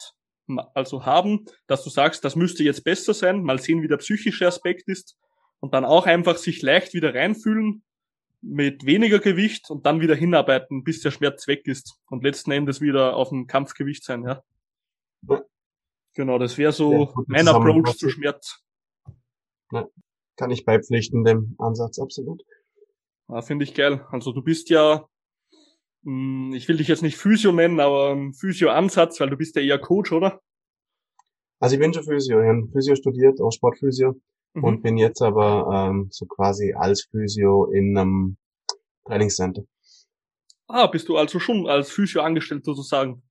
also 0.75 1.07
haben, 1.07 1.47
dass 1.67 1.85
du 1.85 1.91
sagst, 1.91 2.25
das 2.25 2.37
müsste 2.37 2.65
jetzt 2.65 2.85
besser 2.85 3.15
sein, 3.15 3.43
mal 3.43 3.59
sehen, 3.59 3.83
wie 3.83 3.89
der 3.89 3.97
psychische 3.97 4.47
Aspekt 4.47 4.89
ist 4.89 5.17
und 5.61 5.73
dann 5.73 5.85
auch 5.85 6.07
einfach 6.07 6.37
sich 6.37 6.61
leicht 6.61 6.93
wieder 6.93 7.15
reinfühlen, 7.15 7.83
mit 8.47 8.85
weniger 8.85 9.19
Gewicht 9.19 9.71
und 9.71 9.87
dann 9.87 10.01
wieder 10.01 10.15
hinarbeiten, 10.15 10.85
bis 10.85 11.01
der 11.01 11.11
Schmerz 11.11 11.49
weg 11.49 11.67
ist 11.67 11.99
und 12.11 12.23
letzten 12.23 12.51
Endes 12.53 12.81
wieder 12.81 13.17
auf 13.17 13.31
dem 13.31 13.47
Kampfgewicht 13.47 14.05
sein, 14.05 14.23
ja. 14.23 14.43
Genau, 16.15 16.39
das 16.39 16.59
wäre 16.59 16.73
so 16.73 16.93
ja, 16.93 17.13
mein 17.27 17.49
Approach 17.49 17.97
zu 17.97 18.09
Schmerz. 18.09 18.63
Ja, 19.73 19.89
kann 20.37 20.51
ich 20.51 20.65
beipflichten, 20.65 21.25
dem 21.25 21.57
Ansatz, 21.59 21.99
absolut. 21.99 22.45
Ja, 23.29 23.43
Finde 23.43 23.65
ich 23.65 23.75
geil. 23.75 24.07
Also 24.11 24.33
du 24.33 24.43
bist 24.43 24.69
ja, 24.71 25.09
mh, 26.03 26.51
hm, 26.51 26.53
ich 26.55 26.69
will 26.69 26.77
dich 26.77 26.89
jetzt 26.89 27.03
nicht 27.03 27.17
Physio 27.17 27.51
nennen, 27.51 27.81
aber 27.81 28.13
ein 28.13 28.35
Physio-Ansatz, 28.35 29.19
weil 29.21 29.31
du 29.31 29.37
bist 29.37 29.57
ja 29.57 29.63
eher 29.63 29.79
Coach, 29.79 30.13
oder? 30.13 30.41
Also 31.59 31.75
ich 31.75 31.81
bin 31.81 31.95
schon 31.95 32.05
Physio, 32.05 32.41
ich 32.43 32.49
habe 32.49 32.69
Physio 32.73 32.95
studiert, 32.95 33.41
auch 33.41 33.51
Sportphysio 33.51 34.21
mhm. 34.55 34.65
und 34.65 34.83
bin 34.83 34.97
jetzt 34.97 35.23
aber 35.23 35.89
ähm, 35.91 36.09
so 36.11 36.27
quasi 36.27 36.73
als 36.73 37.07
Physio 37.11 37.67
in 37.67 37.97
einem 37.97 38.37
Trainingscenter. 39.07 39.65
Ah, 40.67 40.87
bist 40.87 41.09
du 41.09 41.17
also 41.17 41.39
schon 41.39 41.67
als 41.67 41.91
Physio 41.91 42.23
angestellt 42.23 42.65
sozusagen? 42.65 43.23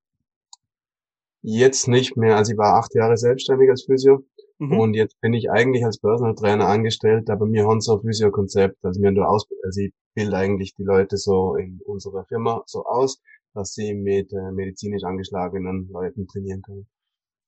Jetzt 1.42 1.88
nicht 1.88 2.16
mehr. 2.16 2.38
Also 2.38 2.54
ich 2.54 2.58
war 2.58 2.76
acht 2.76 2.94
Jahre 2.96 3.18
selbstständig 3.18 3.70
als 3.70 3.84
Physio 3.84 4.24
mhm. 4.60 4.80
und 4.80 4.94
jetzt 4.94 5.20
bin 5.20 5.34
ich 5.34 5.50
eigentlich 5.50 5.84
als 5.84 5.98
Personal 5.98 6.36
Trainer 6.36 6.68
angestellt, 6.68 7.30
aber 7.30 7.52
wir 7.52 7.68
haben 7.68 7.82
so 7.82 7.98
ein 7.98 8.02
Physio-Konzept. 8.02 8.78
Also 8.84 9.02
wir 9.02 9.10
haben 9.10 9.20
aus, 9.20 9.46
also 9.64 9.82
ich 9.82 9.94
bilde 10.14 10.38
eigentlich 10.38 10.76
die 10.76 10.84
Leute 10.84 11.18
so 11.18 11.56
in 11.56 11.82
unserer 11.86 12.24
Firma 12.26 12.64
so 12.68 12.86
aus, 12.86 13.22
dass 13.54 13.74
sie 13.74 13.94
mit 13.94 14.32
äh, 14.32 14.52
medizinisch 14.52 15.04
angeschlagenen 15.04 15.90
Leuten 15.92 16.28
trainieren 16.28 16.62
können. 16.62 16.88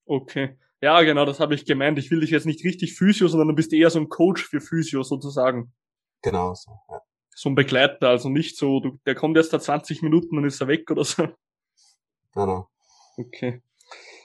Okay. 0.06 0.58
Ja, 0.82 1.02
genau, 1.02 1.26
das 1.26 1.40
habe 1.40 1.56
ich 1.56 1.66
gemeint. 1.66 1.98
Ich 1.98 2.12
will 2.12 2.20
dich 2.20 2.32
jetzt 2.32 2.46
nicht 2.46 2.64
richtig 2.64 2.96
Physio, 2.96 3.28
sondern 3.28 3.48
du 3.50 3.56
bist 3.56 3.74
eher 3.74 3.90
so 3.90 4.00
ein 4.00 4.10
Coach 4.10 4.44
für 4.44 4.62
Physio 4.62 5.04
sozusagen. 5.04 5.74
Genau 6.22 6.54
so, 6.54 6.72
ja. 6.90 7.02
So 7.36 7.50
ein 7.50 7.56
Begleiter, 7.56 8.10
also 8.10 8.30
nicht 8.30 8.58
so, 8.58 8.80
du, 8.80 9.00
der 9.06 9.16
kommt 9.16 9.36
erst 9.36 9.52
da 9.52 9.60
20 9.60 10.02
Minuten 10.02 10.38
und 10.38 10.46
ist 10.46 10.62
er 10.62 10.68
weg 10.68 10.90
oder 10.90 11.04
so. 11.04 11.28
Genau. 12.34 12.70
Okay. 13.18 13.62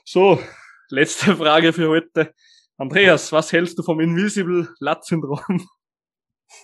So, 0.05 0.41
letzte 0.89 1.37
Frage 1.37 1.73
für 1.73 1.89
heute. 1.89 2.35
Andreas, 2.77 3.31
was 3.33 3.53
hältst 3.53 3.79
du 3.79 3.83
vom 3.83 4.01
Invisible 4.01 4.75
Lat 4.79 5.05
Syndrom? 5.05 5.69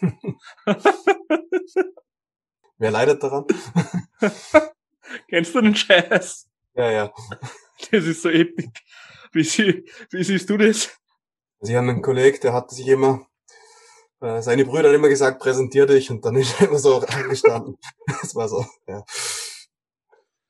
Wer 2.79 2.91
leidet 2.91 3.23
daran? 3.23 3.45
Kennst 5.29 5.55
du 5.55 5.61
den 5.61 5.75
Scheiß? 5.75 6.49
Ja, 6.75 6.91
ja. 6.91 7.13
Das 7.91 8.05
ist 8.05 8.23
so 8.23 8.31
episch. 8.31 8.67
Wie, 9.37 9.45
sie, 9.45 9.85
wie 10.13 10.25
siehst 10.25 10.49
du 10.49 10.57
das? 10.57 10.97
Also 11.61 11.71
ich 11.71 11.77
habe 11.77 11.91
einen 11.91 12.01
Kollegen, 12.01 12.41
der 12.41 12.55
hat 12.55 12.71
sich 12.71 12.89
immer, 12.89 13.27
äh, 14.23 14.41
seine 14.41 14.65
Brüder 14.65 14.89
haben 14.89 14.95
immer 14.95 15.11
gesagt, 15.11 15.41
präsentier 15.41 15.85
dich 15.85 16.11
und 16.11 16.25
dann 16.25 16.37
ist 16.37 16.59
er 16.59 16.69
immer 16.69 16.79
so 16.79 17.01
eingestanden. 17.01 17.77
das 18.07 18.35
war 18.35 18.49
so, 18.49 18.65
ja. 18.87 19.05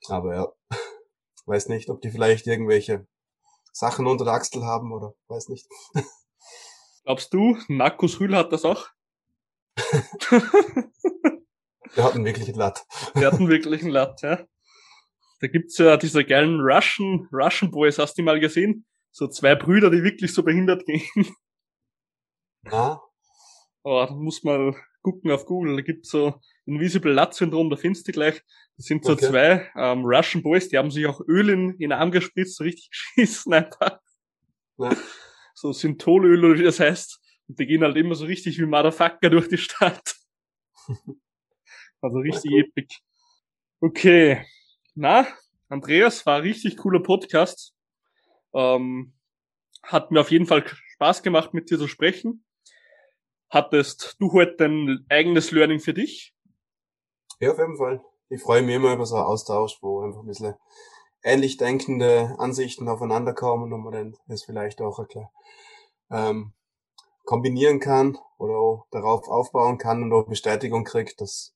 Aber 0.08 0.36
ja, 0.36 0.46
weiß 1.46 1.66
nicht, 1.66 1.90
ob 1.90 2.00
die 2.00 2.12
vielleicht 2.12 2.46
irgendwelche 2.46 3.08
Sachen 3.72 4.06
unter 4.06 4.24
der 4.24 4.34
Achsel 4.34 4.64
haben 4.64 4.92
oder 4.92 5.14
weiß 5.26 5.48
nicht. 5.48 5.66
Glaubst 7.02 7.34
du, 7.34 7.58
Markus 7.66 8.20
Rühl 8.20 8.36
hat 8.36 8.52
das 8.52 8.64
auch? 8.64 8.86
Der 11.96 12.04
hat 12.04 12.14
einen 12.14 12.24
wirklichen 12.24 12.54
Latt. 12.54 12.86
Der 13.16 13.32
hat 13.32 13.40
einen 13.40 13.48
wirklichen 13.48 13.88
Latt, 13.90 14.22
ja. 14.22 14.46
Da 15.40 15.48
gibt's 15.48 15.78
ja 15.78 15.96
diese 15.96 16.24
geilen 16.24 16.60
Russian, 16.60 17.28
Russian 17.32 17.70
Boys, 17.70 17.98
hast 17.98 18.16
du 18.16 18.22
die 18.22 18.26
mal 18.26 18.40
gesehen? 18.40 18.86
So 19.10 19.28
zwei 19.28 19.54
Brüder, 19.54 19.90
die 19.90 20.02
wirklich 20.02 20.32
so 20.32 20.42
behindert 20.42 20.84
gehen. 20.86 21.02
Ja. 22.64 23.00
Oh, 23.82 24.04
da 24.08 24.14
muss 24.14 24.42
man 24.42 24.74
gucken 25.02 25.30
auf 25.30 25.46
Google. 25.46 25.76
Da 25.76 25.82
gibt's 25.82 26.10
so 26.10 26.40
Invisible 26.64 27.12
Lat 27.12 27.34
Syndrom, 27.34 27.70
da 27.70 27.76
findest 27.76 28.08
du 28.08 28.12
gleich. 28.12 28.42
Das 28.76 28.86
sind 28.86 29.04
so 29.04 29.12
okay. 29.12 29.26
zwei 29.26 29.70
ähm, 29.76 30.04
Russian 30.04 30.42
Boys, 30.42 30.68
die 30.68 30.78
haben 30.78 30.90
sich 30.90 31.06
auch 31.06 31.20
Öl 31.28 31.48
in, 31.48 31.70
in 31.72 31.78
den 31.78 31.92
Arm 31.92 32.10
gespritzt, 32.10 32.56
so 32.56 32.64
richtig 32.64 32.90
geschissen 33.14 33.52
einfach. 33.52 34.00
Ja. 34.78 34.96
So 35.54 35.72
Syntholöl 35.72 36.44
oder 36.44 36.58
wie 36.58 36.64
das 36.64 36.80
heißt. 36.80 37.20
Und 37.48 37.58
die 37.58 37.66
gehen 37.66 37.82
halt 37.82 37.96
immer 37.96 38.14
so 38.14 38.26
richtig 38.26 38.58
wie 38.58 38.66
Motherfucker 38.66 39.30
durch 39.30 39.48
die 39.48 39.58
Stadt. 39.58 40.14
Also 42.02 42.18
richtig 42.18 42.52
epic. 42.52 42.94
Okay. 43.80 44.44
Na, 44.98 45.26
Andreas, 45.68 46.24
war 46.24 46.36
ein 46.36 46.42
richtig 46.42 46.78
cooler 46.78 47.02
Podcast. 47.02 47.74
Ähm, 48.54 49.12
hat 49.82 50.10
mir 50.10 50.22
auf 50.22 50.30
jeden 50.30 50.46
Fall 50.46 50.64
Spaß 50.66 51.22
gemacht, 51.22 51.52
mit 51.52 51.70
dir 51.70 51.78
zu 51.78 51.86
sprechen. 51.86 52.46
Hattest 53.50 54.16
du 54.18 54.32
heute 54.32 54.64
ein 54.64 55.04
eigenes 55.10 55.50
Learning 55.50 55.80
für 55.80 55.92
dich? 55.92 56.34
Ja, 57.40 57.52
auf 57.52 57.58
jeden 57.58 57.76
Fall. 57.76 58.02
Ich 58.30 58.40
freue 58.40 58.62
mich 58.62 58.74
immer 58.74 58.94
über 58.94 59.04
so 59.04 59.16
einen 59.16 59.26
Austausch, 59.26 59.76
wo 59.82 60.00
einfach 60.00 60.20
ein 60.20 60.28
bisschen 60.28 60.54
ähnlich 61.22 61.58
denkende 61.58 62.34
Ansichten 62.38 62.88
aufeinander 62.88 63.34
kommen 63.34 63.74
und 63.74 63.82
man 63.82 63.92
dann 63.92 64.16
das 64.28 64.44
vielleicht 64.44 64.80
auch 64.80 64.98
ein 64.98 65.28
ähm, 66.10 66.52
kombinieren 67.26 67.80
kann 67.80 68.16
oder 68.38 68.54
auch 68.54 68.86
darauf 68.90 69.28
aufbauen 69.28 69.76
kann 69.76 70.02
und 70.02 70.12
auch 70.14 70.26
Bestätigung 70.26 70.84
kriegt, 70.84 71.20
dass 71.20 71.54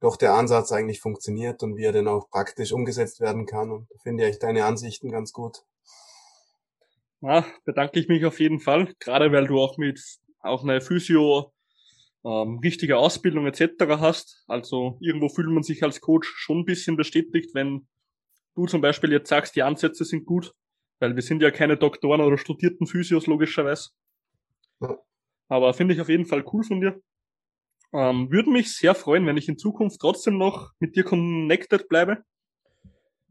doch 0.00 0.16
der 0.16 0.34
Ansatz 0.34 0.72
eigentlich 0.72 1.00
funktioniert 1.00 1.62
und 1.62 1.76
wie 1.76 1.84
er 1.84 1.92
dann 1.92 2.08
auch 2.08 2.30
praktisch 2.30 2.72
umgesetzt 2.72 3.20
werden 3.20 3.46
kann. 3.46 3.70
Und 3.70 3.90
da 3.90 3.96
finde 4.02 4.28
ich 4.28 4.38
deine 4.38 4.64
Ansichten 4.64 5.10
ganz 5.10 5.32
gut. 5.32 5.62
Ja, 7.20 7.44
bedanke 7.64 8.00
ich 8.00 8.08
mich 8.08 8.24
auf 8.24 8.40
jeden 8.40 8.60
Fall, 8.60 8.94
gerade 8.98 9.30
weil 9.30 9.46
du 9.46 9.60
auch 9.60 9.76
mit 9.76 10.00
auch 10.40 10.62
eine 10.62 10.80
Physio 10.80 11.52
ähm, 12.24 12.58
richtige 12.64 12.96
Ausbildung 12.96 13.46
etc. 13.46 13.72
hast. 13.98 14.42
Also 14.46 14.96
irgendwo 15.00 15.28
fühlt 15.28 15.48
man 15.48 15.62
sich 15.62 15.82
als 15.82 16.00
Coach 16.00 16.32
schon 16.36 16.60
ein 16.60 16.64
bisschen 16.64 16.96
bestätigt, 16.96 17.54
wenn 17.54 17.86
du 18.54 18.66
zum 18.66 18.80
Beispiel 18.80 19.12
jetzt 19.12 19.28
sagst, 19.28 19.54
die 19.54 19.62
Ansätze 19.62 20.04
sind 20.04 20.24
gut, 20.24 20.54
weil 20.98 21.14
wir 21.14 21.22
sind 21.22 21.42
ja 21.42 21.50
keine 21.50 21.76
Doktoren 21.76 22.22
oder 22.22 22.38
studierten 22.38 22.86
Physios 22.86 23.26
logischerweise. 23.26 23.90
Aber 25.48 25.74
finde 25.74 25.94
ich 25.94 26.00
auf 26.00 26.08
jeden 26.08 26.26
Fall 26.26 26.44
cool 26.52 26.62
von 26.62 26.80
dir. 26.80 27.00
Ähm, 27.92 28.30
würde 28.30 28.50
mich 28.50 28.76
sehr 28.76 28.94
freuen, 28.94 29.26
wenn 29.26 29.36
ich 29.36 29.48
in 29.48 29.58
Zukunft 29.58 30.00
trotzdem 30.00 30.38
noch 30.38 30.72
mit 30.78 30.94
dir 30.96 31.04
connected 31.04 31.88
bleibe. 31.88 32.24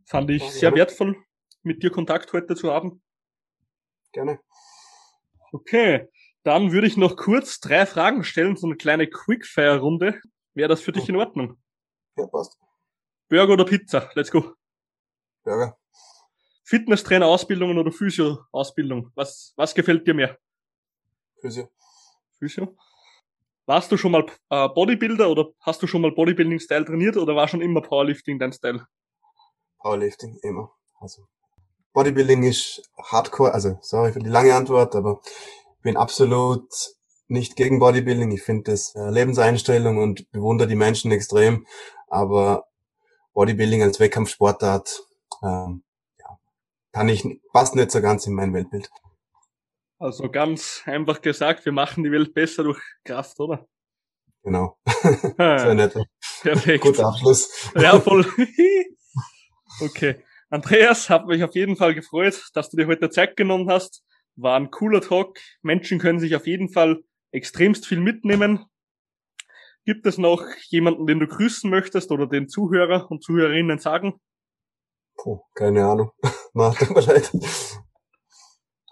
Fand 0.05 0.30
ich 0.32 0.43
sehr 0.43 0.74
wertvoll, 0.76 1.16
mit 1.64 1.84
dir 1.84 1.91
Kontakt 1.91 2.34
heute 2.34 2.55
zu 2.55 2.72
haben. 2.72 3.01
Gerne. 4.12 4.39
Okay, 5.51 6.10
dann 6.43 6.72
würde 6.72 6.88
ich 6.88 6.97
noch 6.97 7.16
kurz 7.16 7.60
drei 7.60 7.86
Fragen 7.86 8.24
stellen, 8.24 8.55
so 8.55 8.68
eine 8.68 8.76
kleine 8.76 9.07
Quickfire-Runde. 9.07 10.22
Wäre 10.53 10.70
das 10.70 10.82
für 10.82 10.91
dich 10.91 11.07
in 11.07 11.16
Ordnung? 11.16 11.57
Ja, 12.18 12.28
passt. 12.28 12.57
Burger 13.30 13.53
oder 13.53 13.66
Pizza? 13.66 14.10
Let's 14.16 14.32
go. 14.32 14.55
Burger. 15.43 15.78
Fitnesstrainer-Ausbildungen 16.66 17.78
oder 17.78 17.91
Physio-Ausbildung? 17.91 19.12
Was, 19.16 19.53
was 19.55 19.74
gefällt 19.74 20.05
dir 20.07 20.14
mehr? 20.14 20.38
Physio. 21.39 21.72
Physio. 22.38 22.76
Warst 23.70 23.91
du 23.91 23.97
schon 23.97 24.13
mal 24.13 24.26
äh, 24.49 24.67
Bodybuilder 24.67 25.30
oder 25.30 25.49
hast 25.59 25.84
du 25.84 25.86
schon 25.86 26.01
mal 26.01 26.11
Bodybuilding-Style 26.11 26.86
trainiert 26.86 27.17
oder 27.17 27.36
war 27.36 27.47
schon 27.47 27.61
immer 27.61 27.82
Powerlifting 27.82 28.39
dein 28.39 28.51
Style? 28.51 28.88
Powerlifting, 29.78 30.39
immer. 30.41 30.72
Also 30.99 31.28
Bodybuilding 31.93 32.41
ist 32.41 32.82
Hardcore, 32.97 33.53
also 33.53 33.78
sorry 33.82 34.11
für 34.11 34.22
die 34.22 34.30
lange 34.30 34.55
Antwort, 34.55 34.95
aber 34.95 35.22
ich 35.76 35.84
bin 35.84 35.97
absolut 35.97 36.67
nicht 37.28 37.55
gegen 37.57 37.78
Bodybuilding. 37.78 38.32
Ich 38.32 38.41
finde 38.41 38.72
das 38.72 38.95
äh, 38.95 39.07
Lebenseinstellung 39.11 39.99
und 39.99 40.32
bewundere 40.32 40.67
die 40.67 40.74
Menschen 40.74 41.11
extrem. 41.11 41.67
Aber 42.07 42.65
Bodybuilding 43.36 43.84
als 43.84 43.99
Wettkampfsportart, 43.99 45.03
ähm, 45.43 45.84
ja, 46.17 46.39
kann 46.91 47.07
ich, 47.07 47.24
passt 47.53 47.76
nicht 47.76 47.91
so 47.91 48.01
ganz 48.01 48.26
in 48.26 48.34
mein 48.34 48.51
Weltbild. 48.51 48.89
Also 50.00 50.30
ganz 50.30 50.82
einfach 50.86 51.22
gesagt, 51.22 51.66
wir 51.66 51.74
machen 51.74 52.06
die 52.06 52.12
Welt 52.12 52.34
besser 52.34 52.64
durch 52.64 52.80
Kraft, 53.04 53.38
oder? 53.39 53.68
Genau. 54.43 54.78
Sehr 55.38 55.74
nett. 55.76 55.93
Perfekt. 56.41 56.84
Guter 56.86 57.08
Abschluss. 57.08 57.70
Ja, 57.76 58.00
voll. 58.00 58.26
okay. 59.82 60.24
Andreas, 60.50 61.10
hat 61.10 61.28
mich 61.28 61.43
auf 61.43 61.54
jeden 61.54 61.76
Fall 61.76 61.93
gefreut, 61.93 62.50
dass 62.54 62.70
du 62.70 62.78
dir 62.78 62.88
heute 62.88 63.10
Zeit 63.10 63.36
genommen 63.36 63.70
hast. 63.70 64.04
War 64.38 64.58
ein 64.58 64.72
cooler 64.72 65.02
Talk. 65.02 65.38
Menschen 65.62 66.00
können 66.00 66.20
sich 66.20 66.34
auf 66.36 66.47
jeden 66.47 66.70
Fall 66.70 67.04
extremst 67.32 67.86
viel 67.86 68.00
mitnehmen. 68.00 68.66
Gibt 69.86 70.06
es 70.06 70.18
noch 70.18 70.43
jemanden, 70.70 71.08
den 71.08 71.20
du 71.20 71.28
grüßen 71.28 71.70
möchtest 71.70 72.12
oder 72.12 72.26
den 72.26 72.47
Zuhörer 72.47 73.12
und 73.12 73.22
Zuhörerinnen 73.22 73.80
sagen? 73.80 74.20
Puh, 75.18 75.41
keine 75.56 75.86
Ahnung. 75.86 76.12
Tut 76.24 76.95
mir 76.95 77.02
leid. 77.02 77.32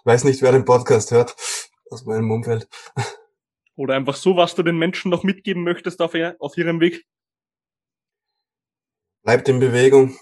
Weiß 0.08 0.24
nicht, 0.24 0.40
wer 0.40 0.52
den 0.52 0.64
Podcast 0.64 1.10
hört 1.10 1.36
aus 1.90 2.06
meinem 2.06 2.30
Umfeld. 2.30 2.66
Oder 3.76 3.94
einfach 3.94 4.16
so, 4.16 4.38
was 4.38 4.54
du 4.54 4.62
den 4.62 4.78
Menschen 4.78 5.10
noch 5.10 5.22
mitgeben 5.22 5.64
möchtest 5.64 6.00
auf, 6.00 6.14
auf 6.38 6.56
ihrem 6.56 6.80
Weg? 6.80 7.04
Bleibt 9.22 9.50
in 9.50 9.60
Bewegung, 9.60 10.16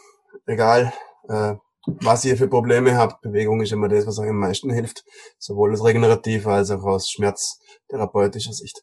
egal 0.45 0.93
äh, 1.29 1.55
was 1.85 2.25
ihr 2.25 2.37
für 2.37 2.49
Probleme 2.49 2.97
habt. 2.97 3.21
Bewegung 3.21 3.61
ist 3.61 3.71
immer 3.71 3.87
das, 3.87 4.09
was 4.09 4.19
euch 4.19 4.31
am 4.31 4.41
meisten 4.41 4.73
hilft, 4.73 5.05
sowohl 5.39 5.73
aus 5.73 5.85
regenerativer 5.85 6.55
als 6.55 6.73
auch 6.73 6.83
aus 6.83 7.09
schmerztherapeutischer 7.09 8.55
Sicht. 8.55 8.83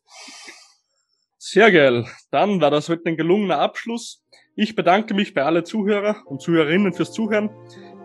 Sehr 1.37 1.69
geil. 1.69 2.07
Dann 2.31 2.61
war 2.61 2.71
das 2.71 2.87
heute 2.87 3.09
ein 3.09 3.17
gelungener 3.17 3.59
Abschluss. 3.59 4.23
Ich 4.55 4.73
bedanke 4.73 5.13
mich 5.13 5.33
bei 5.33 5.43
alle 5.43 5.65
Zuhörer 5.65 6.23
und 6.27 6.41
Zuhörerinnen 6.41 6.93
fürs 6.93 7.11
Zuhören. 7.11 7.49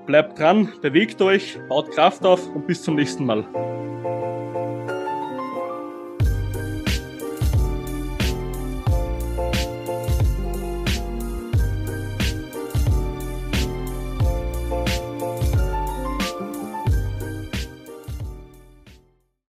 Bleibt 0.08 0.38
dran, 0.38 0.72
bewegt 0.80 1.20
euch, 1.20 1.58
baut 1.68 1.90
Kraft 1.90 2.24
auf 2.24 2.40
und 2.54 2.66
bis 2.66 2.82
zum 2.82 2.94
nächsten 2.94 3.26
Mal. 3.26 3.44